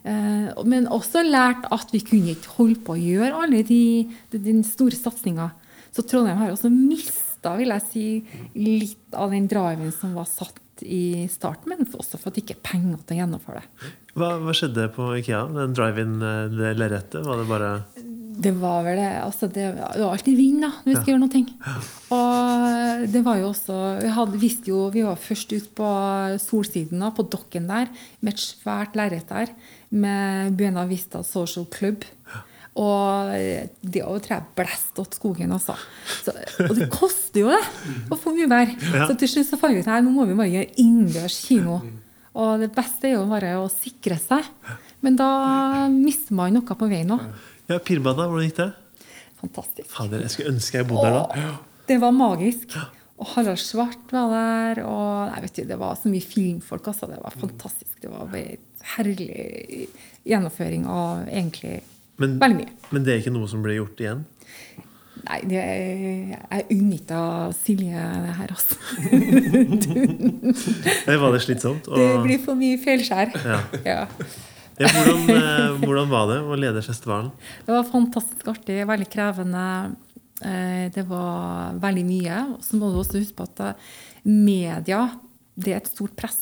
eh, 0.04 0.50
men 0.64 0.88
også 0.88 1.26
lært 1.28 1.68
at 1.72 1.92
vi 1.94 2.04
kunne 2.06 2.36
ikke 2.36 2.56
holde 2.58 2.80
på 2.86 2.96
å 2.96 3.02
gjøre 3.02 3.44
alle 3.44 3.64
de, 3.68 3.84
de, 4.32 4.40
de 4.40 4.56
store 4.68 4.98
satsinga. 4.98 5.52
Så 5.94 6.06
Trondheim 6.08 6.40
har 6.40 6.54
også 6.54 6.72
mista, 6.74 7.58
vil 7.60 7.76
jeg 7.76 7.88
si, 7.92 8.08
litt 8.56 9.14
av 9.14 9.36
den 9.36 9.50
driven 9.52 9.92
som 9.94 10.16
var 10.18 10.30
satt 10.30 10.62
i 10.82 11.28
starten, 11.30 11.70
men 11.70 11.86
også 11.86 12.18
for 12.18 12.32
at 12.32 12.38
det 12.38 12.46
ikke 12.46 12.58
er 12.58 12.66
penger 12.66 13.04
til 13.04 13.16
å 13.16 13.20
gjennomføre 13.22 13.62
det. 13.62 13.92
Hva, 14.18 14.32
hva 14.42 14.56
skjedde 14.58 14.88
på 14.96 15.12
Ikea? 15.20 15.44
Den 15.54 15.76
drive-in, 15.78 16.18
eh? 16.22 16.50
Var 16.54 17.40
det 17.40 17.46
bare 17.50 17.70
Det 18.34 18.54
var 18.58 18.84
vel 18.86 18.98
det. 18.98 19.10
Altså 19.22 19.48
det, 19.48 19.68
det 19.78 20.02
var 20.02 20.14
alltid 20.14 20.38
vind 20.38 20.64
da, 20.64 20.72
når 20.84 20.90
vi 20.90 20.96
skal 20.98 21.12
gjøre 21.14 21.22
noe. 21.24 21.44
Og 22.18 23.06
det 23.14 23.22
var 23.26 23.40
jo 23.42 23.50
også 23.52 23.78
Vi 24.02 24.14
hadde, 24.16 24.42
visste 24.42 24.72
jo, 24.72 24.88
vi 24.94 25.06
var 25.06 25.20
først 25.20 25.54
ut 25.54 25.70
på 25.78 25.92
solsiden, 26.42 27.04
da, 27.04 27.12
på 27.14 27.28
dokken 27.30 27.70
der, 27.70 27.92
med 28.22 28.34
et 28.34 28.44
svært 28.44 28.98
lerret 29.00 29.30
der, 29.30 29.54
med 29.94 30.58
Buena 30.58 30.88
Vista 30.90 31.24
Social 31.28 31.68
Club. 31.74 32.08
Og 32.74 33.34
det 33.86 34.02
å 34.02 34.16
tror 34.18 34.34
jeg 34.34 34.48
blæste 34.58 35.04
åt 35.04 35.18
skogen, 35.20 35.52
altså. 35.54 35.76
Så, 36.24 36.34
og 36.66 36.74
det 36.78 36.88
koster 36.94 37.44
jo 37.44 37.52
det 37.54 37.62
å 38.10 38.18
få 38.18 38.34
mye 38.34 38.50
vær. 38.50 38.72
Ja. 38.96 39.06
Så 39.10 39.18
til 39.22 39.30
slutt 39.30 39.52
så 39.52 39.60
fant 39.62 39.78
vi 39.78 39.84
ut 39.84 39.92
at 39.92 40.02
nå 40.02 40.14
må 40.16 40.26
vi 40.30 40.38
bare 40.40 40.50
gjøre 40.56 40.74
innendørs 40.82 41.38
kino. 41.46 41.84
Og 42.34 42.64
det 42.64 42.72
beste 42.74 43.12
er 43.12 43.20
jo 43.20 43.28
bare 43.30 43.54
å 43.62 43.70
sikre 43.70 44.18
seg. 44.18 44.48
Men 45.06 45.20
da 45.20 45.30
mister 45.94 46.34
man 46.34 46.56
noe 46.56 46.78
på 46.80 46.90
veien 46.90 47.14
òg. 47.14 47.28
Ja, 47.72 47.78
Pirbadet, 47.80 48.28
hvordan 48.28 48.50
gikk 48.50 48.58
det? 48.60 48.72
Fantastisk. 49.44 49.88
Fader, 49.92 50.24
jeg 50.24 50.34
skulle 50.34 50.52
ønske 50.54 50.80
jeg 50.82 50.88
bodde 50.90 51.08
der 51.08 51.18
da. 51.34 51.48
Det 51.88 51.98
var 52.02 52.14
magisk. 52.16 52.76
Og 53.20 53.28
Harald 53.36 53.60
Svart 53.62 54.12
var 54.12 54.32
der. 54.34 54.84
Og 54.88 55.32
nei, 55.32 55.42
vet 55.46 55.58
du, 55.60 55.64
det 55.70 55.80
var 55.80 55.98
så 56.00 56.12
mye 56.12 56.24
filmfolk. 56.24 56.88
Også. 56.92 57.10
Det 57.12 57.20
var 57.24 57.36
fantastisk. 57.40 57.98
Det 58.02 58.12
var 58.12 58.32
en 58.40 58.58
herlig 58.96 59.88
gjennomføring 60.28 60.88
av 60.92 61.28
egentlig 61.28 61.82
Men, 62.20 62.38
veldig 62.40 62.58
mye. 62.60 62.74
men 62.94 63.06
det 63.06 63.14
er 63.14 63.22
ikke 63.24 63.34
noe 63.34 63.48
som 63.50 63.64
blir 63.66 63.80
gjort 63.80 64.00
igjen? 64.04 64.26
Nei, 65.24 65.40
det 65.48 65.60
er, 65.60 66.34
jeg 66.36 66.66
unngikk 66.76 67.12
Silje 67.56 68.04
det 68.26 68.34
her, 68.38 68.52
altså. 68.52 68.76
Var 71.24 71.36
det 71.36 71.42
slitsomt? 71.46 71.88
Det 71.88 72.10
blir 72.26 72.42
for 72.44 72.60
mye 72.60 72.80
feilskjær. 72.84 73.32
ja. 73.48 73.60
Ja. 73.88 74.02
Ja, 74.82 74.90
hvordan, 74.90 75.30
eh, 75.30 75.76
hvordan 75.84 76.10
var 76.10 76.30
det 76.32 76.40
å 76.42 76.56
lede 76.58 76.82
festivalen? 76.86 77.32
Det 77.66 77.74
var 77.76 77.86
fantastisk 77.86 78.48
artig, 78.50 78.80
veldig 78.90 79.10
krevende. 79.14 79.66
Eh, 80.42 80.90
Det 80.94 81.06
var 81.08 81.74
veldig 81.80 82.06
mye. 82.06 82.38
Og 82.56 82.62
så 82.66 82.80
må 82.80 82.90
du 82.92 82.98
også 83.00 83.20
huske 83.22 83.38
på 83.38 83.44
at 83.48 83.60
eh, 83.60 83.74
media 84.26 85.04
det 85.56 85.74
er 85.74 85.78
et 85.78 85.92
stort 85.92 86.16
press. 86.18 86.40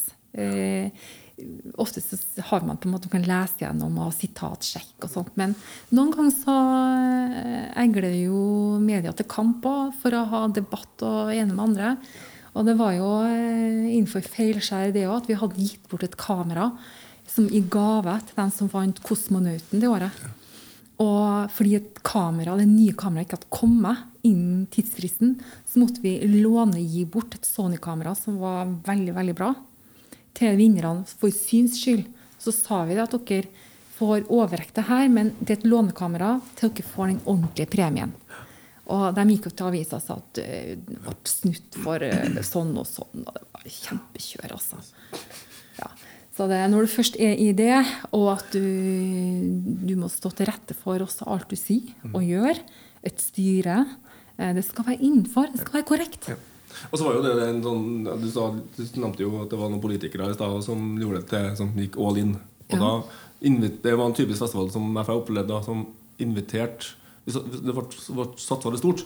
Ofte 1.81 1.99
så 1.99 2.17
har 2.47 2.61
man 2.63 2.77
på 2.77 2.87
en 2.87 2.93
måte 2.93 3.09
kan 3.11 3.23
lese 3.25 3.59
gjennom 3.65 3.97
og 3.99 4.13
sitatsjekk 4.15 5.03
og 5.03 5.09
sånt. 5.11 5.31
Men 5.35 5.55
noen 5.91 6.13
ganger 6.13 6.35
så 6.37 6.55
egler 7.81 8.13
jo 8.15 8.79
media 8.79 9.11
til 9.11 9.27
kamp 9.27 9.65
òg, 9.67 9.91
for 9.99 10.15
å 10.15 10.23
ha 10.31 10.45
debatt 10.47 11.03
og 11.03 11.33
ene 11.33 11.51
med 11.51 11.65
andre. 11.65 11.97
Og 12.55 12.65
det 12.67 12.77
var 12.79 12.93
jo 12.95 13.09
innenfor 13.27 14.23
feilskjær 14.23 14.93
det 14.95 15.03
òg, 15.09 15.17
at 15.23 15.27
vi 15.27 15.39
hadde 15.39 15.59
gitt 15.59 15.89
bort 15.91 16.03
et 16.07 16.15
kamera 16.19 16.71
som 17.31 17.47
i 17.47 17.63
gave 17.71 18.17
til 18.27 18.37
den 18.37 18.53
som 18.53 18.69
vant 18.71 19.01
Kosmonauten 19.05 19.81
det 19.81 19.89
året. 19.89 20.21
Og 21.01 21.49
fordi 21.55 21.77
et 21.79 22.01
kamera, 22.05 22.57
det 22.59 22.67
nye 22.69 22.93
kameraet 22.97 23.27
ikke 23.27 23.39
hadde 23.39 23.53
kommet 23.55 24.27
innen 24.27 24.67
tidsfristen, 24.73 25.39
så 25.65 25.81
måtte 25.81 26.03
vi 26.03 26.19
låne 26.27 26.83
gi 26.83 27.05
bort 27.09 27.33
et 27.37 27.47
Sony-kamera 27.47 28.13
som 28.17 28.37
var 28.41 28.69
veldig, 28.85 29.15
veldig 29.15 29.35
bra, 29.37 29.53
til 30.37 30.59
vinnerne 30.59 31.07
for 31.09 31.33
syns 31.33 31.79
skyld. 31.81 32.05
Så 32.41 32.53
sa 32.53 32.83
vi 32.89 32.99
at 33.01 33.15
dere 33.17 33.49
får 33.97 34.27
overrekke 34.33 34.75
det 34.77 34.87
her, 34.89 35.09
men 35.13 35.33
det 35.39 35.55
er 35.55 35.59
et 35.59 35.69
lånekamera 35.69 36.35
til 36.59 36.69
dere 36.69 36.93
får 36.93 37.13
den 37.13 37.23
ordentlige 37.25 37.71
premien. 37.73 38.13
Og 38.91 39.11
de 39.15 39.25
gikk 39.29 39.47
opp 39.47 39.57
til 39.57 39.69
avisa 39.69 39.97
og 39.97 40.03
sa 40.03 40.17
at 40.19 40.39
eh, 40.41 40.71
det 40.75 41.01
ble 41.05 41.13
snutt 41.29 41.77
for 41.83 42.03
eh, 42.03 42.41
sånn 42.43 42.73
og 42.75 42.87
sånn. 42.89 43.23
Og 43.23 43.37
det 43.37 43.45
var 43.53 43.67
kjempekjør, 43.77 44.55
altså. 44.57 44.81
Ja. 45.77 45.87
Så 46.41 46.47
det, 46.49 46.57
når 46.73 46.87
du 46.87 46.89
først 46.89 47.17
er 47.21 47.35
i 47.37 47.51
det, 47.53 47.75
og 48.17 48.31
at 48.33 48.55
du, 48.55 48.63
du 49.85 49.91
må 49.99 50.07
stå 50.09 50.31
til 50.33 50.47
rette 50.49 50.73
for 50.73 51.03
også 51.05 51.27
alt 51.29 51.51
du 51.51 51.57
sier 51.59 51.91
og 52.15 52.23
gjør, 52.25 52.57
et 53.05 53.21
styre 53.21 53.75
eh, 54.39 54.49
Det 54.57 54.63
skal 54.65 54.87
være 54.87 55.03
innenfor. 55.05 55.51
Det 55.53 55.61
skal 55.61 55.77
være 55.77 55.87
korrekt. 55.91 56.31
Og 56.89 56.97
så 56.97 57.05
var 57.05 57.19
jo 57.19 57.21
det 57.27 57.45
en 57.45 57.61
sånn 57.61 57.85
Du, 58.23 58.25
sa, 58.33 58.47
du 58.73 58.81
nevnte 59.03 59.21
jo 59.21 59.35
at 59.43 59.53
det 59.53 59.59
var 59.59 59.69
noen 59.69 59.83
politikere 59.83 60.31
i 60.31 60.37
stad 60.37 60.65
som 60.65 60.95
gjorde 60.97 61.21
det 61.21 61.29
til 61.29 61.47
som 61.61 61.73
gikk 61.77 61.99
all 62.01 62.17
in. 62.23 62.33
Og 62.71 62.73
Ja. 62.73 62.79
da 62.81 63.61
Det 63.85 63.93
var 63.93 64.05
en 64.07 64.17
typisk 64.17 64.41
festival 64.41 64.71
som 64.73 64.89
jeg 64.97 65.13
opplevde 65.13 65.49
da, 65.53 65.61
som 65.61 65.85
inviterte 66.17 66.95
Det 67.29 67.69
ble, 67.69 67.85
ble 67.85 68.27
satt 68.41 68.65
veldig 68.65 68.81
stort. 68.81 69.05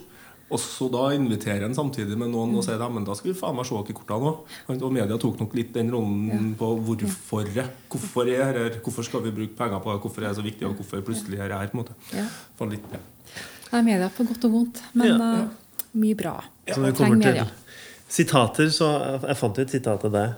Og 0.53 0.59
så 0.61 0.85
da 0.93 1.07
inviterer 1.15 1.63
en 1.65 1.73
samtidig 1.73 2.13
med 2.21 2.29
noen 2.29 2.51
og 2.59 2.61
sier 2.65 2.77
ja, 2.77 2.87
men 2.93 3.05
da 3.07 3.15
skal 3.17 3.31
vi 3.31 3.37
faen 3.39 3.55
meg 3.57 3.65
se 3.65 3.73
dere 3.73 3.95
kortene 3.97 4.29
òg. 4.29 4.53
Og 4.75 4.93
media 4.93 5.17
tok 5.21 5.39
nok 5.41 5.55
litt 5.57 5.71
den 5.73 5.89
rollen 5.93 6.51
på 6.59 6.69
hvorfor. 6.85 7.49
Hvorfor 7.89 8.29
er 8.29 8.53
det 8.53 8.61
her? 8.61 8.77
Hvorfor 8.85 9.07
skal 9.07 9.23
vi 9.25 9.33
bruke 9.33 9.57
penger 9.57 9.81
på 9.81 9.95
det? 9.95 10.03
Hvorfor 10.05 10.21
er 10.21 10.29
det 10.29 10.37
så 10.37 10.45
viktig? 10.45 10.67
Og 10.69 10.77
hvorfor 10.77 11.01
plutselig 11.07 11.41
er 11.41 11.49
det 11.49 11.57
her? 11.63 11.71
på 11.73 11.79
en 11.79 11.81
måte. 11.81 11.97
Ja. 12.13 12.27
For 12.59 12.69
litt, 12.69 12.85
ja. 12.93 13.01
Det 13.65 13.73
er 13.81 13.85
media 13.89 14.11
på 14.13 14.27
godt 14.29 14.45
og 14.45 14.53
vondt, 14.59 14.83
men 14.93 15.07
Ja. 15.09 15.33
uh, 15.41 15.49
mye 15.97 16.15
bra. 16.15 16.37
Så 16.69 16.79
når 16.79 16.91
det 16.91 16.97
kommer 17.01 17.21
til 17.25 17.41
sitater, 18.07 18.69
så 18.69 18.89
jeg 19.25 19.37
fant 19.41 19.59
et 19.59 19.73
sitat 19.73 20.05
av 20.05 20.11
deg 20.13 20.35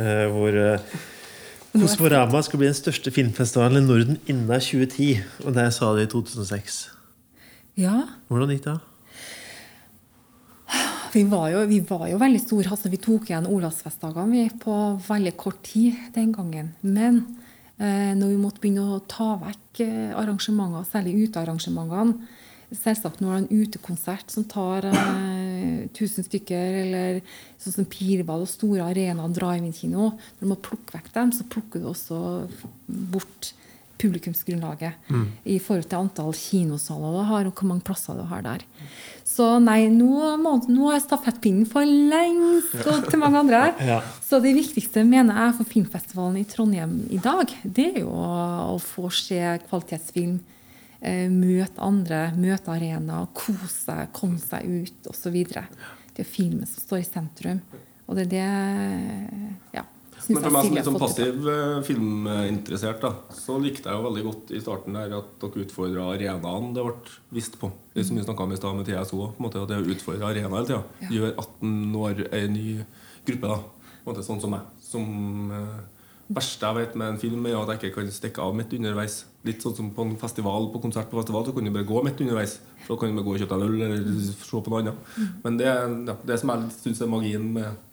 uh, 0.00 0.26
hvor 0.32 0.56
uh, 0.56 1.00
Kosmorama 1.76 2.40
skal 2.42 2.58
bli 2.58 2.66
den 2.66 2.74
største 2.74 3.12
filmfestivalen 3.14 3.84
i 3.84 3.86
Norden 3.86 4.16
innen 4.26 4.48
2010. 4.48 5.20
Og 5.44 5.54
det 5.54 5.68
sa 5.76 5.92
du 5.94 6.00
i 6.02 6.08
2006. 6.10 6.88
Ja, 7.78 8.08
Hvordan 8.28 8.50
gikk 8.56 8.64
det? 8.64 8.80
Vi 11.12 11.24
var, 11.24 11.48
jo, 11.50 11.62
vi 11.66 11.80
var 11.86 12.06
jo 12.10 12.18
veldig 12.20 12.40
store. 12.42 12.70
Altså, 12.74 12.90
vi 12.92 13.00
tok 13.02 13.30
igjen 13.30 13.48
Olavsfestdagene 13.50 14.48
på 14.62 14.76
veldig 15.06 15.32
kort 15.40 15.62
tid 15.66 15.98
den 16.14 16.32
gangen. 16.34 16.74
Men 16.82 17.22
eh, 17.78 18.12
når 18.18 18.34
vi 18.34 18.38
måtte 18.40 18.62
begynne 18.62 18.86
å 18.96 19.00
ta 19.10 19.32
vekk 19.40 19.82
eh, 19.86 20.12
arrangementer, 20.18 20.86
særlig 20.90 21.18
utearrangementene 21.26 22.38
Selvsagt 22.70 23.18
når 23.18 23.32
det 23.32 23.34
er 23.34 23.40
en 23.40 23.64
utekonsert 23.64 24.30
som 24.30 24.44
tar 24.46 24.84
eh, 24.86 25.88
1000 25.88 26.28
stykker, 26.28 26.76
eller 26.84 27.16
sånn 27.58 27.80
som 27.80 27.88
Pirball 27.90 28.44
og 28.44 28.50
store 28.50 28.84
arenaer, 28.92 29.32
drive-in-kino 29.34 30.12
Når 30.38 30.52
må 30.52 30.58
plukke 30.62 30.94
vekk 30.94 31.10
dem, 31.16 31.32
så 31.34 31.48
plukker 31.50 31.82
du 31.82 31.88
også 31.90 32.20
bort 33.10 33.50
publikumsgrunnlaget 34.00 35.10
i 35.44 35.58
forhold 35.62 35.86
til 35.90 36.00
antall 36.00 36.34
kinosaler 36.36 37.16
du 37.16 37.22
har, 37.28 37.48
og 37.48 37.54
hvor 37.54 37.68
mange 37.70 37.84
plasser 37.86 38.18
du 38.18 38.24
har 38.30 38.44
der. 38.46 38.64
Så 39.30 39.46
nei, 39.62 39.84
nå, 39.92 40.36
må, 40.42 40.56
nå 40.68 40.90
er 40.90 41.02
stafettpinnen 41.02 41.68
for 41.70 41.86
lengst 41.86 42.74
gått 42.82 43.10
til 43.12 43.20
mange 43.22 43.42
andre. 43.44 43.60
Ja. 43.86 44.00
Så 44.24 44.40
det 44.42 44.56
viktigste 44.56 45.04
mener 45.06 45.38
jeg 45.38 45.58
for 45.60 45.70
filmfestivalen 45.70 46.40
i 46.40 46.46
Trondheim 46.48 46.96
i 47.12 47.20
dag, 47.22 47.52
det 47.62 47.86
er 47.92 48.00
jo 48.02 48.10
å, 48.10 48.78
få 48.82 49.10
se 49.14 49.38
kvalitetsfilm. 49.68 50.40
Eh, 51.00 51.28
møte 51.32 51.80
andre, 51.80 52.26
møte 52.36 52.74
arena, 52.74 53.22
kose 53.36 53.70
seg, 53.72 54.10
komme 54.16 54.40
seg 54.42 54.66
ut 54.68 55.08
osv. 55.08 55.38
Det 55.46 56.24
er 56.24 56.28
filmen 56.28 56.68
som 56.68 56.84
står 56.84 57.00
i 57.00 57.06
sentrum. 57.08 57.62
Og 58.10 58.18
det 58.18 58.26
er 58.26 58.30
det 58.34 59.78
ja, 59.78 59.86
Men 60.28 60.42
for 60.42 60.52
meg 60.54 60.66
som 60.66 60.74
litt 60.76 60.88
sånn 60.88 60.98
passiv 61.00 61.48
eh, 61.48 61.80
filminteressert, 61.86 63.00
da, 63.02 63.12
så 63.34 63.56
likte 63.62 63.88
jeg 63.88 63.96
jo 63.98 64.06
veldig 64.08 64.24
godt 64.26 64.52
i 64.54 64.60
starten 64.62 64.98
der 64.98 65.14
at 65.20 65.30
dere 65.42 65.64
utfordra 65.64 66.08
arenaen 66.14 66.72
det 66.76 66.84
ble 66.86 67.14
vist 67.38 67.56
på. 67.60 67.70
Det 67.94 68.04
som 68.06 68.18
vi 68.18 68.24
snakka 68.26 68.44
om 68.46 68.52
i 68.52 68.58
stad 68.60 68.76
med 68.76 68.90
TSO, 68.90 69.20
på 69.32 69.40
en 69.40 69.46
måte, 69.46 69.62
at 69.62 69.70
det 69.72 69.80
å 69.80 69.94
utfordre 69.94 70.28
arena 70.28 70.50
hele 70.52 70.66
tida 70.68 70.82
Ja. 71.00 71.08
gjør 71.16 71.32
18 71.36 71.96
år 71.96 72.26
ei 72.32 72.46
ny 72.48 72.66
gruppe. 73.26 73.48
da 73.48 73.56
på 74.00 74.10
en 74.10 74.14
måte 74.14 74.24
Sånn 74.26 74.40
som 74.40 74.50
meg. 74.54 74.60
Som 74.80 75.50
eh, 75.52 75.80
verste 76.30 76.66
jeg 76.66 76.76
vet 76.78 76.94
med 76.96 77.08
en 77.14 77.18
film, 77.20 77.46
er 77.46 77.58
at 77.58 77.74
jeg 77.74 77.90
ikke 77.90 78.00
kan 78.00 78.10
stikke 78.14 78.40
av 78.42 78.54
midt 78.56 78.72
underveis. 78.72 79.24
Litt 79.44 79.62
sånn 79.62 79.76
som 79.76 79.90
på 79.94 80.02
en 80.06 80.16
festival 80.20 80.70
på 80.72 80.80
konsert 80.82 81.10
på 81.10 81.18
festival, 81.20 81.44
så 81.46 81.52
kan 81.54 81.64
du 81.64 81.70
bare 81.74 81.88
gå 81.88 82.02
midt 82.04 82.20
underveis. 82.20 82.58
Så 82.86 82.96
kan 82.98 83.10
du 83.10 83.16
bare 83.18 83.26
gå 83.28 83.34
og 83.34 83.40
kjøpe 83.42 83.58
deg 83.60 83.68
en 83.68 83.74
øl 83.74 83.82
eller 83.82 84.32
se 84.32 84.60
på 84.60 84.70
noe 84.72 84.80
annet. 84.80 84.94
Men 85.44 85.56
det, 85.60 85.66
ja, 85.66 86.16
det 86.26 86.40
som 86.40 86.52
jeg 86.54 86.72
syns 86.80 87.00
er 87.02 87.12
magien 87.12 87.52
med 87.52 87.86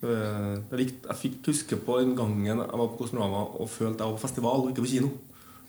Eh, 0.00 0.52
det. 0.70 0.86
Jeg 0.86 1.18
fikk 1.20 1.50
huske 1.50 1.76
på 1.84 1.98
den 2.00 2.14
gangen 2.16 2.46
jeg 2.48 2.56
var 2.56 2.86
på 2.88 3.02
Kosmorama 3.02 3.42
og 3.60 3.68
følte 3.68 4.00
jeg 4.00 4.08
var 4.08 4.16
på 4.16 4.24
festival 4.24 4.62
og 4.64 4.70
ikke 4.72 4.84
på 4.86 4.92
kino. 4.94 5.10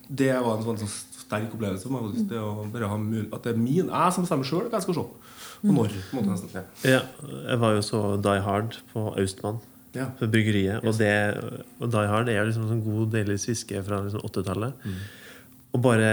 Det 0.08 0.30
var 0.34 0.56
en 0.56 0.64
sånn, 0.66 0.80
sånn 0.80 0.94
sterk 1.22 1.52
opplevelse 1.56 1.88
for 1.88 1.96
meg. 1.96 2.22
Det 2.28 2.40
å 2.40 2.64
bare 2.72 2.90
ha 2.90 2.98
mul 3.00 3.26
at 3.32 3.44
det 3.44 3.54
er 3.54 3.60
min, 3.60 3.88
jeg 3.88 4.14
som 4.16 4.24
bestemmer 4.26 4.48
sjøl 4.48 4.66
hva 4.68 4.80
jeg 4.80 4.86
skal 4.88 4.98
se. 4.98 5.04
Og 5.62 5.74
når. 5.76 5.92
på 6.10 6.18
måte 6.18 6.32
nesten. 6.32 6.54
Ja. 6.56 6.64
Ja, 6.96 7.02
jeg 7.52 7.60
var 7.62 7.76
jo 7.76 7.84
så 7.86 8.00
Die 8.24 8.42
Hard 8.42 8.80
på 8.92 9.06
Austmann. 9.12 9.60
Ja. 9.92 10.08
På 10.16 10.26
bryggeriet. 10.32 10.80
Og, 10.88 10.96
det, 10.98 11.12
og 11.78 11.92
Die 11.92 12.08
Hard 12.08 12.30
er 12.32 12.46
liksom 12.48 12.64
en 12.66 12.72
sånn 12.72 12.86
god 12.86 13.12
delvis 13.12 13.44
fiske 13.46 13.82
fra 13.84 14.00
liksom 14.06 14.24
80-tallet. 14.26 14.88
Og 15.72 15.84
bare 15.84 16.08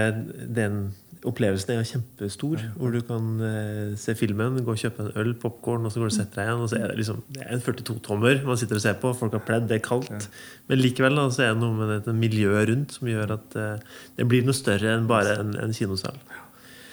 den 0.60 0.92
opplevelsen 1.28 1.72
er 1.74 1.80
jo 1.80 1.88
kjempestor. 1.90 2.62
Hvor 2.78 2.94
du 2.94 3.00
kan 3.04 3.26
eh, 3.44 3.96
se 4.00 4.14
filmen, 4.16 4.60
gå 4.64 4.74
og 4.74 4.80
kjøpe 4.80 5.04
en 5.04 5.10
øl, 5.20 5.32
popkorn, 5.40 5.84
og 5.84 5.92
så 5.92 6.00
går 6.00 6.08
du 6.08 6.12
og 6.12 6.16
setter 6.16 6.40
deg 6.40 6.48
igjen. 6.48 6.64
Og 6.64 6.70
så 6.72 6.78
er 6.80 6.92
det 6.92 6.98
liksom 7.00 7.22
det 7.34 7.42
er 7.44 7.54
en 7.56 7.64
42-tommer 7.64 8.44
man 8.48 8.60
sitter 8.60 8.80
og 8.80 8.84
ser 8.84 9.00
på. 9.02 9.12
Folk 9.18 9.36
har 9.36 9.44
pledd, 9.46 9.68
det 9.70 9.80
er 9.80 9.84
kaldt. 9.84 10.28
Men 10.70 10.80
likevel 10.80 11.18
da, 11.20 11.26
så 11.34 11.44
er 11.46 11.54
det 11.54 11.62
noe 11.62 11.76
med 11.76 11.92
dette 11.96 12.16
miljøet 12.16 12.70
rundt 12.72 12.96
som 12.96 13.10
gjør 13.10 13.36
at 13.36 13.58
eh, 13.60 13.98
det 14.16 14.28
blir 14.30 14.46
noe 14.48 14.56
større 14.56 14.94
enn 14.96 15.08
bare 15.10 15.36
en, 15.42 15.54
en 15.60 15.76
kinosal. 15.76 16.16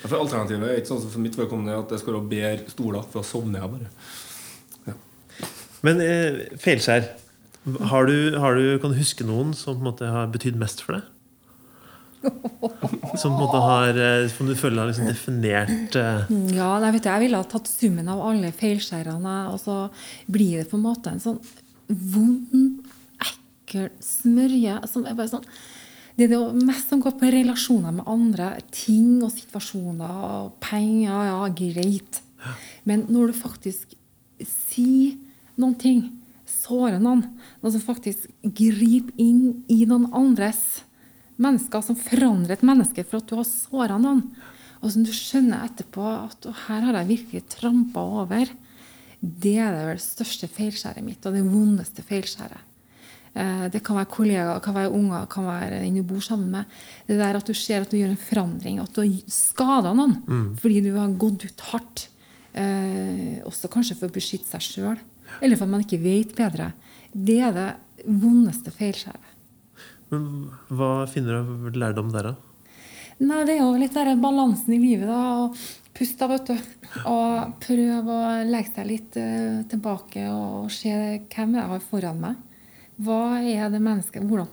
For 0.04 0.20
Alternativet 0.20 0.70
er 0.70 0.82
ikke 0.82 0.94
sånn 0.94 1.04
som 1.06 1.14
for 1.14 1.24
mitt 1.24 1.38
vedkommende 1.40 1.80
at 1.80 1.92
det 1.92 2.00
skal 2.04 2.20
være 2.20 2.32
bedre 2.32 2.74
stoler, 2.74 3.08
for 3.08 3.22
da 3.22 3.28
sovner 3.28 3.64
jeg 3.64 3.76
bare. 3.78 3.94
Men 5.86 6.02
eh, 6.04 6.44
feilskjær. 6.62 7.08
Har 7.92 8.08
du, 8.08 8.38
har 8.40 8.56
du, 8.56 8.78
kan 8.80 8.94
du 8.94 8.96
huske 8.96 9.26
noen 9.28 9.52
som 9.58 9.76
på 9.76 9.84
en 9.84 9.88
måte 9.90 10.08
har 10.08 10.30
betydd 10.32 10.56
mest 10.60 10.80
for 10.86 10.96
deg? 10.98 11.08
Som 13.18 13.36
på 13.36 13.38
en 13.38 13.40
måte 13.40 13.62
har 13.62 13.98
eh, 14.02 14.28
Som 14.34 14.50
du 14.50 14.56
føler 14.58 14.82
har 14.82 14.90
liksom 14.90 15.08
definert 15.10 15.96
eh, 16.00 16.32
Ja, 16.56 16.72
nei, 16.82 16.92
du, 16.96 17.00
Jeg 17.04 17.24
ville 17.24 17.40
ha 17.40 17.48
tatt 17.48 17.70
summen 17.70 18.10
av 18.12 18.24
alle 18.26 18.52
feilskjærene, 18.56 19.38
og 19.54 19.60
så 19.62 19.78
blir 20.26 20.62
det 20.62 20.70
på 20.72 20.80
en 20.80 20.86
måte 20.88 21.14
en 21.14 21.24
sånn 21.24 21.40
vond, 21.88 22.84
ekkel 23.24 23.90
smørje. 24.04 24.80
Som 24.92 25.06
er 25.08 25.18
bare 25.18 25.32
sånn 25.38 25.50
det 26.18 26.26
er 26.26 26.32
det 26.32 26.66
mest 26.66 26.90
som 26.90 26.98
går 26.98 27.14
på 27.20 27.30
relasjoner 27.30 27.94
med 27.94 28.08
andre. 28.10 28.56
Ting 28.74 29.20
og 29.22 29.30
situasjoner 29.30 30.24
og 30.26 30.56
penger. 30.66 31.28
Ja, 31.30 31.44
greit. 31.54 32.22
Men 32.90 33.04
når 33.14 33.30
du 33.30 33.38
faktisk 33.38 33.94
sier 34.42 35.14
noen 35.62 35.76
ting, 35.78 36.02
sårer 36.50 36.98
noen, 36.98 37.22
noe 37.62 37.74
som 37.74 37.84
faktisk 37.86 38.26
griper 38.42 39.14
inn 39.22 39.62
i 39.70 39.84
noen 39.86 40.10
andres 40.16 40.82
mennesker, 41.42 41.84
som 41.86 41.98
forandrer 42.00 42.58
et 42.58 42.66
menneske 42.66 43.04
for 43.08 43.22
at 43.22 43.28
du 43.30 43.36
har 43.40 43.48
såra 43.48 43.98
noen, 44.02 44.24
og 44.82 44.92
som 44.94 45.04
du 45.06 45.12
skjønner 45.16 45.66
etterpå 45.66 46.06
at 46.06 46.48
«Å, 46.50 46.54
her 46.68 46.86
har 46.86 47.00
jeg 47.00 47.10
virkelig 47.12 47.44
trampa 47.50 48.04
over, 48.22 48.50
det 49.22 49.56
er 49.58 49.74
det 49.74 49.86
vel 49.90 50.02
største 50.02 50.50
feilskjæret 50.54 51.02
mitt, 51.06 51.24
og 51.26 51.34
det 51.34 51.46
vondeste 51.46 52.04
feilskjæret. 52.06 52.62
Eh, 53.34 53.70
Det 53.74 53.82
kan 53.84 53.98
være 53.98 54.10
kollegaer, 54.14 54.54
det 54.60 54.64
kan 54.66 54.76
være 54.78 54.92
unger, 54.94 55.22
det 55.26 55.30
kan 55.34 55.46
være 55.46 55.82
den 55.82 55.96
du 55.98 56.04
bor 56.04 56.22
sammen 56.22 56.52
med. 56.52 56.66
Det 57.08 57.18
der 57.18 57.36
at 57.38 57.46
du 57.46 57.54
ser 57.54 57.82
at 57.82 57.90
du 57.90 57.98
gjør 57.98 58.14
en 58.14 58.22
forandring, 58.30 58.80
at 58.80 58.94
du 58.94 59.02
har 59.02 59.18
skada 59.28 59.94
noen 59.94 60.22
fordi 60.62 60.82
du 60.86 60.94
har 60.98 61.10
gått 61.18 61.46
ut 61.46 61.66
hardt. 61.72 62.08
Eh, 62.54 63.42
også 63.46 63.70
kanskje 63.70 63.98
for 63.98 64.10
å 64.10 64.14
beskytte 64.14 64.50
seg 64.50 64.62
sjøl, 64.62 64.98
eller 65.42 65.58
for 65.58 65.66
at 65.66 65.74
man 65.74 65.84
ikke 65.86 66.02
vet 66.02 66.36
bedre. 66.38 66.72
Det 67.14 67.40
er 67.42 67.52
det 67.54 67.68
vondeste 68.06 68.72
feilskjæret. 68.74 69.34
Men 70.14 70.28
hva 70.72 70.92
finner 71.12 71.36
du 71.36 71.40
av 71.40 71.78
lærdom 71.78 72.12
der, 72.14 72.32
da? 72.32 72.36
Nei, 73.18 73.44
det 73.50 73.56
er 73.58 73.64
jo 73.64 73.78
litt 73.82 73.96
der 73.98 74.14
balansen 74.22 74.76
i 74.76 74.82
livet, 74.82 75.08
da. 75.10 75.22
Og 75.44 75.96
puste, 75.98 76.20
da, 76.22 76.28
vet 76.36 76.52
du. 76.52 77.00
Og 77.10 77.56
prøve 77.64 78.18
å 78.18 78.36
legge 78.48 78.74
seg 78.76 78.90
litt 78.90 79.18
uh, 79.20 79.64
tilbake 79.70 80.28
og 80.32 80.70
se 80.74 80.94
hvem 81.26 81.58
jeg 81.58 81.72
har 81.74 81.88
foran 81.90 82.22
meg. 82.22 82.44
Hva 82.98 83.40
er 83.46 83.68
det 83.70 83.82
mennesket 83.84 84.24
Hvordan, 84.26 84.48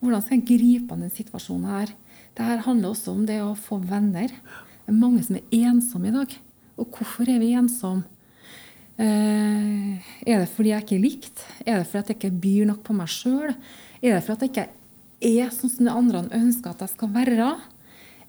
hvordan 0.00 0.22
skal 0.24 0.38
jeg 0.38 0.46
gripe 0.48 0.94
an 0.94 1.02
den 1.04 1.12
situasjonen 1.12 1.68
her? 1.68 1.90
Det 2.36 2.46
her 2.46 2.62
handler 2.64 2.94
også 2.94 3.12
om 3.12 3.26
det 3.28 3.40
å 3.44 3.56
få 3.58 3.80
venner. 3.82 4.30
Det 4.30 4.94
er 4.94 4.96
mange 4.96 5.24
som 5.26 5.36
er 5.36 5.66
ensomme 5.68 6.08
i 6.08 6.14
dag. 6.14 6.36
Og 6.78 6.94
hvorfor 6.94 7.28
er 7.28 7.42
vi 7.42 7.50
ensomme? 7.58 8.06
Eh, 8.98 9.98
er 10.26 10.40
det 10.40 10.48
fordi 10.50 10.72
jeg 10.72 10.84
ikke 10.84 10.96
er 10.96 11.02
likt? 11.04 11.42
Er 11.62 11.76
det 11.78 11.90
fordi 11.90 12.14
jeg 12.14 12.18
ikke 12.18 12.40
byr 12.42 12.70
nok 12.72 12.80
på 12.86 12.96
meg 12.98 13.10
sjøl? 13.12 13.52
Er 14.02 14.14
det 14.14 14.24
for 14.26 14.36
at 14.36 14.44
jeg 14.46 14.52
ikke 14.52 14.68
er 15.20 15.54
sånn 15.54 15.72
som 15.72 15.88
de 15.88 15.94
andre 15.94 16.24
ønsker 16.38 16.74
at 16.74 16.84
jeg 16.84 16.94
skal 16.94 17.14
være? 17.14 17.52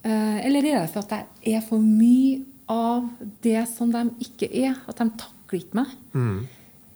Eh, 0.01 0.37
eller 0.47 0.65
er 0.65 0.79
det 0.83 0.93
for 0.93 1.03
at 1.03 1.43
jeg 1.43 1.59
er 1.59 1.65
for 1.65 1.83
mye 1.83 2.39
av 2.69 3.09
det 3.43 3.61
som 3.71 3.91
de 3.93 4.05
ikke 4.25 4.49
er? 4.49 4.79
At 4.89 5.01
de 5.01 5.09
takler 5.19 5.61
ikke 5.61 5.81
meg? 5.81 5.93
Mm. 6.13 6.39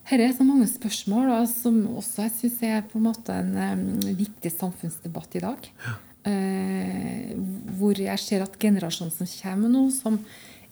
Her 0.10 0.20
er 0.20 0.34
så 0.36 0.46
mange 0.46 0.66
spørsmål 0.68 1.30
da, 1.32 1.44
som 1.48 1.78
også 1.94 2.26
jeg 2.26 2.34
syns 2.38 2.64
er 2.68 2.82
på 2.90 3.00
en 3.00 3.06
måte 3.06 3.36
en 3.40 3.54
um, 3.56 3.86
viktig 4.18 4.52
samfunnsdebatt 4.52 5.38
i 5.40 5.44
dag. 5.46 5.70
Eh, 6.28 7.30
hvor 7.80 8.00
jeg 8.00 8.20
ser 8.20 8.44
at 8.44 8.58
generasjonen 8.60 9.14
som 9.16 9.30
kommer 9.38 9.72
nå, 9.72 9.86
som 9.96 10.20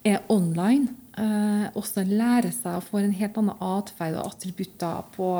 er 0.04 0.20
online, 0.32 0.92
eh, 1.16 1.64
også 1.78 2.04
lærer 2.08 2.52
seg 2.52 2.76
å 2.76 2.84
få 2.84 3.00
en 3.00 3.16
helt 3.16 3.40
annen 3.40 3.64
atferd 3.64 4.18
og 4.18 4.34
attributter 4.34 5.02
på 5.16 5.32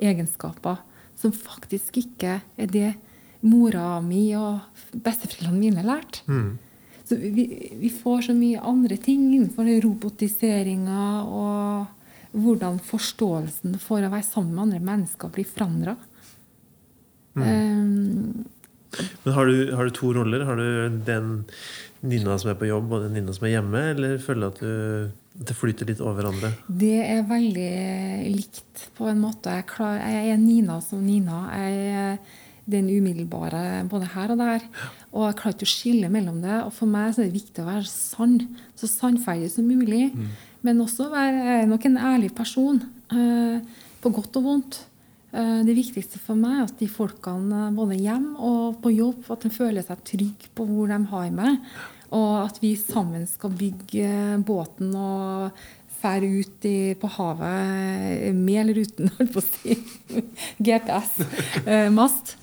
egenskaper 0.00 0.80
som 1.18 1.34
faktisk 1.34 1.98
ikke 2.00 2.38
er 2.40 2.72
det 2.72 2.92
mora 3.46 3.98
mi 4.02 4.30
og 4.38 4.62
besteforeldrene 4.94 5.60
mine 5.60 5.84
lærte. 5.86 6.24
Mm. 6.26 6.56
Så 7.08 7.16
vi, 7.16 7.46
vi, 7.80 7.90
får 7.90 8.26
så 8.28 8.34
mye 8.36 8.60
andre 8.60 8.98
ting 9.00 9.30
innenfor 9.32 9.68
robotiseringa 9.84 11.04
og 11.24 12.34
hvordan 12.36 12.76
forståelsen 12.84 13.78
for 13.80 14.04
å 14.04 14.10
være 14.12 14.26
sammen 14.26 14.52
med 14.54 14.64
andre 14.66 14.82
mennesker 14.90 15.32
blir 15.32 15.48
forandra. 15.48 15.96
Mm. 17.38 17.46
Um, 17.48 18.44
Men 19.24 19.34
har 19.34 19.48
du, 19.48 19.72
har 19.76 19.88
du, 19.88 19.94
to 19.96 20.12
roller? 20.16 20.44
Har 20.44 20.60
du 20.60 21.00
den 21.06 21.44
Nina 22.00 22.36
som 22.38 22.52
er 22.52 22.58
på 22.60 22.68
jobb, 22.68 22.92
og 22.92 23.06
den 23.06 23.16
Nina 23.16 23.32
som 23.34 23.48
er 23.48 23.56
hjemme? 23.56 23.84
Eller 23.94 24.20
føler 24.22 24.44
du 24.44 24.52
at 24.52 24.60
du, 24.60 25.16
det 25.38 25.54
flyter 25.54 25.86
litt 25.88 26.02
over 26.02 26.18
hverandre? 26.18 26.50
Det 26.66 26.98
er 27.04 27.22
veldig 27.28 27.70
likt, 28.34 28.88
på 28.98 29.06
en 29.10 29.20
måte. 29.22 29.54
Jeg, 29.54 29.68
klar, 29.70 30.00
jeg 30.02 30.32
er 30.32 30.40
Nina 30.42 30.80
som 30.84 31.04
Nina. 31.04 31.44
Jeg 31.54 31.92
er 32.02 32.18
den 32.68 32.90
umiddelbare 32.90 33.84
både 33.88 34.10
her 34.12 34.34
og 34.34 34.42
der. 34.42 34.66
Og 35.12 35.28
jeg 35.28 35.38
klarer 35.38 35.56
ikke 35.56 35.68
å 35.68 35.72
skille 35.72 36.10
mellom 36.12 36.42
det. 36.42 36.58
Og 36.66 36.74
for 36.76 36.90
meg 36.90 37.14
så 37.14 37.22
er 37.22 37.30
det 37.30 37.38
viktig 37.38 37.64
å 37.64 37.68
være 37.70 37.86
sann. 37.88 38.36
Så 38.78 38.90
sannferdig 38.90 39.52
som 39.54 39.68
mulig. 39.68 40.10
Mm. 40.12 40.28
Men 40.66 40.84
også 40.84 41.08
være 41.12 41.62
nok 41.70 41.86
en 41.88 42.00
ærlig 42.10 42.32
person. 42.36 42.82
Eh, 43.14 43.84
på 44.02 44.12
godt 44.14 44.40
og 44.40 44.48
vondt. 44.48 44.80
Eh, 45.32 45.60
det 45.68 45.76
viktigste 45.76 46.20
for 46.22 46.38
meg 46.40 46.58
er 46.58 46.66
at 46.66 46.80
de 46.80 46.88
folkene 46.90 47.68
både 47.76 47.98
hjem 48.00 48.30
og 48.36 48.78
på 48.84 48.94
jobb 48.94 49.30
at 49.34 49.44
de 49.44 49.52
føler 49.52 49.84
seg 49.84 50.04
trygge 50.08 50.52
på 50.56 50.66
hvor 50.68 50.90
de 50.90 50.98
har 51.12 51.30
meg. 51.36 51.62
Og 52.14 52.34
at 52.46 52.60
vi 52.62 52.72
sammen 52.80 53.26
skal 53.28 53.52
bygge 53.58 54.38
båten 54.46 54.94
og 54.96 55.58
fære 55.98 56.28
ut 56.40 56.66
i, 56.68 56.94
på 56.98 57.10
havet 57.18 58.34
med 58.36 58.60
eller 58.62 58.82
uten 58.84 59.10
holdt 59.18 59.34
på 59.34 59.42
å 59.42 59.46
si, 59.46 59.78
GPS-mast. 60.62 62.36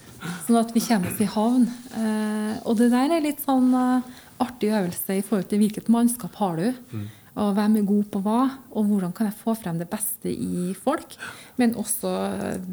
Sånn 0.46 0.58
at 0.58 0.74
vi 0.74 0.82
kommer 0.82 1.12
oss 1.12 1.22
i 1.22 1.30
havn. 1.30 1.68
Eh, 1.98 2.54
og 2.66 2.80
det 2.80 2.90
der 2.94 3.14
er 3.14 3.22
litt 3.24 3.44
sånn 3.46 3.70
uh, 3.78 4.02
artig 4.42 4.72
øvelse 4.74 5.20
i 5.20 5.24
forhold 5.26 5.52
til 5.52 5.62
hvilket 5.62 5.92
mannskap 5.94 6.38
har 6.42 6.58
du. 6.58 6.80
Mm. 6.96 7.06
Og 7.44 7.52
hvem 7.58 7.76
er 7.78 7.90
god 7.90 8.08
på 8.14 8.22
hva, 8.26 8.40
og 8.72 8.90
hvordan 8.90 9.14
kan 9.16 9.30
jeg 9.30 9.38
få 9.38 9.54
frem 9.60 9.78
det 9.82 9.90
beste 9.92 10.32
i 10.32 10.72
folk. 10.80 11.18
Men 11.62 11.76
også 11.78 12.14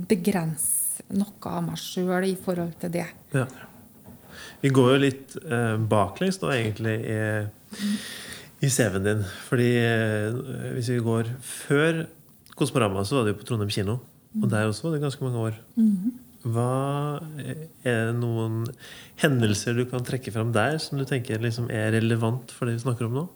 begrense 0.09 1.05
noe 1.13 1.51
av 1.51 1.65
meg 1.67 1.81
sjøl 1.83 2.29
i 2.29 2.37
forhold 2.39 2.77
til 2.81 2.93
det. 2.95 3.09
Ja. 3.35 3.47
Vi 4.63 4.71
går 4.71 4.93
jo 4.95 5.03
litt 5.03 5.37
eh, 5.43 5.77
baklengs 5.91 6.39
nå, 6.43 6.53
egentlig, 6.55 6.97
i, 7.03 7.87
i 8.63 8.71
CV-en 8.71 9.07
din. 9.09 9.23
Fordi 9.49 9.71
eh, 9.81 10.41
hvis 10.77 10.93
vi 10.95 11.03
går 11.03 11.33
før 11.43 12.05
Kosmorama, 12.59 13.03
så 13.05 13.19
var 13.19 13.27
det 13.27 13.35
jo 13.35 13.41
på 13.41 13.49
Trondheim 13.49 13.73
kino. 13.75 13.99
Og 14.39 14.49
der 14.49 14.69
også 14.69 14.87
var 14.87 14.95
det 14.95 15.03
ganske 15.03 15.25
mange 15.25 15.39
år. 15.39 15.59
-hmm. 15.77 16.13
Hva 16.43 17.23
Er 17.85 18.11
det 18.11 18.15
noen 18.19 18.67
hendelser 19.23 19.75
du 19.75 19.85
kan 19.87 20.03
trekke 20.03 20.33
fram 20.33 20.53
der 20.53 20.79
som 20.79 20.99
du 20.99 21.05
tenker 21.05 21.39
liksom 21.39 21.71
er 21.71 21.93
relevant 21.93 22.51
for 22.51 22.67
det 22.67 22.75
vi 22.75 22.83
snakker 22.83 23.07
om 23.07 23.15
nå? 23.15 23.29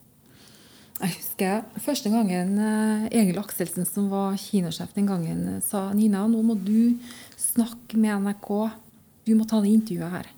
Jeg 0.96 1.12
husker 1.12 1.64
første 1.84 2.08
gangen 2.08 2.58
eh, 2.58 3.08
Egil 3.20 3.38
Akselsen, 3.38 3.84
som 3.84 4.08
var 4.08 4.36
kinosjef 4.40 4.94
den 4.96 5.06
gangen, 5.06 5.60
sa 5.60 5.92
Nina, 5.92 6.26
nå 6.26 6.40
må 6.42 6.56
du 6.56 6.96
snakke 7.36 7.98
med 8.00 8.24
NRK. 8.24 8.70
Du 9.28 9.34
må 9.36 9.44
ta 9.44 9.60
det 9.60 9.74
intervjuet 9.74 10.14
her. 10.14 10.30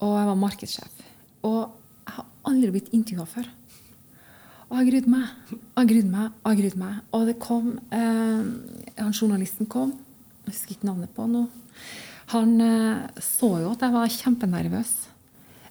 Og 0.00 0.16
jeg 0.16 0.28
var 0.30 0.38
markedssjef. 0.40 1.06
Og 1.46 1.58
jeg 2.06 2.14
har 2.16 2.28
aldri 2.50 2.74
blitt 2.74 2.92
intervjua 2.96 3.26
før. 3.28 3.48
Og 4.70 4.78
jeg 4.78 4.90
grudde 4.92 5.10
meg. 5.10 5.30
Jeg 5.50 5.90
grudde 5.90 6.12
meg. 6.12 6.36
Jeg 6.46 6.60
grudde 6.62 6.80
meg. 6.80 7.00
Og 7.16 7.26
det 7.28 7.36
kom 7.42 7.72
eh, 7.90 8.44
han 9.00 9.16
Journalisten 9.16 9.68
kom. 9.70 9.96
Jeg 10.46 10.54
husker 10.54 10.76
ikke 10.76 10.90
navnet 10.90 11.12
på 11.16 11.26
nå. 11.30 11.46
Han 12.34 12.54
eh, 12.62 13.22
så 13.24 13.56
jo 13.64 13.72
at 13.74 13.82
jeg 13.82 13.96
var 13.96 14.14
kjempenervøs. 14.14 14.92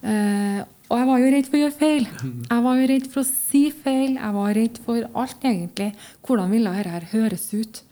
Eh, 0.04 0.62
og 0.90 0.98
jeg 0.98 1.08
var 1.10 1.22
jo 1.22 1.30
redd 1.34 1.48
for 1.48 1.58
å 1.58 1.62
gjøre 1.64 1.78
feil. 1.80 2.08
Jeg 2.50 2.66
var 2.66 2.80
jo 2.80 2.88
redd 2.92 3.12
for 3.14 3.22
å 3.22 3.30
si 3.30 3.64
feil. 3.72 4.16
Jeg 4.18 4.36
var 4.36 4.56
redd 4.58 4.80
for 4.86 5.10
alt, 5.22 5.46
egentlig. 5.46 5.92
Hvordan 6.26 6.56
ville 6.56 6.74
dette 6.80 7.12
høres 7.14 7.46
ut? 7.54 7.84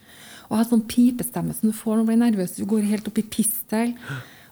Og 0.47 0.55
jeg 0.55 0.59
hadde 0.61 0.71
sånn 0.71 0.87
pipestemme 0.89 1.55
som 1.55 1.69
du 1.69 1.75
får 1.75 1.97
når 1.97 2.03
du 2.03 2.09
blir 2.09 2.19
nervøs. 2.23 2.55
Du 2.57 2.65
går 2.67 2.87
helt 2.89 3.07
opp 3.09 3.19
i 3.21 3.25
pistel. 3.37 3.93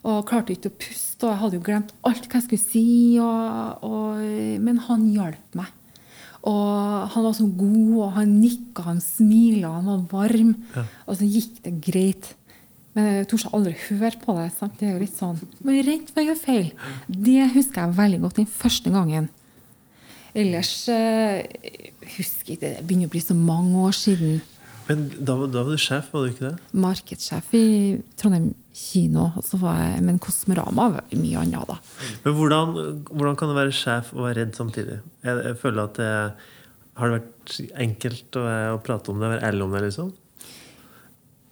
Og 0.06 0.22
klarte 0.30 0.54
ikke 0.54 0.70
å 0.70 0.78
puste. 0.78 1.26
Og 1.26 1.32
jeg 1.32 1.42
hadde 1.42 1.58
jo 1.58 1.66
glemt 1.66 1.96
alt 2.06 2.28
hva 2.30 2.40
jeg 2.40 2.48
skulle 2.48 2.66
si. 2.66 2.86
Og, 3.22 3.86
og, 3.88 4.22
men 4.62 4.82
han 4.86 5.10
hjalp 5.16 5.60
meg. 5.60 5.74
Og 6.46 7.10
han 7.10 7.26
var 7.26 7.34
så 7.34 7.48
god, 7.50 7.94
og 7.98 8.10
han 8.20 8.36
nikka, 8.38 8.84
han 8.86 9.00
smila, 9.02 9.80
han 9.80 9.88
var 9.90 10.04
varm. 10.12 10.52
Ja. 10.76 10.84
Og 11.10 11.18
så 11.18 11.26
gikk 11.26 11.56
det 11.66 11.74
greit. 11.88 12.28
Men 12.96 13.10
jeg 13.10 13.30
torde 13.32 13.50
aldri 13.58 13.74
høre 13.88 14.20
på 14.22 14.36
det. 14.38 14.50
Sant? 14.56 14.76
Det 14.80 14.88
er 14.88 14.94
jo 14.94 15.02
litt 15.02 15.18
sånn 15.18 15.40
Men 15.66 15.82
redd 15.88 16.12
for 16.12 16.22
å 16.22 16.28
gjøre 16.30 16.44
feil. 16.44 16.70
Det 17.10 17.50
husker 17.56 17.82
jeg 17.82 17.98
veldig 17.98 18.22
godt 18.24 18.44
den 18.44 18.52
første 18.62 18.94
gangen. 18.94 19.32
Ellers 20.36 20.74
uh, 20.92 21.42
husker 22.18 22.54
jeg. 22.54 22.62
Det 22.62 22.72
begynner 22.86 23.10
å 23.10 23.16
bli 23.16 23.24
så 23.24 23.36
mange 23.36 23.82
år 23.88 23.98
siden. 23.98 24.38
Men 24.86 25.08
da, 25.18 25.40
da 25.50 25.66
var 25.66 25.74
du 25.74 25.82
sjef, 25.82 26.12
var 26.14 26.28
du 26.28 26.36
ikke 26.36 26.52
det? 26.52 26.78
Markedssjef 26.78 27.54
i 27.58 27.66
Trondheim 28.20 28.52
kino. 28.76 29.30
Jeg, 29.40 30.04
men 30.04 30.20
Kosmorama 30.22 30.90
var 30.98 31.16
mye 31.16 31.40
annet, 31.42 31.70
da. 31.70 31.80
Men 32.26 32.36
hvordan, 32.38 32.76
hvordan, 33.08 33.40
kan 33.40 33.52
det 33.52 33.58
være 33.62 33.76
sjef 33.76 34.12
og 34.16 34.28
være 34.28 34.42
redd 34.42 34.60
samtidig? 34.60 35.00
Jeg, 35.24 35.40
jeg 35.50 35.58
føler 35.62 35.88
at 35.88 36.02
det 36.02 36.12
har 36.96 37.12
det 37.12 37.22
vært 37.22 37.56
enkelt 37.86 38.40
å, 38.40 38.46
å 38.76 38.84
prate 38.84 39.12
om 39.12 39.24
det, 39.24 39.32
være 39.36 39.48
ærlig 39.50 39.66
om 39.66 39.76
det, 39.76 39.84
liksom? 39.88 40.12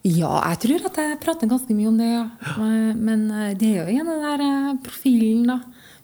Ja, 0.03 0.33
jeg 0.51 0.59
tror 0.65 0.89
at 0.89 0.99
jeg 0.99 1.19
prater 1.23 1.47
ganske 1.47 1.75
mye 1.75 1.87
om 1.87 1.99
det, 1.99 2.09
ja. 2.11 2.25
Men 2.99 3.29
eh, 3.31 3.55
det 3.55 3.71
er 3.71 3.79
jo 3.79 4.01
en 4.01 4.11
av 4.11 4.19
den 4.19 4.27
der 4.27 4.45
eh, 4.49 4.75
profilen, 4.83 5.47
da. 5.47 5.59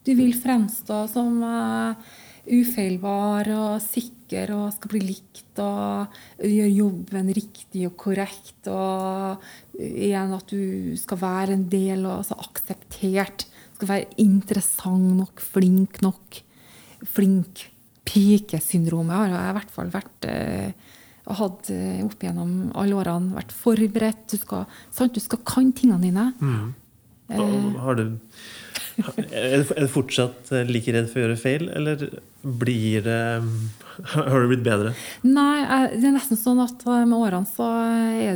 Du 0.07 0.13
vil 0.15 0.31
fremstå 0.33 1.03
som 1.11 1.41
uh, 1.43 2.13
ufeilbar 2.49 3.49
og 3.53 3.81
sikker 3.83 4.53
og 4.55 4.71
skal 4.73 4.93
bli 4.93 5.01
likt 5.03 5.59
og 5.61 6.15
gjøre 6.39 6.71
jobben 6.71 7.33
riktig 7.35 7.83
og 7.89 7.97
korrekt. 7.99 8.69
Og 8.71 9.68
igjen 9.79 10.35
at 10.35 10.51
du 10.51 10.95
skal 10.99 11.21
være 11.21 11.55
en 11.55 11.65
del 11.71 12.05
og 12.05 12.19
altså 12.19 12.37
akseptert. 12.43 13.47
Skal 13.77 13.91
være 13.93 14.21
interessant 14.21 15.17
nok, 15.21 15.43
flink 15.43 16.01
nok. 16.05 16.41
Flink 17.07 17.67
pikesyndromet 18.09 19.15
har 19.15 19.33
jeg 19.33 19.51
i 19.51 19.57
hvert 19.59 19.73
fall 19.73 19.91
vært 19.93 20.27
eh, 20.27 20.87
hatt 21.39 21.69
eh, 21.73 22.01
opp 22.05 22.23
gjennom 22.25 22.71
alle 22.79 22.97
årene 22.97 23.37
vært 23.37 23.53
forberedt. 23.55 24.25
Du 24.31 24.39
skal, 24.41 24.65
sant? 24.95 25.15
Du 25.15 25.23
skal 25.23 25.43
kan 25.47 25.71
tingene 25.75 26.09
dine. 26.09 26.29
Mm. 26.41 26.73
Da 27.29 27.45
har 27.85 27.99
du, 27.99 28.05
er 29.29 29.61
du 29.61 29.91
fortsatt 29.91 30.51
eh, 30.55 30.65
like 30.69 30.95
redd 30.95 31.11
for 31.11 31.21
å 31.21 31.27
gjøre 31.27 31.39
feil, 31.39 31.69
eller 31.69 32.07
blir 32.41 33.05
det 33.05 33.21
Har 34.13 34.43
du 34.43 34.49
blitt 34.51 34.63
bedre? 34.65 34.93
Nei, 35.27 35.87
det 35.95 36.07
er 36.07 36.15
nesten 36.15 36.39
sånn 36.39 36.61
at 36.63 36.85
med 36.87 37.15
årene 37.17 37.49
så 37.49 37.67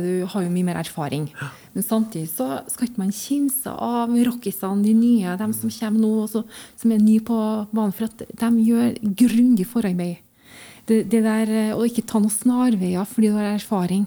du, 0.04 0.12
har 0.30 0.44
du 0.44 0.52
mye 0.52 0.66
mer 0.66 0.80
erfaring. 0.82 1.28
Men 1.74 1.86
samtidig 1.86 2.28
så 2.32 2.60
skal 2.70 2.90
ikke 2.90 3.02
man 3.02 3.14
kimse 3.14 3.72
av 3.72 4.12
rockisene, 4.28 4.84
de 4.84 4.94
nye, 4.96 5.38
de 5.40 5.48
som 5.56 5.72
kommer 5.78 6.04
nå, 6.04 6.12
også, 6.26 6.44
som 6.80 6.94
er 6.94 7.02
nye 7.02 7.24
på 7.24 7.38
banen. 7.72 7.96
For 7.96 8.10
at 8.10 8.26
de 8.28 8.68
gjør 8.68 8.94
grundig 9.24 9.66
forarbeid 9.70 10.20
det, 10.88 11.04
det 11.12 11.22
der 11.24 11.52
eh, 11.52 11.72
å 11.76 11.84
ikke 11.88 12.04
ta 12.08 12.20
noen 12.20 12.32
snarveier 12.32 13.08
fordi 13.08 13.30
du 13.30 13.38
har 13.38 13.54
erfaring. 13.54 14.06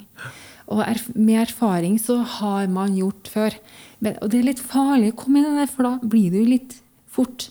Og 0.67 0.81
er, 0.83 0.99
med 1.15 1.41
erfaring 1.45 1.97
så 2.01 2.19
har 2.37 2.67
man 2.71 2.97
gjort 2.97 3.31
før. 3.31 3.55
Men, 4.03 4.17
og 4.21 4.31
det 4.31 4.41
er 4.41 4.49
litt 4.51 4.63
farlig 4.63 5.13
å 5.13 5.19
komme 5.23 5.41
inn 5.41 5.57
der, 5.57 5.71
for 5.71 5.87
da 5.87 5.93
blir 6.03 6.33
du 6.33 6.41
litt 6.45 6.77
fort 7.09 7.49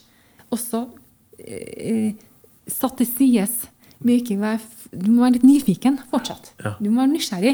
også 0.53 0.85
eh, 1.41 2.13
satt 2.71 3.01
til 3.01 3.09
sides. 3.09 3.65
Du 4.07 5.09
må 5.11 5.25
være 5.25 5.35
litt 5.37 5.47
nyfiken 5.47 5.99
fortsatt. 6.11 6.53
Ja. 6.63 6.75
Du 6.79 6.89
må 6.89 7.03
være 7.03 7.13
nysgjerrig. 7.13 7.53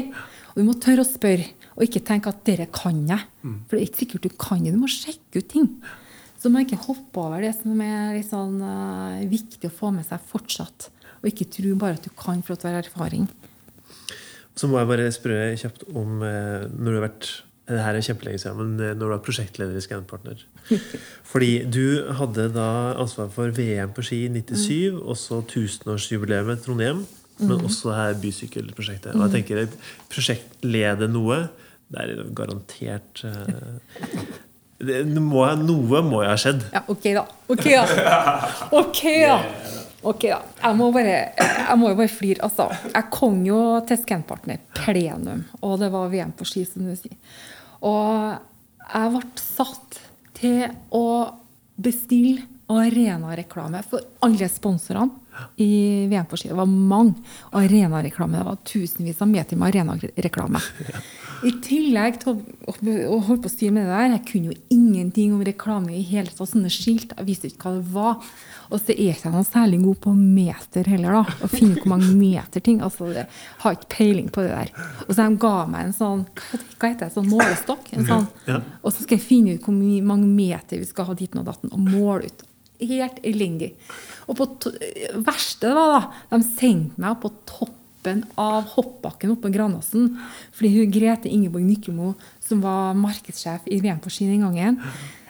Og 0.54 0.60
du 0.62 0.66
må 0.68 0.76
tørre 0.78 1.02
å 1.02 1.08
spørre, 1.08 1.48
og 1.74 1.82
ikke 1.82 2.04
tenke 2.06 2.30
at 2.30 2.44
'dere 2.46 2.68
kan 2.70 3.00
jeg'. 3.08 3.26
Mm. 3.42 3.56
For 3.66 3.74
det 3.74 3.80
er 3.80 3.88
ikke 3.88 4.02
sikkert 4.04 4.22
du 4.22 4.34
kan 4.38 4.62
det. 4.62 4.72
Du 4.72 4.78
må 4.78 4.86
sjekke 4.86 5.42
ut 5.42 5.48
ting. 5.50 5.68
Så 6.38 6.50
man 6.52 6.62
ikke 6.62 6.78
hoppe 6.86 7.18
over 7.18 7.40
det 7.40 7.54
som 7.56 7.80
er 7.80 8.20
sånn, 8.22 8.60
uh, 8.62 9.24
viktig 9.26 9.66
å 9.66 9.72
få 9.72 9.90
med 9.90 10.06
seg 10.06 10.20
fortsatt. 10.28 10.90
Og 11.22 11.30
ikke 11.32 11.48
tro 11.50 11.74
bare 11.74 11.98
at 11.98 12.04
du 12.04 12.10
kan 12.14 12.42
for 12.44 12.54
at 12.54 12.62
du 12.62 12.68
har 12.68 12.78
erfaring. 12.78 13.26
Så 14.54 14.68
må 14.68 14.78
jeg 14.78 14.90
bare 14.92 15.10
spørre 15.10 15.56
kjapt 15.58 15.86
om 15.90 16.22
eh, 16.22 16.68
når 16.70 16.84
du 16.84 16.98
har 17.00 17.06
vært 17.08 17.30
Det 17.64 17.80
her 17.80 17.96
er 17.96 18.04
kjempelenge 18.04 18.42
siden, 18.42 18.58
men 18.60 18.80
eh, 18.84 18.92
når 18.92 19.06
du 19.06 19.12
var 19.14 19.20
prosjektleder 19.24 19.76
i 19.78 19.82
Scanpartner. 19.84 20.42
Fordi 21.32 21.52
du 21.64 22.04
hadde 22.18 22.50
da 22.52 22.68
ansvar 23.00 23.30
for 23.32 23.54
VM 23.56 23.94
på 23.96 24.04
ski 24.04 24.24
i 24.26 24.32
97, 24.32 24.98
og 25.00 25.16
så 25.16 25.40
tusenårsjubileet 25.48 26.50
i 26.58 26.64
Trondheim. 26.64 27.04
Men 27.40 27.64
også 27.66 27.90
det 27.90 27.96
her 27.98 28.18
bysykkelprosjektet. 28.22 29.16
Og 29.16 29.24
jeg 29.24 29.32
tenker 29.40 29.64
et 29.64 29.78
prosjektlede 30.12 31.08
noe. 31.10 31.40
Det 31.90 32.04
er 32.04 32.20
garantert 32.36 33.24
eh, 33.26 34.20
det 34.88 35.00
må, 35.22 35.46
Noe 35.64 36.04
må 36.04 36.22
jo 36.22 36.28
ha 36.28 36.36
skjedd. 36.40 36.68
Ja, 36.74 36.84
ok, 36.90 37.08
da. 37.16 37.24
Ok, 37.48 37.64
da. 37.72 38.04
Ok, 38.76 39.02
da. 39.24 39.40
Ok 40.04 40.26
da, 40.28 40.40
Jeg 40.60 40.76
må 40.76 40.90
bare, 40.92 41.16
jeg 41.40 41.76
må 41.80 41.90
jo 41.92 41.98
bare 41.98 42.12
flire. 42.12 42.44
Altså, 42.44 42.68
jeg 42.92 43.10
kom 43.14 43.38
jo 43.46 43.60
til 43.88 44.00
Scanpartner 44.02 44.60
plenum, 44.76 45.44
og 45.64 45.78
det 45.80 45.88
var 45.94 46.10
VM 46.12 46.34
på 46.36 46.46
ski, 46.48 46.64
som 46.68 46.84
du 46.84 46.92
sier. 46.98 47.16
Og 47.84 48.34
jeg 48.84 49.14
ble 49.14 49.22
satt 49.40 50.00
til 50.36 50.66
å 50.92 51.06
bestille 51.80 52.44
arenareklame 52.70 53.82
for 53.84 54.04
alle 54.24 54.48
sponsorene 54.48 55.48
i 55.60 56.06
VM 56.08 56.28
på 56.28 56.38
ski. 56.40 56.48
Det 56.52 56.56
var 56.56 56.68
mange 56.70 57.20
arenareklame. 57.56 58.38
Det 58.38 58.48
var 58.48 58.60
tusenvis 58.64 59.20
av 59.24 59.28
meter 59.28 59.60
med 59.60 59.72
arenareklame. 59.72 60.62
I 61.44 61.52
tillegg 61.64 62.20
til 62.22 62.30
å, 62.32 62.34
å 62.72 63.18
holde 63.26 63.42
på 63.44 63.50
å 63.50 63.52
styre 63.52 63.74
med 63.74 63.84
det 63.84 63.92
der, 63.92 64.12
jeg 64.14 64.24
kunne 64.30 64.52
jo 64.52 64.60
ingenting 64.72 65.34
om 65.36 65.42
reklame 65.44 65.92
i 65.98 66.04
hele 66.06 66.32
tatt. 66.32 66.48
Sånne 66.50 66.72
skilt. 66.72 67.12
Jeg 67.12 67.26
visste 67.28 67.50
ikke 67.50 67.68
hva 67.68 67.74
det 67.76 67.92
var. 67.92 68.30
Og 68.70 68.80
så 68.80 68.94
er 68.94 69.02
jeg 69.10 69.18
ikke 69.18 69.32
noe 69.34 69.44
særlig 69.46 69.82
god 69.82 70.00
på 70.06 70.14
meter 70.16 70.88
heller, 70.88 71.18
da. 71.18 71.36
Å 71.44 71.50
finne 71.52 71.76
hvor 71.76 71.92
mange 71.92 72.08
meter 72.16 72.64
ting. 72.64 72.80
Altså, 72.84 73.10
jeg 73.12 73.28
har 73.60 73.76
ikke 73.76 73.90
peiling 73.92 74.32
på 74.32 74.46
det 74.46 74.54
der. 74.54 74.72
Og 75.04 75.12
så 75.12 75.20
de 75.20 75.42
ga 75.44 75.52
meg 75.74 75.90
en 75.90 75.94
sånn 75.98 76.24
hva 76.32 76.88
heter 76.88 77.04
det, 77.04 77.12
sånn 77.18 77.30
målestokk. 77.30 77.92
En 77.92 78.08
sånn, 78.08 78.26
Og 78.80 78.90
så 78.90 79.04
skal 79.04 79.18
jeg 79.18 79.26
finne 79.28 79.54
ut 79.54 79.68
hvor 79.68 79.76
mange 80.08 80.30
meter 80.30 80.80
vi 80.80 80.88
skal 80.88 81.10
ha 81.10 81.18
dit 81.18 81.36
og 81.36 81.46
datten, 81.46 81.72
og 81.74 81.92
måle 81.92 82.32
ut. 82.32 82.44
Helt 82.84 83.20
elendig. 83.24 83.74
Og 84.26 84.40
på 84.40 84.48
verste 85.24 85.76
var 85.76 85.92
da, 85.92 86.02
de 86.32 86.44
sendte 86.56 87.04
meg 87.04 87.20
på 87.22 87.30
toppen 87.44 87.80
av 88.40 88.70
hoppbakken 88.76 89.34
oppe 89.34 89.48
på 89.48 89.54
Granåsen. 89.54 90.14
Fordi 90.54 90.72
hun 90.76 90.94
Grete 90.94 91.30
Ingeborg 91.30 91.66
Nykkemo, 91.66 92.14
som 92.44 92.62
var 92.64 92.96
markedssjef 92.98 93.66
i 93.66 93.80
VM 93.84 94.02
på 94.04 94.12
ski 94.12 94.28
den 94.30 94.44
gangen, 94.46 94.80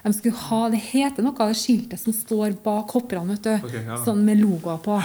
de 0.05 0.13
skulle 0.13 0.37
ha, 0.37 0.69
Det 0.69 0.81
heter 0.91 1.25
noe 1.25 1.39
av 1.41 1.53
det 1.55 1.57
skiltet 1.57 2.01
som 2.01 2.13
står 2.13 2.59
bak 2.65 2.91
hopperne, 2.93 3.39
vet 3.39 3.47
du. 3.47 3.69
Okay, 3.71 3.87
ja. 3.87 3.97
Sånn 4.05 4.21
med 4.27 4.43
logoer 4.43 4.83
på. 4.85 4.99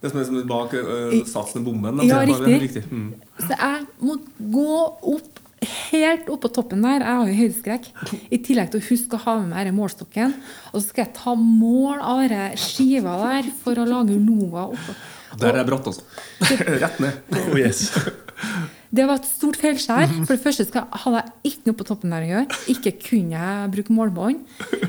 Det 0.00 0.08
som 0.08 0.20
er 0.22 0.24
som 0.30 0.38
er 0.40 0.46
bak 0.48 0.72
uh, 0.72 1.12
satsen 1.28 1.60
i 1.60 1.66
bommen. 1.66 2.00
Ja, 2.08 2.22
er 2.24 2.62
riktig. 2.62 2.86
Mm. 2.88 3.12
Så 3.36 3.52
jeg 3.52 3.84
måtte 4.00 4.48
gå 4.54 4.78
opp 5.12 5.40
helt 5.60 6.30
opp 6.32 6.40
på 6.46 6.50
toppen 6.56 6.84
der. 6.84 7.04
Jeg 7.04 7.18
har 7.18 7.28
jo 7.28 7.38
høydeskrekk. 7.42 7.88
I 8.32 8.40
tillegg 8.40 8.72
til 8.72 8.80
å 8.80 8.86
huske 8.88 9.18
å 9.18 9.24
ha 9.26 9.36
med 9.42 9.52
meg 9.52 9.66
denne 9.66 9.76
målstokken. 9.76 10.34
Og 10.72 10.78
så 10.78 10.86
skal 10.86 11.04
jeg 11.04 11.16
ta 11.18 11.34
mål 11.36 12.00
av 12.00 12.22
denne 12.24 12.46
skiva 12.60 13.18
der 13.26 13.50
for 13.60 13.80
å 13.80 13.88
lage 13.88 14.16
logoer 14.16 14.72
oppå. 14.76 14.96
Der 15.38 15.60
er 15.60 15.66
bratt, 15.68 15.86
altså. 15.86 16.02
Rett 16.82 17.00
ned. 17.02 17.22
Oh, 17.38 17.56
yes. 17.58 17.90
Det 18.90 19.04
var 19.06 19.20
et 19.20 19.26
stort 19.28 19.54
feilskjær. 19.60 20.10
For 20.26 20.34
det 20.34 20.42
første 20.42 20.64
skal, 20.66 20.88
hadde 21.04 21.20
jeg 21.20 21.52
ikke 21.52 21.68
noe 21.68 21.78
på 21.78 21.84
toppen 21.86 22.10
der 22.10 22.24
å 22.26 22.30
gjøre. 22.32 22.56
Ikke 22.72 22.92
kunne 22.98 23.38
jeg 23.38 23.68
bruke 23.76 23.94
målbånd. 23.94 24.40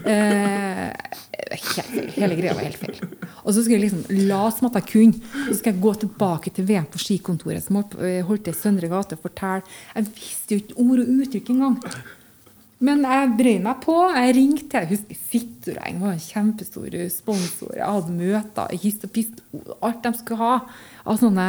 Eh, 0.09 0.87
helt. 1.51 2.15
Hele 2.15 2.37
greia 2.39 2.55
var 2.57 2.65
helt 2.65 2.79
feil. 2.81 2.97
Og 3.43 3.53
så 3.53 3.61
skulle 3.61 3.77
jeg 3.77 3.83
liksom 3.91 4.23
la 4.31 4.39
som 4.55 4.71
at 4.71 4.79
jeg 4.79 4.87
kunne. 4.89 5.21
Så 5.51 5.59
skal 5.59 5.75
jeg 5.75 5.83
gå 5.83 5.93
tilbake 6.01 6.53
til 6.55 6.65
VM 6.71 6.87
på 6.89 7.01
skikontoret 7.03 7.67
som 7.67 7.77
holdt 7.77 8.47
til 8.47 8.55
i 8.55 8.57
Søndre 8.57 8.89
Gate 8.89 9.19
og 9.19 9.27
fortelle. 9.27 9.77
Jeg 9.93 10.09
visste 10.15 10.57
jo 10.57 10.63
ikke 10.63 10.79
ord 10.81 11.03
og 11.03 11.13
uttrykk 11.19 11.53
engang. 11.53 11.77
Men 12.81 13.03
jeg 13.05 13.33
brøy 13.37 13.57
meg 13.61 13.81
på. 13.83 13.95
Jeg 14.15 14.33
ringte. 14.35 14.79
Jeg 14.81 14.89
husker 14.95 15.19
Fittoreng 15.31 15.99
var 16.01 16.15
en 16.15 16.23
kjempestor 16.23 16.95
sponsor. 17.13 17.75
Jeg 17.77 17.85
hadde 17.85 18.15
møter 18.17 18.73
i 18.73 18.79
hist 18.81 19.05
og 19.05 19.11
pist. 19.13 19.43
Alt 19.85 20.01
de 20.07 20.11
skulle 20.17 20.39
ha. 20.41 20.55
Av 21.05 21.19
sånne 21.21 21.45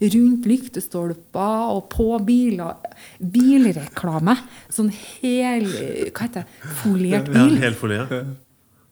rundt 0.00 0.46
lyktestolper 0.46 1.74
og 1.74 1.88
på 1.90 2.06
biler. 2.26 2.78
Bilreklame. 3.18 4.36
Sånn 4.72 4.92
hel 4.94 5.66
Hva 5.66 6.26
heter 6.28 6.44
det? 6.46 6.74
Foliert 6.82 7.26
Ja, 7.32 7.42
bil. 7.42 7.56
helfolie. 7.62 8.06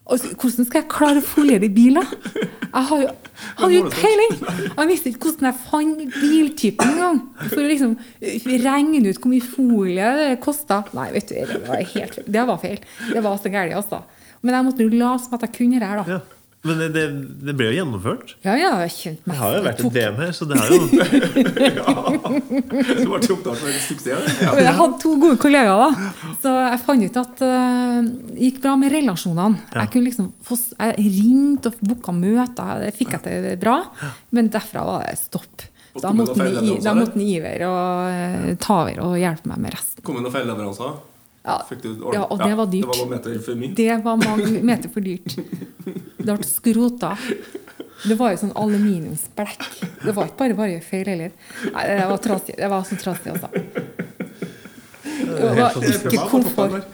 Og 0.04 0.20
hvordan 0.20 0.66
skal 0.68 0.82
jeg 0.82 0.88
klare 0.92 1.20
å 1.22 1.24
foliere 1.24 1.70
biler? 1.72 2.10
Jeg 2.36 2.88
har 2.90 3.04
jo, 3.04 3.12
hadde 3.60 3.70
jo 3.72 3.84
ikke 3.86 4.02
peiling! 4.02 4.34
Jeg 4.66 4.88
visste 4.90 5.12
ikke 5.12 5.30
hvordan 5.30 5.48
jeg 5.48 5.60
fant 5.62 6.02
biltypen 6.18 6.90
engang. 6.90 7.22
For 7.46 7.62
å 7.62 7.70
liksom 7.70 7.94
regne 8.66 9.00
ut 9.06 9.20
hvor 9.22 9.32
mye 9.32 9.46
folie 9.54 10.10
det 10.20 10.28
kosta. 10.44 10.82
Nei, 10.96 11.08
vet 11.14 11.32
du, 11.32 11.38
det 11.40 11.62
var 11.64 11.80
helt. 11.94 12.20
Det 12.36 12.44
var 12.50 12.60
feil. 12.60 12.84
Det 13.14 13.24
var 13.24 13.40
så 13.40 13.54
galt, 13.54 13.78
altså. 13.80 14.02
Men 14.44 14.58
jeg 14.58 14.66
måtte 14.66 14.84
jo 14.84 14.92
late 14.92 15.24
som 15.24 15.38
at 15.38 15.46
jeg 15.46 15.54
kunne 15.56 15.80
det 15.80 15.88
her, 15.88 16.02
da. 16.04 16.20
Men 16.64 16.78
det, 16.80 16.88
det, 16.94 17.04
det 17.44 17.54
ble 17.58 17.68
jo 17.70 17.74
gjennomført. 17.76 18.34
Ja, 18.46 18.54
ja, 18.56 18.70
jeg 18.84 18.92
kjente 18.94 19.28
meg 19.28 19.34
Det 19.34 19.40
har 19.42 19.56
jo 19.56 19.64
vært 19.66 19.82
et 19.84 19.96
VM 19.98 20.20
her, 20.22 20.30
så 20.32 20.48
det 20.48 20.56
er 20.56 20.66
jo 20.72 20.78
Du 23.04 23.04
ble 23.04 23.18
opptatt 23.20 23.58
for 23.60 23.80
suksess. 23.84 24.30
Ja. 24.40 24.54
Jeg 24.58 24.76
hadde 24.78 25.00
to 25.02 25.14
gode 25.20 25.36
kollegaer, 25.42 25.84
da. 25.84 26.10
Så 26.40 26.54
jeg 26.56 26.80
fant 26.86 27.04
ut 27.04 27.20
at 27.24 27.34
det 27.42 27.52
det 27.94 28.40
gikk 28.48 28.60
bra 28.64 28.74
med 28.78 28.92
relasjonene. 28.94 29.60
Ja. 29.72 29.84
Jeg 29.84 29.92
kunne 29.94 30.08
liksom 30.08 30.30
få, 30.44 30.58
jeg 30.78 31.06
ringte 31.18 31.70
og 31.70 31.80
booka 31.84 32.14
møter, 32.16 32.82
det 32.82 32.92
fikk 32.96 33.16
jeg 33.16 33.24
til 33.26 33.48
bra. 33.62 33.78
Men 34.34 34.50
derfra 34.52 34.84
var 34.88 35.06
det 35.08 35.16
stopp. 35.20 35.68
Da 36.02 36.10
måtte 36.10 36.34
den 36.42 37.22
Iver 37.22 37.62
og 37.68 38.08
eh, 38.10 38.54
ta 38.58 38.80
over 38.82 39.02
og 39.04 39.18
hjelpe 39.20 39.52
meg 39.52 39.60
med 39.62 39.76
resten. 39.76 40.02
Kom 40.06 40.18
det 40.18 40.24
noen 40.24 40.34
feilleveranser? 40.34 40.96
Ja, 41.44 41.58
Fikk 41.68 41.82
du 41.84 41.90
ja, 42.14 42.22
og 42.24 42.38
det 42.40 42.54
var 42.56 42.66
Det 42.66 42.78
dyrt. 42.80 42.86
var 42.88 42.96
noen 43.02 43.10
meter 43.10 43.38
for 43.44 43.54
mye. 43.60 43.74
Det 43.76 43.96
var 44.04 44.16
mange 44.16 44.62
meter 44.64 44.88
for 44.94 45.04
dyrt. 45.04 45.34
Det 45.84 46.24
ble 46.38 46.46
skrota. 46.48 47.10
Det 48.08 48.16
var 48.18 48.32
jo 48.32 48.40
sånn 48.46 48.54
aluminiumsblekk. 48.56 49.66
Det 50.04 50.14
var 50.16 50.24
ikke 50.30 50.38
bare 50.40 50.56
bare 50.58 50.80
feil 50.84 51.04
heller. 51.12 51.30
Nei, 51.74 51.84
det 51.90 52.08
var 52.08 52.18
trasig. 52.24 52.56
Det 52.56 52.68
var 52.72 52.82
så 52.88 52.96
trasig, 53.00 53.32
altså. 53.32 53.48
Det 55.04 55.54
var 55.60 55.78
ikke 55.80 56.28
komfort. 56.32 56.84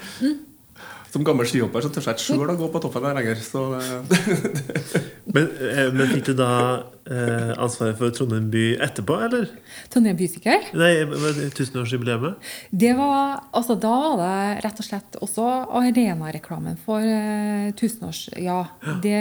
Som 1.10 1.24
gammel 1.26 1.48
skihopper 1.50 1.82
så 1.82 1.90
tør 1.90 2.04
jeg 2.06 2.18
ikke 2.20 2.26
sjøl 2.28 2.52
å 2.52 2.58
gå 2.58 2.68
på 2.70 2.80
toppen 2.84 3.02
der 3.02 3.16
lenger. 3.18 3.40
Så 3.42 3.64
det, 4.10 5.02
Men, 5.34 5.48
eh, 5.62 5.88
men 5.94 6.08
fikk 6.10 6.30
du 6.30 6.32
da 6.38 6.50
eh, 7.06 7.50
ansvaret 7.60 7.98
for 7.98 8.14
Trondheim 8.14 8.48
by 8.50 8.64
etterpå, 8.82 9.16
eller? 9.26 9.48
Trondheim 9.92 10.18
Bysykkel. 10.18 10.70
Nei, 10.78 10.92
tusenårsjubileet? 11.54 12.48
Det 12.70 12.92
var, 12.98 13.40
altså 13.54 13.76
Da 13.80 13.92
var 13.94 14.16
det 14.22 14.64
rett 14.66 14.82
og 14.82 14.86
slett 14.86 15.18
også 15.22 15.46
arenareklamen 15.80 16.78
for 16.84 17.06
eh, 17.06 17.70
tusenårs... 17.78 18.24
Ja, 18.40 18.62
det 19.04 19.18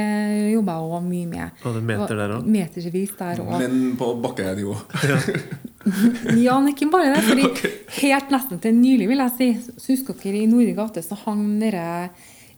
jobba 0.53 0.77
jeg 0.79 0.93
òg 0.93 1.09
mye 1.09 1.29
med. 1.29 1.61
Hadde 1.65 1.83
meter 1.91 2.21
der 2.21 2.37
òg? 2.37 2.49
Metervis 2.57 3.13
der 3.19 3.43
òg. 3.43 3.55
men 3.61 3.95
på 3.99 4.13
bakkenivå. 4.23 4.77
Ja, 5.09 5.19
men 5.85 6.71
ikke 6.73 6.89
bare 6.91 7.13
det. 7.15 7.23
fordi 7.23 7.71
Helt 8.03 8.33
nesten 8.33 8.59
til 8.61 8.75
nylig, 8.75 9.07
vil 9.09 9.23
jeg 9.23 9.35
si, 9.37 9.49
så 9.79 9.93
husker 9.93 10.17
dere 10.23 10.43
i 10.43 10.49
Nordre 10.49 10.75
gate 10.77 11.03
så 11.05 11.17
hang 11.25 11.45
dere 11.61 12.09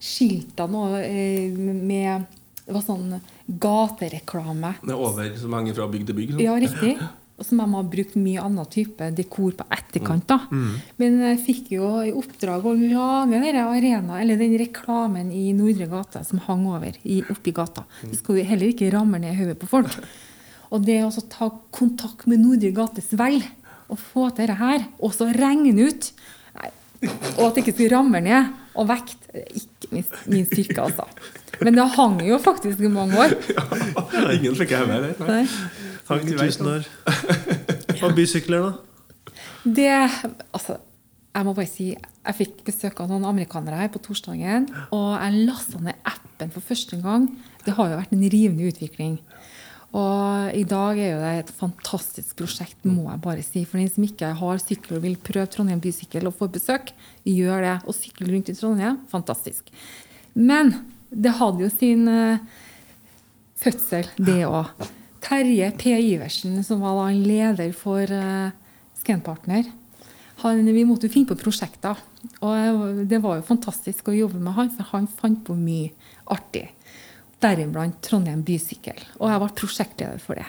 skiltene 0.01 0.85
eh, 1.05 1.53
med 1.53 2.27
Det 2.65 2.73
var 2.73 2.83
sånn 2.85 3.17
gatereklame. 3.61 4.75
Det 4.81 4.93
er 4.93 5.01
over 5.01 5.33
som 5.37 5.53
henger 5.57 5.75
fra 5.77 5.89
bygg 5.91 6.05
til 6.07 6.17
bygg. 6.17 6.35
sånn. 6.35 6.45
Ja, 6.45 6.55
riktig. 6.61 6.93
Og 7.41 7.47
som 7.47 7.57
de 7.57 7.65
har 7.73 7.87
brukt 7.89 8.15
mye 8.21 8.41
annen 8.45 8.67
type 8.69 9.07
dekor 9.17 9.55
på 9.57 9.65
etterkant. 9.73 10.27
da. 10.29 10.37
Men 11.01 11.15
jeg 11.25 11.39
fikk 11.41 11.71
jo 11.73 11.87
i 12.05 12.11
oppdrag 12.13 12.67
å 12.69 12.73
lage 12.77 13.39
denne 13.41 13.63
arena, 13.65 14.19
eller 14.21 14.37
den 14.37 14.53
reklamen 14.61 15.31
i 15.33 15.47
Nordre 15.57 15.87
gate 15.89 16.21
som 16.27 16.43
hang 16.45 16.67
over 16.69 16.93
i, 17.01 17.23
oppi 17.33 17.51
gata. 17.57 17.83
Det 18.03 18.19
skal 18.19 18.37
jo 18.39 18.45
heller 18.45 18.69
ikke 18.69 18.91
ramme 18.93 19.17
ned 19.23 19.35
hodet 19.39 19.57
på 19.59 19.71
folk. 19.73 19.97
Og 20.71 20.85
det 20.87 21.01
å 21.03 21.11
ta 21.31 21.49
kontakt 21.75 22.27
med 22.31 22.41
Nordre 22.43 22.71
gates 22.75 23.11
vel 23.19 23.41
og 23.91 23.99
få 23.99 24.29
til 24.29 24.45
dette 24.45 24.59
her, 24.61 24.85
og 25.03 25.11
så 25.15 25.27
regne 25.35 25.73
ut 25.83 26.11
Og 27.01 27.47
at 27.47 27.55
det 27.55 27.63
ikke 27.63 27.73
skulle 27.73 27.95
ramle 27.95 28.19
ned. 28.21 28.51
Og 28.77 28.85
vekt 28.87 29.31
ikke 29.33 29.89
min, 29.91 30.05
min 30.29 30.45
styrke, 30.45 30.83
altså. 30.83 31.07
Men 31.65 31.75
det 31.75 31.87
hang 31.95 32.19
jo 32.23 32.37
faktisk 32.39 32.79
i 32.79 32.91
mange 32.93 33.17
år. 33.19 33.33
Ingen 34.35 34.55
fikk 34.59 34.75
jeg 34.75 34.87
med 34.87 35.07
det. 35.07 35.15
Nei. 35.25 35.41
Hang 36.07 36.29
i 36.29 36.37
tusen 36.37 36.69
år. 36.71 36.87
Og 38.05 38.15
bysykler, 38.15 38.69
da? 38.69 39.41
Det 39.65 39.89
Altså, 40.53 40.77
jeg 41.31 41.47
må 41.47 41.55
bare 41.57 41.69
si 41.69 41.89
jeg 41.91 42.37
fikk 42.37 42.63
besøk 42.67 42.99
av 43.01 43.09
noen 43.09 43.25
amerikanere 43.25 43.79
her 43.81 43.91
på 43.91 44.01
torsdagen. 44.05 44.67
Og 44.93 45.07
jeg 45.17 45.45
lasta 45.49 45.81
ned 45.81 45.97
appen 46.05 46.53
for 46.53 46.61
første 46.65 47.01
gang. 47.01 47.27
Det 47.65 47.73
har 47.77 47.89
jo 47.89 47.97
vært 47.97 48.13
en 48.13 48.25
rivende 48.29 48.69
utvikling. 48.69 49.17
Og 49.91 50.55
i 50.55 50.63
dag 50.63 50.99
er 50.99 51.09
jo 51.09 51.19
det 51.19 51.31
et 51.41 51.51
fantastisk 51.57 52.37
prosjekt, 52.39 52.77
må 52.87 53.09
jeg 53.09 53.23
bare 53.25 53.43
si. 53.43 53.65
For 53.67 53.81
den 53.81 53.91
som 53.91 54.05
ikke 54.07 54.29
har 54.39 54.61
sykkel 54.63 54.99
og 54.99 55.03
vil 55.03 55.17
prøve 55.19 55.49
Trondheim 55.51 55.81
bysykkel 55.83 56.29
og 56.29 56.37
få 56.39 56.47
besøk, 56.53 56.93
gjør 57.27 57.65
det. 57.65 57.75
Og 57.83 57.97
sykle 57.97 58.29
rundt 58.31 58.53
i 58.53 58.55
Trondheim, 58.55 59.01
fantastisk. 59.11 59.67
Men 60.33 60.77
det 61.11 61.35
hadde 61.41 61.65
jo 61.65 61.73
sin 61.73 62.07
eh, 62.07 62.39
fødsel, 63.59 64.07
det 64.15 64.45
òg. 64.47 64.71
Terje 65.21 65.67
P. 65.77 65.91
Iversen, 65.99 66.55
som 66.65 66.81
var 66.81 66.95
da 66.97 67.09
en 67.11 67.21
leder 67.27 67.75
for 67.77 68.09
uh, 68.09 68.49
Scanpartner, 68.97 69.67
han, 70.41 70.65
vi 70.65 70.85
måtte 70.87 71.05
jo 71.05 71.13
finne 71.13 71.29
på 71.29 71.37
prosjekter. 71.37 71.99
Og 72.41 73.03
det 73.09 73.19
var 73.21 73.37
jo 73.37 73.45
fantastisk 73.45 74.09
å 74.09 74.15
jobbe 74.15 74.41
med 74.41 74.55
han, 74.57 74.71
for 74.73 74.89
han 74.95 75.05
fant 75.05 75.43
på 75.45 75.53
mye 75.57 75.91
artig. 76.33 76.71
Deriblant 77.41 77.97
Trondheim 78.05 78.43
bysykkel. 78.45 78.99
Og 79.19 79.31
jeg 79.31 79.41
ble 79.41 79.53
prosjektleder 79.57 80.21
for 80.23 80.39
det. 80.39 80.47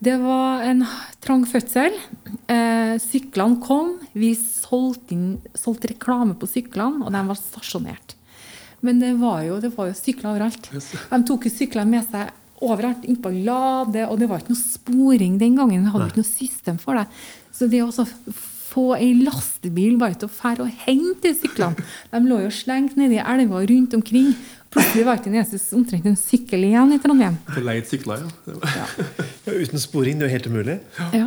Det 0.00 0.14
var 0.22 0.62
en 0.64 0.84
trang 1.20 1.42
fødsel. 1.44 1.96
Eh, 2.48 2.94
syklene 3.02 3.60
kom. 3.60 3.98
Vi 4.16 4.32
solgte, 4.38 5.12
inn, 5.12 5.34
solgte 5.52 5.90
reklame 5.92 6.38
på 6.40 6.48
syklene, 6.48 7.04
og 7.04 7.12
de 7.12 7.24
var 7.28 7.36
stasjonert. 7.36 8.14
Men 8.80 9.02
det 9.02 9.12
var 9.20 9.42
jo, 9.44 9.58
det 9.60 9.74
var 9.74 9.90
jo 9.90 9.98
sykler 9.98 10.30
overalt. 10.32 10.70
De 10.72 11.18
tok 11.28 11.44
jo 11.44 11.52
syklene 11.52 11.98
med 11.98 12.06
seg 12.08 12.30
overalt. 12.64 13.04
innpå 13.04 13.32
Lade, 13.44 14.06
og 14.06 14.16
det 14.20 14.30
var 14.30 14.40
ikke 14.40 14.54
noe 14.54 14.62
sporing 14.62 15.36
den 15.40 15.60
gangen. 15.60 15.84
Vi 15.84 15.92
hadde 15.92 16.08
ikke 16.08 16.22
noe 16.22 16.30
system 16.30 16.80
for 16.80 16.96
det. 16.96 17.04
Så 17.52 17.68
det 17.68 17.82
å 17.84 17.92
få 18.70 18.86
ei 18.96 19.12
lastebil 19.18 19.98
bare 20.00 20.16
til 20.20 20.30
å 20.30 20.32
fære 20.32 20.64
og 20.66 20.80
hente 20.86 21.34
syklene 21.36 21.84
De 22.12 22.22
lå 22.26 22.40
jo 22.44 22.54
slengt 22.54 22.96
nedi 23.00 23.18
elva 23.18 23.62
rundt 23.66 23.96
omkring. 23.98 24.32
Plutselig 24.70 25.04
var 25.06 25.18
det 25.18 25.24
ikke 25.24 25.30
en 25.32 25.38
eneste 25.40 25.76
omtrent 25.76 26.04
en 26.06 26.18
sykkel 26.18 26.64
igjen 26.68 26.92
i 26.94 26.98
Trondheim. 27.02 27.38
På 27.48 27.62
leid 27.66 27.88
sykler, 27.90 28.22
ja. 28.22 28.58
Ja. 28.76 28.88
Ja, 29.46 29.54
uten 29.56 29.80
sporing. 29.82 30.20
Det 30.20 30.26
er 30.26 30.30
jo 30.30 30.36
helt 30.36 30.50
umulig. 30.52 30.76
Ja. 31.16 31.26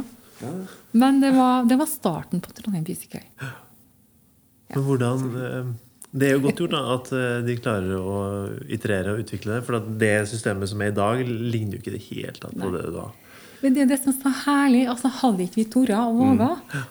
Men 0.96 1.20
det 1.20 1.34
var, 1.36 1.66
det 1.68 1.76
var 1.80 1.90
starten 1.90 2.44
på 2.44 2.54
Trondheim 2.56 2.86
bysykkel. 2.88 3.26
Men 4.74 4.86
hvordan 4.88 5.26
eh, 5.38 5.74
Det 6.14 6.30
er 6.30 6.38
jo 6.38 6.44
godt 6.46 6.62
gjort 6.62 6.76
da, 6.76 6.82
at 6.94 7.12
eh, 7.18 7.42
de 7.48 7.58
klarer 7.60 7.98
å 7.98 8.16
iterere 8.72 9.16
og 9.16 9.26
utvikle 9.26 9.58
det. 9.58 9.66
For 9.68 9.80
at 9.82 9.92
det 10.00 10.14
systemet 10.32 10.72
som 10.72 10.82
er 10.86 10.94
i 10.94 10.98
dag, 11.02 11.26
ligner 11.28 11.78
jo 11.78 11.84
ikke 11.84 11.96
det 11.98 12.04
helt 12.12 12.48
på 12.48 12.72
det 12.78 12.86
da. 12.96 13.10
Men 13.64 13.76
det 13.76 13.84
er 13.86 13.90
det 13.94 14.00
som 14.02 14.12
er 14.12 14.20
så 14.20 14.32
herlig. 14.44 14.84
altså 14.92 15.12
Hadde 15.22 15.46
ikke 15.46 15.62
vi 15.62 15.68
tort 15.72 15.94
og 15.96 16.18
våga, 16.20 16.50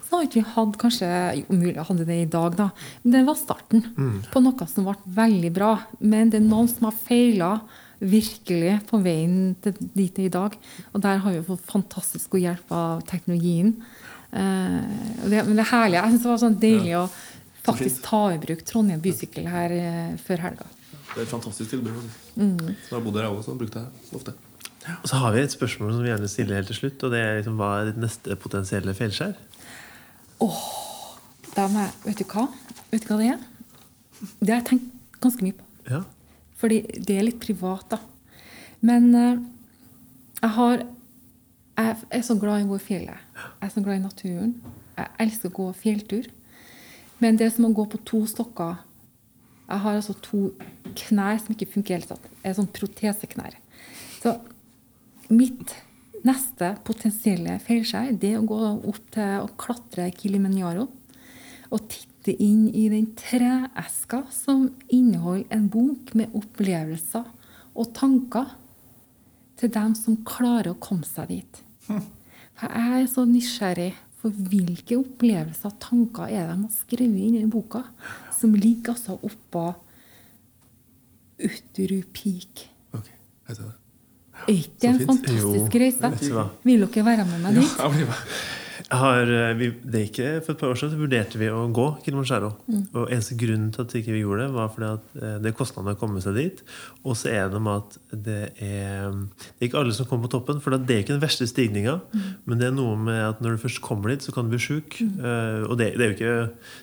så 0.09 0.23
hadde 0.23 0.39
vi 0.39 0.45
hatt 0.55 0.79
kanskje 0.81 1.09
jo, 1.43 1.47
mulig 1.53 1.85
hadde 1.85 2.07
det 2.09 2.19
i 2.23 2.29
dag, 2.33 2.57
da. 2.57 2.69
Men 3.03 3.17
det 3.17 3.25
var 3.29 3.39
starten 3.41 3.85
på 4.33 4.43
noe 4.45 4.69
som 4.71 4.89
ble 4.89 4.97
veldig 5.21 5.53
bra. 5.53 5.73
Men 6.01 6.33
det 6.33 6.41
er 6.41 6.47
noen 6.47 6.71
som 6.73 6.89
har 6.89 6.97
feila 6.97 7.55
virkelig 8.03 8.81
på 8.89 8.99
veien 9.03 9.53
til 9.63 9.77
dit 9.79 10.11
det 10.17 10.25
er 10.25 10.31
i 10.31 10.33
dag. 10.35 10.57
Og 10.93 11.05
der 11.05 11.21
har 11.23 11.37
vi 11.37 11.45
fått 11.47 11.69
fantastisk 11.71 12.33
god 12.35 12.45
hjelp 12.47 12.73
av 12.75 13.05
teknologien. 13.07 13.77
Eh, 14.33 14.81
det, 15.29 15.45
men 15.45 15.55
det 15.55 15.67
er 15.67 15.73
herlig. 15.75 15.99
Jeg 16.01 16.15
synes 16.15 16.25
det 16.25 16.33
var 16.33 16.43
sånn 16.43 16.61
deilig 16.63 16.95
å 16.99 17.07
faktisk 17.63 18.03
ta 18.07 18.23
i 18.33 18.41
bruk 18.43 18.65
Trondheim 18.67 19.03
bysykkel 19.05 19.47
her 19.51 19.77
eh, 19.77 20.15
før 20.25 20.49
helga. 20.49 20.71
Det 21.13 21.21
er 21.21 21.27
et 21.27 21.35
fantastisk 21.35 21.77
tilbud. 21.77 22.01
Mm. 22.41 22.73
Jeg 22.73 23.05
bodde 23.05 23.19
der 23.21 23.29
jeg 23.29 23.37
også, 23.37 23.59
brukte 23.61 23.85
det 23.85 24.17
ofte. 24.19 24.35
Og 24.91 25.09
så 25.09 25.19
har 25.23 25.35
vi 25.35 25.43
et 25.43 25.55
spørsmål 25.55 25.93
som 25.95 26.03
vi 26.03 26.11
gjerne 26.11 26.31
stiller 26.31 26.59
helt 26.59 26.71
til 26.73 26.79
slutt. 26.81 27.05
Og 27.07 27.13
det 27.15 27.21
er 27.23 27.37
liksom, 27.39 27.59
hva 27.61 27.71
er 27.79 27.91
ditt 27.91 28.01
neste 28.03 28.37
potensielle 28.41 28.95
feilskjær? 28.99 29.37
Må 30.43 31.85
jeg, 31.85 31.93
vet 32.07 32.23
du 32.23 32.25
hva? 32.33 32.49
Vet 32.91 33.05
du 33.05 33.13
hva 33.13 33.19
det 33.21 33.29
er? 33.35 33.45
Det 34.41 34.51
har 34.51 34.61
jeg 34.61 34.69
tenkt 34.73 35.21
ganske 35.23 35.47
mye 35.47 35.59
på. 35.59 35.69
Ja. 35.91 36.03
Fordi 36.59 36.81
det 36.99 37.17
er 37.19 37.27
litt 37.27 37.41
privat, 37.43 37.95
da. 37.95 38.01
Men 38.83 39.13
uh, 39.15 39.43
jeg 40.41 40.55
har 40.59 40.85
Jeg 41.73 41.97
er 42.11 42.23
så 42.23 42.35
glad 42.37 42.61
i 42.61 42.65
å 42.67 42.69
gå 42.69 42.77
i 42.77 42.85
fjellet. 42.85 43.21
Jeg 43.35 43.65
er 43.65 43.71
så 43.73 43.81
glad 43.81 43.97
i 43.97 44.03
naturen. 44.03 44.51
Jeg 44.99 45.07
elsker 45.25 45.49
å 45.49 45.55
gå 45.57 45.69
fjelltur. 45.73 46.27
Men 47.19 47.39
det 47.39 47.47
er 47.47 47.55
som 47.55 47.65
å 47.65 47.73
gå 47.73 47.87
på 47.89 48.01
to 48.05 48.27
stokker 48.29 48.77
Jeg 49.71 49.81
har 49.81 49.97
altså 49.97 50.13
to 50.21 50.51
knær 50.99 51.39
som 51.41 51.55
ikke 51.55 51.71
funker 51.73 51.97
helt 51.97 52.11
sånn. 52.11 52.27
Jeg 52.43 52.51
er 52.51 52.59
sånn 52.59 52.69
proteseknær. 52.77 53.57
Så 54.21 54.35
mitt 55.33 55.75
neste 56.27 56.75
potensielle 56.87 57.59
feilskjær 57.63 58.13
er 58.15 58.39
å 58.39 58.47
gå 58.47 58.59
opp 58.93 59.05
til 59.15 59.43
å 59.43 59.51
klatre 59.59 60.11
Kilimanjaro 60.15 60.87
og 61.73 61.87
titte 61.91 62.35
inn 62.45 62.69
i 62.69 62.87
den 62.93 63.09
treeska 63.19 64.23
som 64.35 64.69
inneholder 64.93 65.57
en 65.57 65.69
bok 65.73 66.13
med 66.19 66.35
opplevelser 66.39 67.27
og 67.73 67.95
tanker 67.97 68.53
til 69.59 69.73
dem 69.73 69.97
som 69.99 70.21
klarer 70.27 70.75
å 70.75 70.81
komme 70.83 71.09
seg 71.09 71.33
dit. 71.33 71.63
For 71.87 72.69
jeg 72.69 73.03
er 73.03 73.11
så 73.11 73.27
nysgjerrig 73.27 73.91
for 74.23 74.45
hvilke 74.53 75.01
opplevelser 75.01 75.73
og 75.73 75.81
tanker 75.83 76.29
er 76.29 76.47
det 76.47 76.53
de 76.53 76.67
har 76.69 76.77
skrevet 76.77 77.27
inn 77.27 77.41
i 77.41 77.51
boka, 77.51 77.83
som 78.39 78.55
ligger 78.55 78.95
altså 78.95 79.19
oppå 79.19 79.71
Utterud 81.43 82.11
Peak. 82.15 82.69
Ok, 82.95 83.09
jeg 83.49 83.57
tar 83.57 83.65
det. 83.65 83.82
Er 84.49 84.57
ikke 84.57 84.81
det 84.83 84.91
en 84.95 85.05
fantastisk 85.13 85.79
reise? 85.85 86.49
Vil 86.67 86.87
dere 86.89 87.07
være 87.13 87.29
med 87.31 87.47
meg 87.47 87.63
dit? 87.63 87.79
Ja. 87.79 88.19
Har, 88.93 89.23
eh, 89.31 89.55
vi, 89.57 89.69
det 89.89 89.95
er 90.01 90.07
ikke 90.09 90.31
For 90.45 90.53
et 90.53 90.59
par 90.61 90.73
år 90.73 90.77
siden 90.77 90.99
vurderte 91.01 91.39
vi 91.41 91.47
å 91.49 91.63
gå 91.73 91.85
Kilimanjaro. 92.05 92.51
Og 92.99 93.07
eneste 93.15 93.37
grunnen 93.41 93.71
til 93.73 93.85
at 93.87 93.95
ikke 93.97 94.13
vi 94.13 94.21
gjorde 94.25 94.43
det, 94.49 94.53
var 94.57 94.69
fordi 94.75 94.89
at 94.99 95.15
eh, 95.23 95.37
det 95.41 95.49
er 95.53 95.55
kostnader 95.57 95.95
å 95.95 96.01
komme 96.01 96.21
seg 96.21 96.35
dit. 96.37 96.61
Og 97.07 97.17
så 97.17 97.31
er 97.33 97.49
det 97.53 97.61
med 97.63 97.79
at 97.79 97.97
det 98.27 98.41
er, 98.61 99.15
det 99.15 99.63
er 99.63 99.69
ikke 99.71 99.81
alle 99.81 99.95
som 99.97 100.09
kommer 100.11 100.27
på 100.29 100.35
toppen. 100.35 100.61
For 100.61 100.75
det 100.77 100.93
er 100.97 101.05
ikke 101.05 101.15
den 101.15 101.23
verste 101.23 101.47
stigninga, 101.49 101.95
men 102.45 102.61
det 102.61 102.69
er 102.69 102.75
noe 102.77 102.99
med 103.01 103.21
at 103.31 103.41
når 103.41 103.57
du 103.57 103.63
først 103.65 103.81
kommer 103.87 104.13
dit, 104.13 104.27
så 104.27 104.35
kan 104.35 104.51
du 104.51 104.57
bli 104.57 104.61
sjuk. 104.61 104.99
Eh, 105.01 105.63
Og 105.71 105.79
det, 105.81 105.93
det, 105.97 106.03
er 106.03 106.11
jo 106.11 106.17
ikke, 106.19 106.35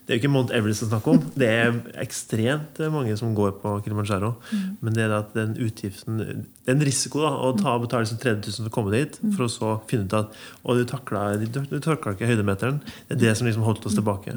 det 0.08 0.16
er 0.16 0.18
jo 0.18 0.24
ikke 0.24 0.34
Mount 0.34 0.56
Everest 0.56 0.88
å 0.88 0.90
snakke 0.90 1.14
om. 1.14 1.22
Det 1.38 1.52
er 1.60 1.78
ekstremt 2.02 2.80
mange 2.96 3.20
som 3.20 3.36
går 3.38 3.60
på 3.62 3.76
Kilimanjaro. 3.86 4.34
Men 4.82 4.98
det 4.98 5.06
er 5.06 5.18
at 5.20 5.36
den 5.38 5.54
utgiften 5.62 6.48
en 6.72 6.86
risiko 6.86 7.24
da, 7.24 7.34
å 7.46 7.52
ta 7.58 7.76
og 7.76 7.86
betale 7.86 8.06
liksom 8.06 8.22
30 8.22 8.48
000 8.48 8.64
for 8.64 8.72
å 8.72 8.76
komme 8.78 8.96
dit, 8.96 9.20
for 9.36 9.46
å 9.46 9.52
så 9.52 9.76
finne 9.90 10.08
ut 10.08 10.18
at 10.18 10.40
å, 10.64 10.76
du 10.78 10.84
takla, 10.88 12.16
ikke 12.16 12.30
høydemeteren. 12.30 12.82
Det 13.08 13.18
er 13.18 13.24
det 13.28 13.38
som 13.40 13.50
liksom 13.50 13.66
holdt 13.68 13.88
oss 13.90 13.98
tilbake. 13.98 14.36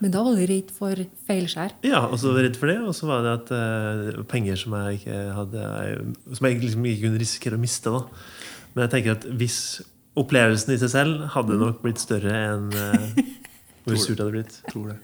Men 0.00 0.14
da 0.14 0.22
var 0.24 0.36
du 0.38 0.44
redd 0.48 0.70
for 0.72 0.96
feilskjær. 1.28 1.74
Ja, 1.84 2.06
og 2.08 2.16
så 2.20 2.30
var 2.30 2.40
jeg 2.40 2.50
redd 2.50 2.60
for 2.60 2.72
det. 2.72 2.78
Og 2.88 2.94
så 2.96 3.08
var 3.08 3.24
det 3.24 3.34
at 3.36 3.50
uh, 3.52 4.22
penger 4.30 4.56
som 4.56 4.76
jeg 4.78 5.00
ikke 5.02 5.18
hadde 5.36 5.64
Som 6.38 6.48
jeg 6.48 6.62
liksom 6.62 6.86
ikke 6.88 7.04
kunne 7.04 7.20
risikere 7.20 7.58
å 7.58 7.60
miste. 7.60 7.92
da 7.92 8.06
Men 8.72 8.86
jeg 8.86 8.92
tenker 8.94 9.18
at 9.18 9.26
hvis 9.42 9.58
opplevelsen 10.18 10.72
i 10.74 10.80
seg 10.80 10.92
selv 10.94 11.28
hadde 11.36 11.58
nok 11.60 11.84
blitt 11.84 12.00
større 12.02 12.32
enn 12.34 12.72
eh, 12.74 13.20
hvor 13.84 13.96
surt 13.96 14.18
det 14.18 14.24
hadde 14.24 14.34
blitt. 14.34 14.60
Tror 14.68 14.92
det. 14.92 14.98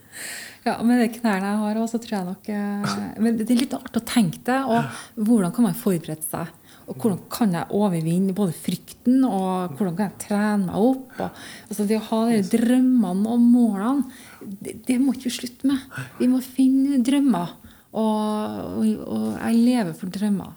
Ja, 0.67 0.77
Med 0.83 0.99
de 0.99 1.09
knærne 1.15 1.53
jeg 1.53 1.59
har 1.63 1.79
også, 1.79 2.01
tror 2.03 2.17
jeg 2.17 2.27
nok 2.27 2.49
eh, 2.51 2.95
Men 3.23 3.37
det 3.39 3.47
er 3.55 3.61
litt 3.61 3.75
artig 3.77 4.01
å 4.01 4.07
tenke 4.09 4.43
det. 4.49 4.59
Og 4.67 5.27
hvordan 5.29 5.55
kan 5.55 5.69
man 5.69 5.79
forberede 5.79 6.27
seg? 6.27 6.51
Og 6.87 7.01
hvordan 7.03 7.23
kan 7.33 7.55
jeg 7.55 7.75
overvinne 7.75 8.35
både 8.37 8.55
frykten, 8.55 9.25
og 9.27 9.73
hvordan 9.75 9.97
kan 9.99 10.11
jeg 10.11 10.21
trene 10.23 10.69
meg 10.69 10.77
opp? 10.79 11.17
Og, 11.19 11.41
altså 11.67 11.87
Det 11.89 11.99
å 11.99 12.05
ha 12.13 12.21
de 12.31 12.43
drømmene 12.53 13.33
og 13.33 13.43
målene, 13.43 14.21
det, 14.43 14.77
det 14.87 15.01
må 15.03 15.15
ikke 15.17 15.27
vi 15.27 15.35
slutte 15.41 15.71
med. 15.71 15.83
Vi 16.21 16.29
må 16.31 16.39
finne 16.45 17.01
drømmer. 17.07 17.57
Og, 17.97 18.07
og, 18.77 18.87
og 19.09 19.27
jeg 19.41 19.59
lever 19.65 19.97
for 19.99 20.13
drømmer. 20.15 20.55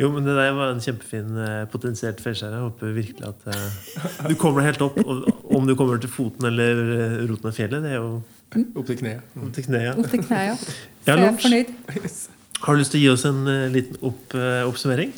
Jo, 0.00 0.10
men 0.14 0.24
det 0.26 0.34
der 0.36 0.52
var 0.56 0.72
en 0.74 0.82
kjempefin 0.84 1.36
eh, 1.38 1.64
potensielt 1.72 2.20
feilskjær. 2.24 2.54
Jeg 2.56 2.64
håper 2.66 2.94
virkelig 2.96 3.28
at 3.28 3.48
uh, 3.48 4.28
du 4.28 4.34
kommer 4.40 4.62
deg 4.62 4.72
helt 4.72 4.84
opp. 4.88 4.98
Og 5.04 5.56
om 5.58 5.66
du 5.66 5.74
kommer 5.78 6.00
til 6.02 6.10
foten 6.12 6.48
eller 6.50 6.84
eh, 6.98 7.18
roten 7.30 7.50
av 7.50 7.58
fjellet, 7.58 7.84
det 7.84 7.96
er 7.96 8.00
jo 8.02 8.22
Opp 8.54 8.86
til 8.86 8.98
kneet. 9.00 9.22
Mm. 9.34 9.48
til 9.50 9.64
kneet. 9.66 9.96
Opp 9.98 10.10
til 10.12 10.20
kneet 10.22 10.60
Så 10.62 10.72
Ja, 11.08 11.16
er 11.16 11.24
jeg 11.24 11.32
er 11.32 11.38
fornøyd. 11.42 11.72
Har 12.62 12.76
du 12.76 12.78
lyst 12.84 12.92
til 12.94 13.00
å 13.00 13.02
gi 13.02 13.08
oss 13.10 13.24
en 13.26 13.40
uh, 13.50 13.66
liten 13.74 13.98
opp, 14.06 14.36
uh, 14.38 14.62
oppsummering? 14.68 15.10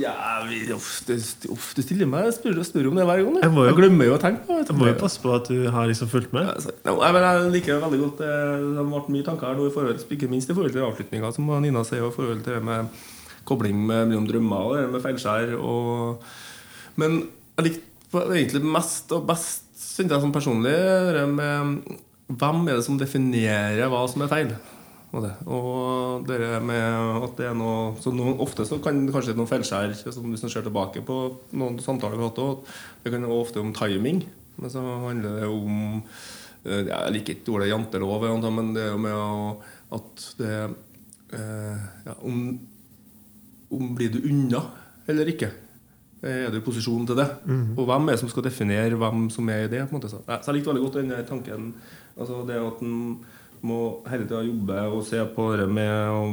Ja, 0.00 0.12
vi, 0.48 0.62
uff, 0.72 1.02
det, 1.04 1.18
uff, 1.52 1.72
du 1.76 1.82
stiller 1.84 2.08
meg 2.08 2.30
spør, 2.32 2.62
spør 2.64 2.86
om 2.88 2.96
det 2.96 3.04
hver 3.04 3.20
gang. 3.20 3.34
du. 3.34 3.40
Jeg 3.42 3.52
jo- 3.52 3.64
Jeg 3.66 3.76
glemmer 3.76 4.06
jo 4.08 4.14
å 4.16 4.20
tenke 4.20 4.46
på 4.46 4.56
det. 4.56 4.68
Jeg 4.70 4.76
må 4.78 4.86
jo 4.88 4.94
passe 4.94 5.20
på 5.20 5.34
at 5.36 5.48
du 5.48 5.68
har 5.70 5.86
liksom 5.86 6.08
fulgt 6.08 6.32
med. 6.32 6.46
Ja, 6.48 6.54
så- 6.60 6.72
Nei, 6.84 7.12
men 7.12 7.22
Jeg 7.22 7.52
liker 7.52 7.74
det 7.74 7.82
veldig 7.82 8.00
godt. 8.00 8.18
Det 8.18 8.28
det 8.72 8.76
har 8.76 8.84
vært 8.88 9.08
mye 9.10 9.24
tanker 9.24 9.46
her 9.46 9.54
nå, 9.54 9.66
i 9.66 9.74
forhold, 9.74 9.98
ikke 10.10 10.30
minst 10.30 10.48
i 10.48 10.54
forhold 10.54 10.72
til 10.72 10.80
avslutninga, 10.80 11.32
som 11.34 11.44
Nina 11.60 11.84
sier, 11.84 12.02
og 12.02 12.12
i 12.12 12.16
forhold 12.16 12.42
til 12.44 12.54
det 12.54 12.62
med 12.64 12.88
kobling 13.48 13.78
mellom 13.88 14.28
drømmer 14.28 14.68
og 14.70 14.94
med 14.94 15.04
feilskjær. 15.04 15.56
Og, 15.58 16.22
men 17.00 17.22
jeg 17.58 17.68
likte 17.68 18.22
egentlig 18.22 18.64
mest 18.64 19.12
og 19.16 19.26
best 19.28 19.68
synes 19.82 20.14
jeg 20.14 20.24
som 20.24 20.32
personlig 20.34 20.76
det 21.16 21.24
med 21.28 21.80
hvem 22.32 22.68
er 22.68 22.78
det 22.78 22.86
som 22.86 23.00
definerer 23.00 23.90
hva 23.92 24.04
som 24.08 24.24
er 24.24 24.30
feil. 24.30 24.52
Og 25.12 25.24
det, 25.26 25.32
og 25.44 26.22
det 26.24 26.38
med 26.64 27.24
at 27.26 27.34
det 27.36 27.50
er 27.50 27.56
noe 27.56 27.92
så 28.00 28.08
noen, 28.14 28.38
Ofte 28.40 28.64
så 28.64 28.78
kan 28.80 29.02
det 29.04 29.12
kanskje 29.12 29.34
noen 29.36 29.50
feilskjær 29.50 29.92
som 30.00 30.30
Hvis 30.30 30.44
man 30.46 30.52
ser 30.54 30.64
tilbake 30.64 31.02
på 31.04 31.16
noen 31.60 31.76
samtaler 31.84 32.16
vi 32.16 32.24
har 32.24 32.30
hatt 32.30 32.40
også, 32.40 32.78
Det 33.04 33.12
kan 33.12 33.26
være 33.26 33.42
ofte 33.42 33.60
om 33.60 33.74
timing. 33.76 34.22
Men 34.56 34.72
så 34.72 34.80
handler 34.80 35.36
det 35.42 35.50
om 35.50 36.00
eh, 36.64 36.88
Jeg 36.88 37.12
liker 37.18 37.36
ikke 37.36 37.52
ordet 37.58 37.68
jantelov, 37.68 38.24
men 38.48 38.72
det 38.72 38.86
er 38.86 38.94
jo 38.94 39.02
med 39.04 39.68
at 39.92 40.26
det 40.40 40.56
eh, 41.36 41.84
ja, 42.06 42.16
om, 42.24 42.40
om 43.72 43.92
blir 43.96 44.12
du 44.12 44.22
unna 44.28 44.62
eller 45.10 45.30
ikke. 45.32 45.50
Er 46.22 46.52
du 46.52 46.60
i 46.60 46.62
posisjon 46.62 47.06
til 47.08 47.18
det? 47.18 47.26
Og 47.74 47.86
hvem 47.88 48.06
er 48.06 48.14
det 48.14 48.22
som 48.22 48.30
skal 48.30 48.44
definere 48.46 48.98
hvem 48.98 49.26
som 49.34 49.48
er 49.50 49.64
i 49.64 49.70
det? 49.72 49.82
på 49.88 49.96
en 49.96 49.98
måte 49.98 50.12
Så 50.12 50.22
jeg 50.22 50.54
likte 50.54 50.70
veldig 50.70 50.84
godt 50.84 50.98
den 51.00 51.14
tanken. 51.26 51.72
Altså 52.16 52.44
det 52.46 52.60
at 52.62 52.82
en 52.84 53.24
må 53.62 53.78
hele 54.10 54.26
tida 54.26 54.40
jobbe 54.42 54.78
og 54.90 55.04
se 55.06 55.20
på 55.36 55.44
det 55.58 55.68
med 55.70 55.90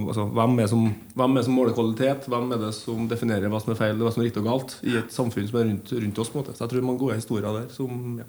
altså, 0.10 0.26
hvem, 0.34 0.56
er 0.64 0.70
som, 0.72 0.88
hvem 1.18 1.38
er 1.38 1.46
som 1.46 1.58
måler 1.58 1.76
kvalitet? 1.78 2.26
Hvem 2.30 2.56
er 2.56 2.64
det 2.64 2.72
som 2.78 3.04
definerer 3.10 3.52
hva 3.54 3.60
som 3.62 3.74
er 3.74 3.78
feil 3.78 4.00
og 4.00 4.08
hva 4.08 4.14
som 4.16 4.24
er 4.24 4.30
riktig 4.30 4.42
og 4.42 4.50
galt 4.50 4.78
i 4.82 4.96
et 4.98 5.14
samfunn 5.14 5.50
som 5.50 5.60
er 5.62 5.68
rundt, 5.70 5.94
rundt 5.94 6.22
oss? 6.24 6.32
på 6.34 6.40
en 6.40 6.44
måte 6.44 6.58
Så 6.58 6.66
jeg 6.66 6.74
tror 6.74 6.88
man 6.88 6.98
går 7.02 7.14
i 7.14 7.20
historier 7.20 7.60
der 7.60 7.70
som 7.74 8.18
ja. 8.22 8.26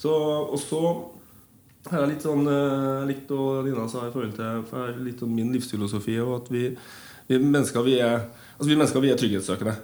Så, 0.00 0.12
og 0.12 0.60
så 0.60 0.82
har 1.90 2.02
jeg 2.02 2.12
litt 2.14 2.24
sånn 2.24 2.44
eh, 2.48 3.06
likt 3.08 3.32
hva 3.32 3.62
Lina 3.64 3.86
sa 3.88 4.06
i 4.06 4.12
forhold 4.12 4.36
til 4.36 5.00
litt 5.04 5.20
sånn 5.20 5.32
min 5.36 5.52
livsfilosofi 5.56 6.18
og 6.20 6.34
at 6.42 6.52
vi, 6.52 6.64
vi 7.30 7.38
mennesker 7.40 7.86
vi 7.86 7.96
er 8.02 8.26
altså 8.58 8.68
vi 8.68 8.76
mennesker 8.76 9.04
vi 9.04 9.10
er 9.12 9.18
trygghetssøkende. 9.20 9.74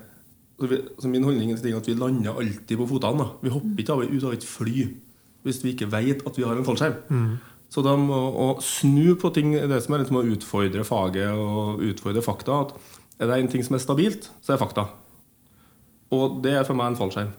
Så 0.57 0.70
vi, 0.70 0.78
så 0.99 1.11
min 1.12 1.24
holdning 1.24 1.53
er 1.53 1.76
at 1.76 1.88
vi 1.88 1.94
lander 1.94 2.38
alltid 2.40 2.78
på 2.80 2.88
fotene. 2.88 3.24
da. 3.24 3.28
Vi 3.42 3.53
hopper 3.53 3.82
ikke 3.82 3.92
av, 3.92 4.07
ut 4.09 4.24
av 4.24 4.36
et 4.36 4.47
fly 4.47 4.88
hvis 5.47 5.61
vi 5.62 5.76
ikke 5.76 5.86
vet 5.92 6.24
at 6.26 6.38
vi 6.38 6.42
har 6.42 6.59
en 6.59 6.66
fallskjerm. 6.66 6.97
Så 7.70 7.82
de 7.86 7.92
må 8.01 8.16
å 8.16 8.49
snu 8.62 9.14
på 9.20 9.30
ting 9.34 9.53
det 9.55 9.78
som 9.84 9.94
er 9.94 10.03
litt 10.03 10.11
som 10.11 10.18
å 10.18 10.26
utfordre 10.26 10.82
faget 10.86 11.38
og 11.38 11.82
utfordre 11.86 12.22
fakta. 12.24 12.61
at 12.64 13.22
Er 13.22 13.30
det 13.30 13.38
en 13.38 13.53
ting 13.53 13.62
som 13.62 13.76
er 13.76 13.82
stabilt, 13.84 14.30
så 14.42 14.53
er 14.53 14.57
det 14.57 14.64
fakta. 14.64 14.88
Og 16.11 16.42
det 16.42 16.57
er 16.57 16.66
for 16.66 16.78
meg 16.78 16.92
en 16.92 16.99
fallskjerm. 16.99 17.30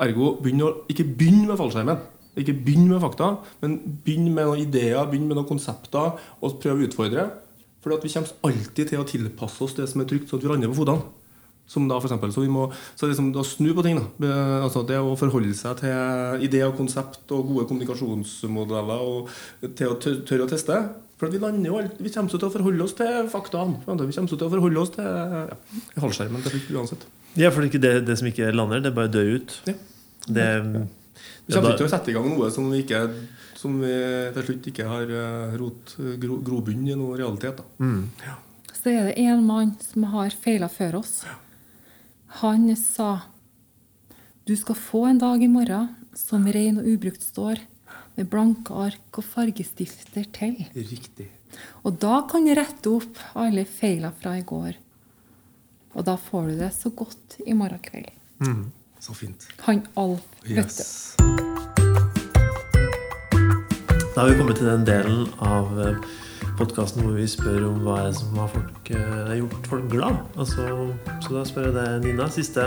Ergo, 0.00 0.32
begynn 0.40 0.64
å, 0.64 0.72
ikke 0.88 1.04
begynn 1.04 1.44
med 1.48 1.60
fallskjermen. 1.60 2.00
Ikke 2.40 2.54
begynn 2.56 2.88
med 2.88 3.02
fakta, 3.02 3.34
men 3.60 3.78
begynn 4.04 4.30
med 4.32 4.46
noen 4.46 4.64
ideer, 4.64 5.02
begynn 5.10 5.26
med 5.28 5.36
noen 5.36 5.48
konsepter, 5.48 6.16
og 6.40 6.60
prøv 6.62 6.80
å 6.80 6.86
utfordre. 6.86 7.26
For 7.80 7.96
vi 7.96 8.12
kommer 8.12 8.36
alltid 8.50 8.92
til 8.92 9.00
å 9.00 9.08
tilpasse 9.08 9.64
oss 9.64 9.74
det 9.78 9.88
som 9.88 10.02
er 10.02 10.08
trygt, 10.10 10.28
så 10.28 10.36
at 10.36 10.44
vi 10.44 10.50
lander 10.52 10.72
på 10.72 10.82
fotene. 10.82 11.06
Som 11.70 11.84
da 11.86 12.00
for 12.00 12.10
eksempel, 12.10 12.32
så 12.34 12.42
vi 12.42 12.50
må 12.50 12.64
så 12.98 13.06
liksom 13.06 13.28
da 13.30 13.44
snu 13.46 13.70
på 13.76 13.84
ting. 13.86 14.00
da. 14.00 14.30
Altså 14.64 14.82
Det 14.86 14.98
å 14.98 15.14
forholde 15.18 15.54
seg 15.54 15.78
til 15.78 16.42
ideer 16.48 16.66
og 16.66 16.74
konsept 16.80 17.30
og 17.30 17.46
gode 17.46 17.68
kommunikasjonsmodeller 17.70 19.04
og 19.06 19.30
til 19.78 19.92
å 19.92 19.98
tørre 20.02 20.48
å 20.48 20.50
teste. 20.50 20.80
For 21.20 21.28
at 21.28 21.36
vi 21.36 21.40
lander 21.42 21.68
jo 21.70 21.78
alltid, 21.78 22.00
vi 22.02 22.10
kommer 22.10 22.32
til 22.32 22.48
å 22.48 22.50
forholde 22.50 22.84
oss 22.88 22.96
til 22.98 23.30
faktaene. 23.30 23.84
Vi 23.84 24.16
kommer 24.16 24.32
til 24.32 24.46
å 24.46 24.50
forholde 24.56 24.82
oss 24.82 24.92
til 24.96 25.06
ja, 25.06 25.58
halvskjermen 26.02 26.42
til 26.46 26.56
slutt 26.56 26.70
uansett. 26.80 27.06
Ja, 27.38 27.52
for 27.52 27.60
det 27.62 27.68
er 27.68 27.70
ikke 27.70 27.84
det, 27.84 27.92
det 28.08 28.16
som 28.18 28.30
ikke 28.30 28.50
lander, 28.56 28.82
det 28.82 28.94
bare 28.96 29.12
dør 29.12 29.36
ut. 29.36 29.54
Ja. 29.70 29.76
Det, 30.26 30.48
Vi 31.46 31.54
kommer 31.54 31.74
ikke 31.74 31.84
til 31.84 31.86
å 31.86 31.92
sette 31.92 32.10
i 32.10 32.16
gang 32.16 32.26
noe 32.32 32.50
som 32.50 32.66
vi, 32.72 32.82
ikke, 32.82 33.04
som 33.60 33.80
vi 33.82 33.96
til 34.36 34.46
slutt 34.46 34.70
ikke 34.72 34.86
har 34.88 35.10
eh, 35.12 35.58
rot, 35.60 35.96
gro, 36.22 36.38
grobunn 36.44 36.86
i 36.88 36.96
noen 36.96 37.18
realitet. 37.20 37.60
Da. 37.60 37.84
mm. 37.84 38.38
Så 38.80 38.88
er 38.88 39.10
det 39.10 39.18
en 39.20 39.42
mann 39.44 39.74
som 39.84 40.06
har 40.14 40.32
feila 40.32 40.70
før 40.72 41.02
oss. 41.02 41.18
Han 42.40 42.64
sa 42.80 43.18
du 44.50 44.56
skal 44.56 44.74
få 44.74 45.04
en 45.06 45.18
dag 45.20 45.42
i 45.42 45.48
morgen 45.48 45.92
som 46.16 46.46
ren 46.50 46.80
og 46.80 46.88
ubrukt 46.90 47.22
står, 47.22 47.60
med 48.16 48.26
blanke 48.32 48.74
ark 48.74 49.20
og 49.20 49.26
fargestifter 49.30 50.26
til. 50.34 50.56
Riktig. 50.74 51.28
Og 51.86 52.00
da 52.02 52.22
kan 52.30 52.48
du 52.48 52.54
rette 52.58 52.90
opp 52.90 53.20
alle 53.38 53.62
feila 53.68 54.10
fra 54.10 54.34
i 54.40 54.44
går. 54.46 54.74
Og 55.94 56.06
da 56.06 56.16
får 56.18 56.50
du 56.50 56.60
det 56.64 56.74
så 56.74 56.90
godt 56.90 57.40
i 57.46 57.54
morgen 57.54 57.82
kveld. 57.84 58.10
Så 59.00 59.14
fint. 59.14 59.46
Han 59.68 59.84
Alf, 59.94 60.26
vet 60.42 60.80
du. 60.80 61.29
Da 64.14 64.20
har 64.20 64.28
vi 64.28 64.38
kommet 64.38 64.58
til 64.58 64.66
den 64.66 64.82
delen 64.82 65.28
av 65.38 65.68
podkasten 66.58 67.04
hvor 67.04 67.14
vi 67.14 67.28
spør 67.30 67.62
om 67.68 67.76
hva 67.84 68.00
er 68.00 68.08
det 68.08 68.16
som 68.18 68.38
har 68.40 68.48
folk, 68.50 68.90
eh, 68.90 69.36
gjort 69.38 69.68
folk 69.70 69.86
glad. 69.92 70.18
Altså, 70.34 70.66
så 71.22 71.36
da 71.36 71.44
spør 71.46 71.68
jeg 71.68 71.76
deg, 71.76 72.08
Nina. 72.08 72.26
Siste, 72.32 72.66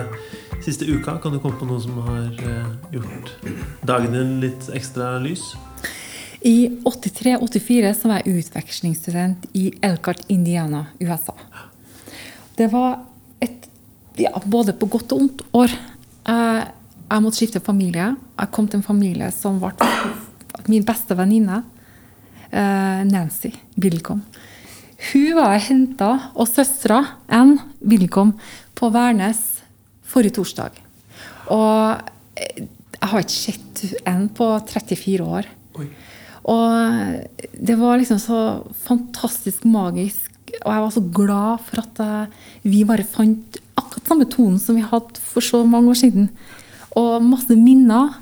siste 0.63 0.87
uka, 0.87 1.17
kan 1.19 1.35
du 1.35 1.41
komme 1.43 1.59
på 1.59 1.67
noe 1.67 1.81
som 1.83 1.99
har 2.07 2.31
eh, 2.47 2.71
gjort 2.95 3.33
dagen 3.83 4.15
din 4.15 4.37
litt 4.45 4.69
ekstra 4.71 5.17
lys? 5.23 5.51
I 6.47 6.71
83-84 6.87 7.93
så 7.99 8.11
var 8.11 8.23
jeg 8.23 8.39
utvekslingsstudent 8.39 9.51
i 9.59 9.69
Elkhart, 9.83 10.23
Indiana, 10.31 10.85
USA. 11.03 11.35
Det 12.55 12.71
var 12.71 13.01
et 13.43 13.67
ja, 14.15 14.31
både 14.45 14.75
på 14.79 14.87
godt 14.95 15.11
og 15.11 15.27
ondt 15.27 15.45
år. 15.59 15.75
Jeg, 16.23 16.67
jeg 17.03 17.27
måtte 17.27 17.39
skifte 17.41 17.63
familie. 17.63 18.13
Jeg 18.39 18.55
kom 18.55 18.71
til 18.71 18.79
en 18.79 18.91
familie 18.93 19.31
som 19.35 19.59
ble 19.59 19.75
min 20.71 20.85
beste 20.87 21.15
venninne. 21.17 21.63
eh, 22.53 23.03
Nancy 23.09 23.51
Wilcom. 23.81 24.21
Hun 25.11 25.33
var 25.35 25.55
jeg 25.57 25.65
henta, 25.67 26.09
og 26.35 26.47
søstera 26.47 27.01
Ann 27.27 27.57
Wilcom, 27.81 28.35
på 28.77 28.89
Værnes 28.93 29.41
forrige 30.05 30.37
torsdag. 30.37 30.77
Og 31.51 31.99
eh, 32.37 32.63
jeg 32.99 33.09
har 33.11 33.25
ikke 33.25 33.35
sett 33.35 33.83
Ann 34.07 34.29
på 34.29 34.47
34 34.69 35.25
år. 35.25 35.49
Oi. 35.79 35.89
Og 36.43 37.49
det 37.55 37.75
var 37.79 37.97
liksom 37.99 38.19
så 38.21 38.39
fantastisk 38.85 39.65
magisk. 39.65 40.29
Og 40.63 40.69
jeg 40.71 40.83
var 40.85 40.91
så 40.93 41.03
glad 41.17 41.63
for 41.67 41.81
at 41.83 41.99
eh, 42.03 42.41
vi 42.63 42.83
bare 42.87 43.03
fant 43.03 43.57
akkurat 43.79 44.07
samme 44.07 44.27
tonen 44.29 44.59
som 44.61 44.77
vi 44.77 44.85
hadde 44.85 45.19
for 45.19 45.43
så 45.43 45.63
mange 45.67 45.89
år 45.91 45.99
siden. 45.99 46.29
Og 46.95 47.23
masse 47.25 47.55
minner. 47.57 48.19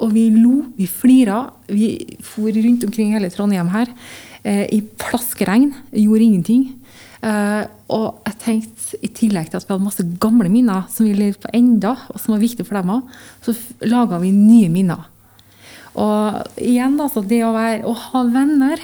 Og 0.00 0.12
vi 0.14 0.28
lo, 0.34 0.64
vi 0.76 0.88
flira. 0.88 1.44
Vi 1.68 2.18
for 2.24 2.50
rundt 2.50 2.84
omkring 2.88 3.14
hele 3.14 3.30
Trondheim 3.32 3.70
her 3.74 3.90
eh, 4.42 4.66
i 4.72 4.80
plaskeregn. 5.00 5.72
Gjorde 5.92 6.26
ingenting. 6.26 6.68
Eh, 7.20 7.64
og 7.92 8.22
jeg 8.24 8.38
tenkte, 8.40 9.00
i 9.04 9.10
tillegg 9.12 9.50
til 9.50 9.60
at 9.60 9.66
vi 9.66 9.74
hadde 9.74 9.84
masse 9.84 10.06
gamle 10.22 10.48
minner 10.52 10.86
som 10.92 11.04
vi 11.04 11.12
levde 11.16 11.42
på 11.42 11.52
enda, 11.56 11.92
og 12.08 12.20
som 12.20 12.32
var 12.32 12.40
viktige 12.42 12.68
for 12.68 12.80
dem 12.80 12.94
òg, 12.94 13.10
så 13.44 13.54
laga 13.84 14.20
vi 14.22 14.32
nye 14.32 14.70
minner. 14.72 15.04
Og 16.00 16.56
igjen, 16.62 16.96
altså, 17.02 17.22
det 17.26 17.42
å, 17.44 17.52
være, 17.52 17.82
å 17.84 17.92
ha 18.06 18.24
venner 18.30 18.80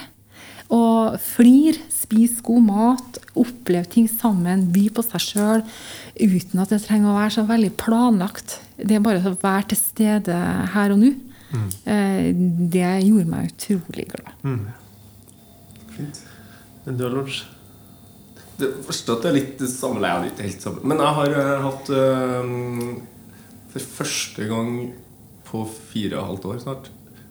og 0.74 1.16
flir, 1.22 1.78
spise 2.06 2.42
god 2.46 2.62
mat, 2.62 3.18
oppleve 3.36 3.88
ting 3.90 4.06
sammen, 4.10 4.68
by 4.72 4.86
på 4.94 5.02
seg 5.02 5.20
sjøl 5.24 5.64
uten 6.22 6.62
at 6.62 6.70
det 6.72 6.78
trenger 6.86 7.10
å 7.10 7.16
være 7.18 7.34
så 7.34 7.44
veldig 7.48 7.72
planlagt. 7.80 8.60
Det 8.78 8.96
er 8.96 9.02
bare 9.04 9.20
å 9.26 9.34
være 9.42 9.72
til 9.72 9.80
stede 9.80 10.36
her 10.74 10.94
og 10.94 11.02
nå. 11.02 11.12
Eh, 11.86 12.30
Det 12.70 12.88
gjorde 13.06 13.30
meg 13.30 13.50
utrolig 13.52 14.06
glad. 14.12 14.32
Fint. 15.96 16.22
Men 16.84 16.96
du 16.98 17.04
har 17.06 17.14
lunsj? 17.16 17.42
Det 18.56 18.70
første 18.86 19.12
at 19.12 19.22
det 19.24 19.28
er 19.30 19.36
litt 19.36 19.58
det 19.60 19.68
samme 19.68 20.00
Nei, 20.00 20.10
det 20.16 20.30
er 20.30 20.32
ikke 20.32 20.46
helt 20.48 20.62
samme. 20.64 20.80
Men 20.88 21.00
jeg 21.02 21.16
har 21.18 21.34
eh, 21.36 21.64
hatt 21.66 21.90
eh, 21.92 22.52
For 23.74 23.88
første 23.98 24.46
gang 24.48 24.70
på 25.44 25.64
fire 25.68 26.16
og 26.16 26.22
et 26.22 26.28
halvt 26.30 26.46
år 26.50 26.62
snart, 26.64 26.88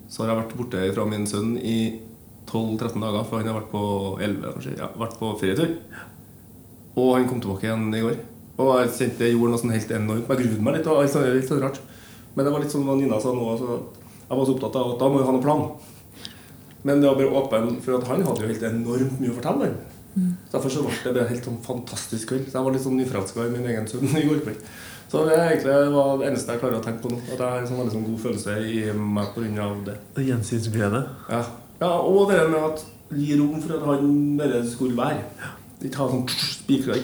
så 0.10 0.22
har 0.24 0.30
jeg 0.32 0.40
vært 0.44 0.54
borte 0.60 0.84
fra 0.96 1.06
min 1.10 1.26
sønn 1.28 1.56
i 1.58 1.78
12-13 2.50 3.04
dager. 3.04 3.26
For 3.30 3.42
han 3.42 3.50
har 3.52 3.60
vært 3.60 3.74
på 3.74 3.84
11, 4.20 4.54
kanskje. 4.56 4.78
Ja, 4.80 4.92
vært 5.02 5.18
på 5.20 5.34
ferietur. 5.42 5.76
Og 6.96 7.12
han 7.18 7.28
kom 7.30 7.42
tilbake 7.44 7.68
igjen 7.68 7.90
i 7.92 8.04
går. 8.06 8.18
Og 8.56 8.72
jeg 8.80 8.94
kjente 9.00 9.28
jeg 9.28 9.36
gjorde 9.36 9.52
noe 9.52 9.62
sånn 9.64 9.76
helt 9.76 9.92
enormt. 9.98 10.30
Jeg 10.32 10.42
grudde 10.44 10.68
meg 10.68 10.78
litt. 10.78 10.88
Og 10.88 11.02
alt 11.02 11.12
sånt, 11.12 11.34
litt 11.36 11.50
sånn 11.50 11.64
rart. 11.64 11.82
Men 12.36 12.48
det 12.48 12.54
var 12.54 12.64
litt 12.64 12.72
sånn 12.72 12.86
hva 12.88 12.96
Nina 13.00 13.20
sa 13.24 13.34
nå. 13.36 13.50
Altså, 13.56 13.82
jeg 14.26 14.40
var 14.40 14.48
så 14.48 14.56
opptatt 14.56 14.80
av 14.80 14.94
at 14.94 15.02
da 15.02 15.10
må 15.12 15.20
vi 15.20 15.28
ha 15.28 15.36
noen 15.36 15.44
plan. 15.44 15.68
Men 16.86 17.02
det 17.02 17.10
var 17.10 17.20
bare 17.20 17.36
åpen, 17.42 17.76
for 17.82 17.98
at 17.98 18.08
han 18.12 18.24
hadde 18.28 18.46
jo 18.46 18.50
helt 18.52 18.66
enormt 18.70 19.20
mye 19.20 19.34
å 19.34 19.38
fortelle. 19.40 19.70
Mm. 20.16 20.32
Derfor 20.52 20.72
så 20.72 20.84
ble 20.86 20.96
det 21.04 21.16
bare 21.18 21.32
helt 21.32 21.48
sånn 21.50 21.64
fantastisk 21.66 22.32
kveld. 22.32 22.48
Så 22.48 22.60
jeg 22.60 22.68
var 22.68 22.76
litt 22.76 22.86
sånn 22.86 23.00
nyforelska 23.00 23.48
i 23.48 23.54
min 23.56 23.68
egen 23.72 23.90
sønn 23.90 24.08
i 24.12 24.24
går 24.28 24.44
kveld. 24.46 24.70
Så 25.12 25.24
det 25.28 25.36
er 25.36 25.52
egentlig 25.52 25.76
var 25.94 26.16
det 26.20 26.30
eneste 26.30 26.56
jeg 26.56 26.62
klarer 26.64 26.80
å 26.80 26.86
tenke 26.86 27.04
på 27.04 27.12
nå. 27.12 27.20
At 27.26 27.36
jeg 27.36 27.44
har 27.44 27.60
en 27.62 27.70
sånn 27.70 27.82
veldig 27.82 27.96
sånn 27.98 28.08
god 28.08 28.22
følelse 28.24 28.56
i 28.64 28.80
meg 28.96 29.36
pga. 29.36 29.68
det. 29.90 29.98
Gjensynsglede. 30.30 31.02
Ja. 31.30 31.44
Ja, 31.82 31.90
Og 31.90 32.32
det 32.32 32.40
med 32.50 32.64
at 32.64 32.86
gi 33.16 33.36
rom 33.40 33.60
for 33.62 33.76
at 33.78 33.86
han 33.90 34.38
bare 34.40 34.64
skulle 34.68 34.98
være. 34.98 35.24
Ikke 35.86 36.02
ha 36.02 36.08
sånn 36.10 36.26
spikra 36.32 36.96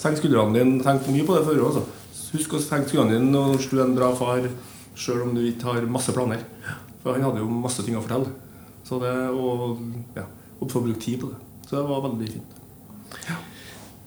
senk 0.00 0.18
skuldrene 0.18 0.56
dine. 0.56 0.80
Tenk 0.82 1.06
mye 1.12 1.26
på 1.26 1.36
det 1.36 1.44
før 1.46 1.62
også. 1.68 1.84
Husk 2.32 2.56
å 2.56 2.62
senke 2.62 2.90
skuldrene 2.90 3.18
dine 3.20 3.30
når 3.30 3.60
du 3.60 3.76
er 3.78 3.84
en 3.84 3.96
bra 3.96 4.10
far, 4.16 4.48
sjøl 4.96 5.22
om 5.26 5.34
du 5.36 5.44
ikke 5.46 5.68
har 5.70 5.86
masse 5.90 6.14
planer. 6.16 6.42
For 7.02 7.14
han 7.14 7.22
hadde 7.22 7.44
jo 7.44 7.50
masse 7.62 7.84
ting 7.86 7.98
å 7.98 8.02
fortelle. 8.02 8.32
Så 8.86 8.98
det, 9.02 9.12
og 9.34 9.80
ja, 10.16 10.24
få 10.62 10.82
brukt 10.82 11.02
tid 11.02 11.20
på 11.22 11.30
det. 11.30 11.38
Så 11.66 11.76
det 11.76 11.84
var 11.88 12.02
veldig 12.06 12.32
fint. 12.32 12.56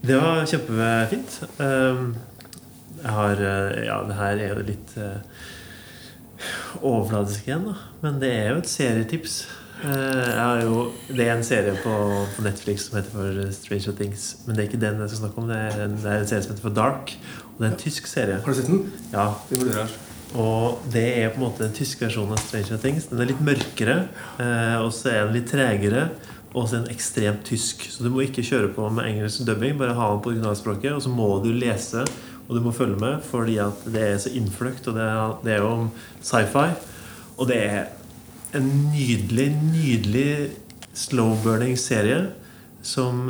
Det 0.02 0.16
var 0.20 0.46
kjempefint. 0.48 1.40
Ehm, 1.60 2.14
Jeg 3.00 3.12
har 3.16 3.40
eh, 3.40 3.86
Ja, 3.88 4.02
det 4.08 4.16
her 4.16 4.40
er 4.44 4.50
jo 4.54 4.64
litt 4.68 4.94
eh, 5.00 5.20
overfladisk 6.82 7.48
igjen, 7.48 7.68
da. 7.70 7.76
Men 8.04 8.20
det 8.20 8.32
er 8.36 8.50
jo 8.54 8.62
et 8.62 8.72
serietips. 8.72 9.42
Eh, 9.80 10.30
Jeg 10.30 10.40
har 10.44 10.62
jo, 10.66 10.80
det 11.08 11.26
er 11.28 11.38
en 11.38 11.44
serie 11.48 11.72
på, 11.84 11.94
på 12.36 12.44
Netflix 12.44 12.90
som 12.90 12.98
heter 13.00 13.14
for 13.14 13.40
Stranger 13.56 13.96
Things. 14.00 14.26
Men 14.46 14.56
det 14.56 14.64
er 14.64 14.70
ikke 14.70 14.82
den 14.82 15.00
jeg 15.04 15.12
skal 15.14 15.22
snakke 15.24 15.42
om. 15.44 15.48
Det 15.52 15.60
er 15.70 15.84
en, 15.86 15.98
det 16.04 16.12
er 16.12 16.24
en 16.26 16.30
serie 16.30 16.44
som 16.46 16.54
heter 16.54 16.66
for 16.68 16.76
Dark. 16.76 17.14
Og 17.54 17.62
det 17.62 17.68
er 17.70 17.72
en 17.74 17.82
tysk 17.86 18.10
serie. 18.12 18.40
Har 18.44 18.54
du 18.54 18.60
sett 18.60 18.72
den? 18.72 18.86
Ja, 19.14 19.30
Det 19.50 19.88
og 20.38 20.84
det 20.94 21.08
er 21.24 21.32
på 21.34 21.40
en 21.40 21.46
måte 21.48 21.64
den 21.64 21.72
tyske 21.74 22.04
versjonen 22.06 22.36
av 22.36 22.42
Stranger 22.44 22.78
Things. 22.84 23.08
Den 23.10 23.22
er 23.24 23.32
litt 23.32 23.40
mørkere, 23.42 23.96
eh, 24.38 24.76
og 24.78 24.92
så 24.94 25.10
er 25.10 25.24
den 25.26 25.40
litt 25.40 25.48
tregere, 25.50 26.04
og 26.54 26.68
så 26.70 26.76
er 26.78 26.84
den 26.84 26.94
ekstremt 26.94 27.42
tysk. 27.50 27.88
Så 27.90 28.06
du 28.06 28.12
må 28.14 28.22
ikke 28.28 28.44
kjøre 28.46 28.70
på 28.76 28.86
med 28.94 29.08
engelsk 29.10 29.42
dubbing, 29.48 29.80
bare 29.80 29.96
ha 29.98 30.12
den 30.12 30.22
på 30.22 30.30
originalspråket. 30.36 30.94
Og 30.94 31.02
så 31.02 31.10
må 31.10 31.32
du 31.42 31.50
lese, 31.56 32.04
og 32.46 32.52
du 32.54 32.62
må 32.62 32.76
følge 32.78 33.00
med, 33.02 33.24
fordi 33.26 33.58
at 33.64 33.82
det 33.90 34.04
er 34.06 34.22
så 34.22 34.30
innfløkt, 34.38 34.86
og 34.92 35.00
det 35.00 35.08
er, 35.08 35.34
det 35.48 35.56
er 35.56 35.64
jo 35.64 35.72
om 35.80 35.90
sci-fi. 36.22 36.68
Og 37.40 37.50
det 37.50 37.58
er 37.66 37.90
en 38.58 38.70
nydelig, 38.94 39.52
nydelig 39.74 40.32
slow-burning 40.98 41.78
serie 41.80 42.24
som 42.86 43.30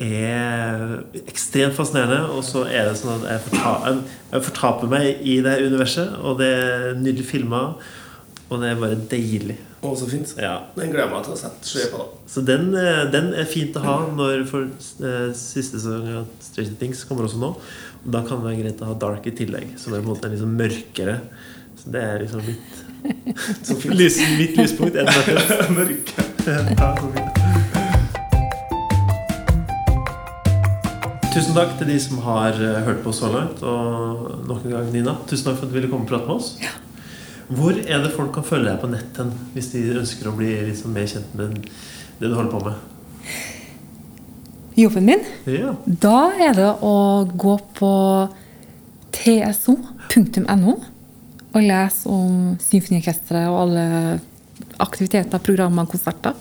er 0.00 1.00
ekstremt 1.28 1.76
fascinerende. 1.76 2.24
Og 2.34 2.44
så 2.46 2.64
er 2.66 2.88
det 2.88 2.98
sånn 3.00 3.20
at 3.20 3.28
jeg, 3.34 3.46
forta 3.48 3.96
jeg 4.32 4.46
fortaper 4.48 4.92
meg 4.92 5.24
i 5.24 5.40
det 5.44 5.58
universet, 5.66 6.16
og 6.20 6.40
det 6.40 6.52
er 6.56 6.86
nydelig 6.98 7.26
filma. 7.28 7.64
Og 8.50 8.58
det 8.58 8.72
er 8.72 8.80
bare 8.80 8.96
deilig. 9.12 9.60
Å, 9.80 9.92
så 9.96 10.08
fint. 10.10 10.32
Ja. 10.42 10.56
Den 10.74 10.90
gleder 10.90 11.06
jeg 11.06 11.12
meg 11.12 11.28
til 11.28 11.36
å 11.36 11.52
se 11.64 11.84
på. 11.92 12.00
da 12.00 12.32
Så 12.32 12.42
den, 12.44 12.72
eh, 12.76 13.04
den 13.12 13.30
er 13.38 13.46
fint 13.48 13.78
å 13.78 13.84
ha 13.84 13.94
når 14.10 14.42
for 14.50 14.66
eh, 14.66 15.30
siste 15.38 15.78
sesong 15.78 16.08
av 16.18 16.26
Stranger 16.42 16.74
Things 16.80 17.04
kommer 17.08 17.28
også 17.28 17.38
nå. 17.40 17.54
Og 18.02 18.10
da 18.10 18.24
kan 18.26 18.42
det 18.42 18.50
være 18.50 18.64
greit 18.64 18.82
å 18.82 18.90
ha 18.90 18.98
Dark 18.98 19.28
i 19.30 19.36
tillegg, 19.38 19.76
som 19.78 19.94
er 19.94 20.02
på 20.02 20.08
en 20.08 20.12
måte 20.16 20.32
liksom 20.32 20.52
mørkere. 20.58 21.20
Så 21.78 21.94
det 21.94 22.02
er 22.02 22.24
liksom 22.24 22.42
fint. 22.50 22.89
lys, 24.00 24.18
mitt 24.38 24.56
lyspunkt. 24.56 24.96
Er. 24.96 25.06
Ja, 26.46 26.94
fint. 26.96 27.40
Tusen 31.30 31.54
takk 31.54 31.76
til 31.78 31.86
de 31.92 31.96
som 32.02 32.18
har 32.24 32.56
eh, 32.58 32.80
hørt 32.86 33.02
på 33.04 33.12
så 33.14 33.28
langt. 33.30 33.60
Og 33.62 34.46
nok 34.48 34.64
en 34.66 34.72
gang, 34.74 34.88
Nina, 34.94 35.14
tusen 35.30 35.46
takk 35.50 35.60
for 35.60 35.68
at 35.68 35.70
du 35.72 35.76
ville 35.78 35.90
komme 35.90 36.06
og 36.06 36.10
prate 36.10 36.26
med 36.26 36.34
oss. 36.40 36.48
Hvor 37.50 37.74
er 37.78 38.02
det 38.02 38.12
folk 38.14 38.32
kan 38.34 38.46
følge 38.46 38.70
deg 38.70 38.80
på 38.82 38.90
nett 38.90 39.20
hen, 39.20 39.30
hvis 39.54 39.70
de 39.74 39.84
ønsker 40.00 40.30
å 40.30 40.34
bli 40.38 40.50
liksom 40.68 40.92
mer 40.94 41.06
kjent 41.10 41.32
med 41.38 41.56
det 42.20 42.30
du 42.30 42.34
holder 42.34 42.52
på 42.54 42.60
med? 42.66 42.74
Jobben 44.78 45.06
min, 45.06 45.24
Ja. 45.50 45.72
da 45.84 46.30
er 46.40 46.54
det 46.56 46.68
å 46.86 46.94
gå 47.26 47.56
på 47.76 47.92
tso.no 49.12 50.76
og 51.50 51.62
lese 51.66 52.08
om 52.10 52.56
symfoniorkesteret 52.62 53.48
og 53.50 53.60
alle 53.64 53.84
aktiviteter, 54.80 55.40
programmer 55.42 55.86
og 55.86 55.92
konserter. 55.94 56.34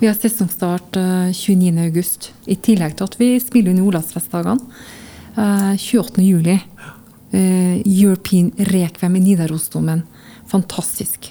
Vi 0.00 0.06
har 0.08 0.16
sesongstart 0.18 0.96
eh, 1.00 1.30
29.8, 1.32 2.30
i 2.50 2.56
tillegg 2.62 2.96
til 2.98 3.06
at 3.08 3.16
vi 3.20 3.30
spiller 3.42 3.72
under 3.74 3.88
Olavsfestdagene. 3.90 4.60
Eh, 5.36 5.74
28.07. 5.78 6.58
Uh, 7.30 7.76
European 7.86 8.48
Requiem 8.58 9.14
i 9.16 9.20
Nidarosdomen. 9.22 10.00
Fantastisk 10.50 11.28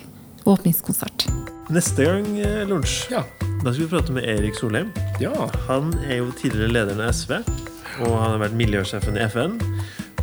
åpningskonsert. 0.48 1.26
Neste 1.76 2.06
gang 2.08 2.30
eh, 2.40 2.62
lunsj, 2.70 3.10
Ja. 3.12 3.26
da 3.66 3.74
skal 3.74 3.84
vi 3.84 3.90
prate 3.92 4.16
med 4.16 4.24
Erik 4.24 4.56
Solheim. 4.56 4.94
ja. 5.20 5.34
Han 5.68 5.92
er 6.08 6.22
jo 6.22 6.32
tidligere 6.40 6.72
lederen 6.72 7.02
av 7.04 7.12
SV, 7.12 7.34
og 8.00 8.16
han 8.16 8.32
har 8.32 8.40
vært 8.46 8.56
miljøsjefen 8.56 9.20
i 9.20 9.28
FN. 9.28 9.60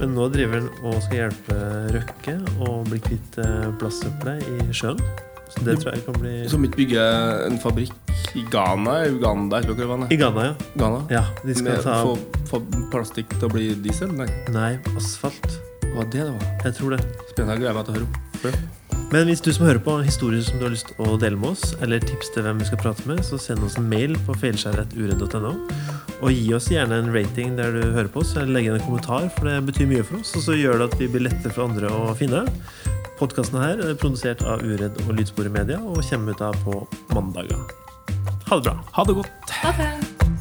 Men 0.00 0.12
nå 0.16 0.26
driver 0.32 0.60
han 0.60 0.68
og 0.84 0.98
skal 1.04 1.22
hjelpe 1.22 1.56
Røkke 1.94 2.34
å 2.66 2.74
bli 2.88 3.00
kvitt 3.06 3.38
eh, 3.42 3.68
plastsøppelet 3.80 4.44
i 4.44 4.76
sjøen. 4.76 5.00
Så 5.46 5.62
det 5.62 5.76
tror 5.78 5.94
jeg 5.94 6.02
kan 6.02 6.16
bli 6.18 6.32
Som 6.50 6.64
ikke 6.66 6.80
bygge 6.80 7.02
en 7.46 7.58
fabrikk 7.62 7.94
i 8.36 8.42
Ghana, 8.50 8.96
Uganda 9.08 9.60
det 9.62 9.86
I. 10.10 10.18
Ghana, 10.18 10.48
ja. 10.48 10.54
Ghana. 10.74 11.04
Ja, 11.12 11.22
de 11.44 11.54
skal 11.54 11.70
Med, 11.70 11.84
ta 11.86 12.00
få, 12.02 12.16
få 12.50 12.60
plastikk 12.92 13.30
til 13.38 13.48
å 13.48 13.52
bli 13.54 13.70
diesel? 13.86 14.10
Nei, 14.18 14.28
Nei, 14.52 14.72
asfalt. 14.96 15.60
Hva 15.92 16.04
det 16.10 16.26
det 16.26 16.32
var. 16.32 16.50
Jeg 16.66 16.80
tror 16.80 16.96
det. 16.96 17.04
Spennende. 17.30 17.62
Jeg 17.62 17.70
at 17.70 17.78
meg 17.78 17.86
til 17.88 17.94
å 17.94 18.00
høre 18.00 18.10
om. 18.10 18.82
Men 19.12 19.28
hvis 19.30 19.42
du 19.44 19.52
som 19.54 19.68
hører 19.68 19.78
på 19.82 19.92
har 20.00 20.06
historier 20.06 20.42
som 20.42 20.58
du 20.58 20.64
har 20.66 20.72
lyst 20.74 20.88
til 20.90 21.06
å 21.06 21.14
dele 21.20 21.38
med 21.38 21.52
oss, 21.54 21.76
eller 21.84 22.02
tips 22.02 22.32
til 22.34 22.42
hvem 22.42 22.58
vi 22.58 22.66
skal 22.66 22.80
prate 22.82 23.06
med, 23.06 23.22
så 23.26 23.38
send 23.38 23.62
oss 23.62 23.78
en 23.78 23.86
mail 23.86 24.16
på 24.26 24.34
feilskjæret.ured.no 24.42 25.52
Og 26.16 26.32
gi 26.32 26.50
oss 26.56 26.66
gjerne 26.72 26.98
en 27.04 27.12
rating 27.14 27.54
der 27.58 27.70
du 27.76 27.82
hører 27.84 28.10
på 28.10 28.24
oss, 28.24 28.34
eller 28.34 28.56
legg 28.56 28.66
igjen 28.66 28.80
en 28.80 28.86
kommentar, 28.88 29.28
for 29.38 29.46
det 29.46 29.60
betyr 29.68 29.90
mye 29.92 30.06
for 30.06 30.18
oss. 30.18 30.34
Og 30.34 30.46
så 30.48 30.58
gjør 30.58 30.82
det 30.82 30.90
at 30.90 30.98
vi 30.98 31.10
blir 31.14 31.28
lettere 31.28 31.54
for 31.54 31.68
andre 31.68 31.92
å 31.94 32.16
finne. 32.18 32.42
Podkasten 33.20 33.62
her 33.62 33.80
er 33.80 33.96
produsert 34.00 34.42
av 34.44 34.66
Uredd 34.66 34.98
og 35.06 35.14
Lydsporet 35.14 35.54
Media 35.54 35.78
og 35.78 36.02
kommer 36.10 36.34
ut 36.34 36.46
av 36.50 36.58
på 36.66 36.82
mandager. 37.14 37.62
Ha 38.50 38.58
det 38.58 38.66
bra. 38.66 38.78
Ha 38.98 39.06
det 39.06 39.20
godt. 39.22 39.54
Ha 39.62 39.76
det! 39.78 40.35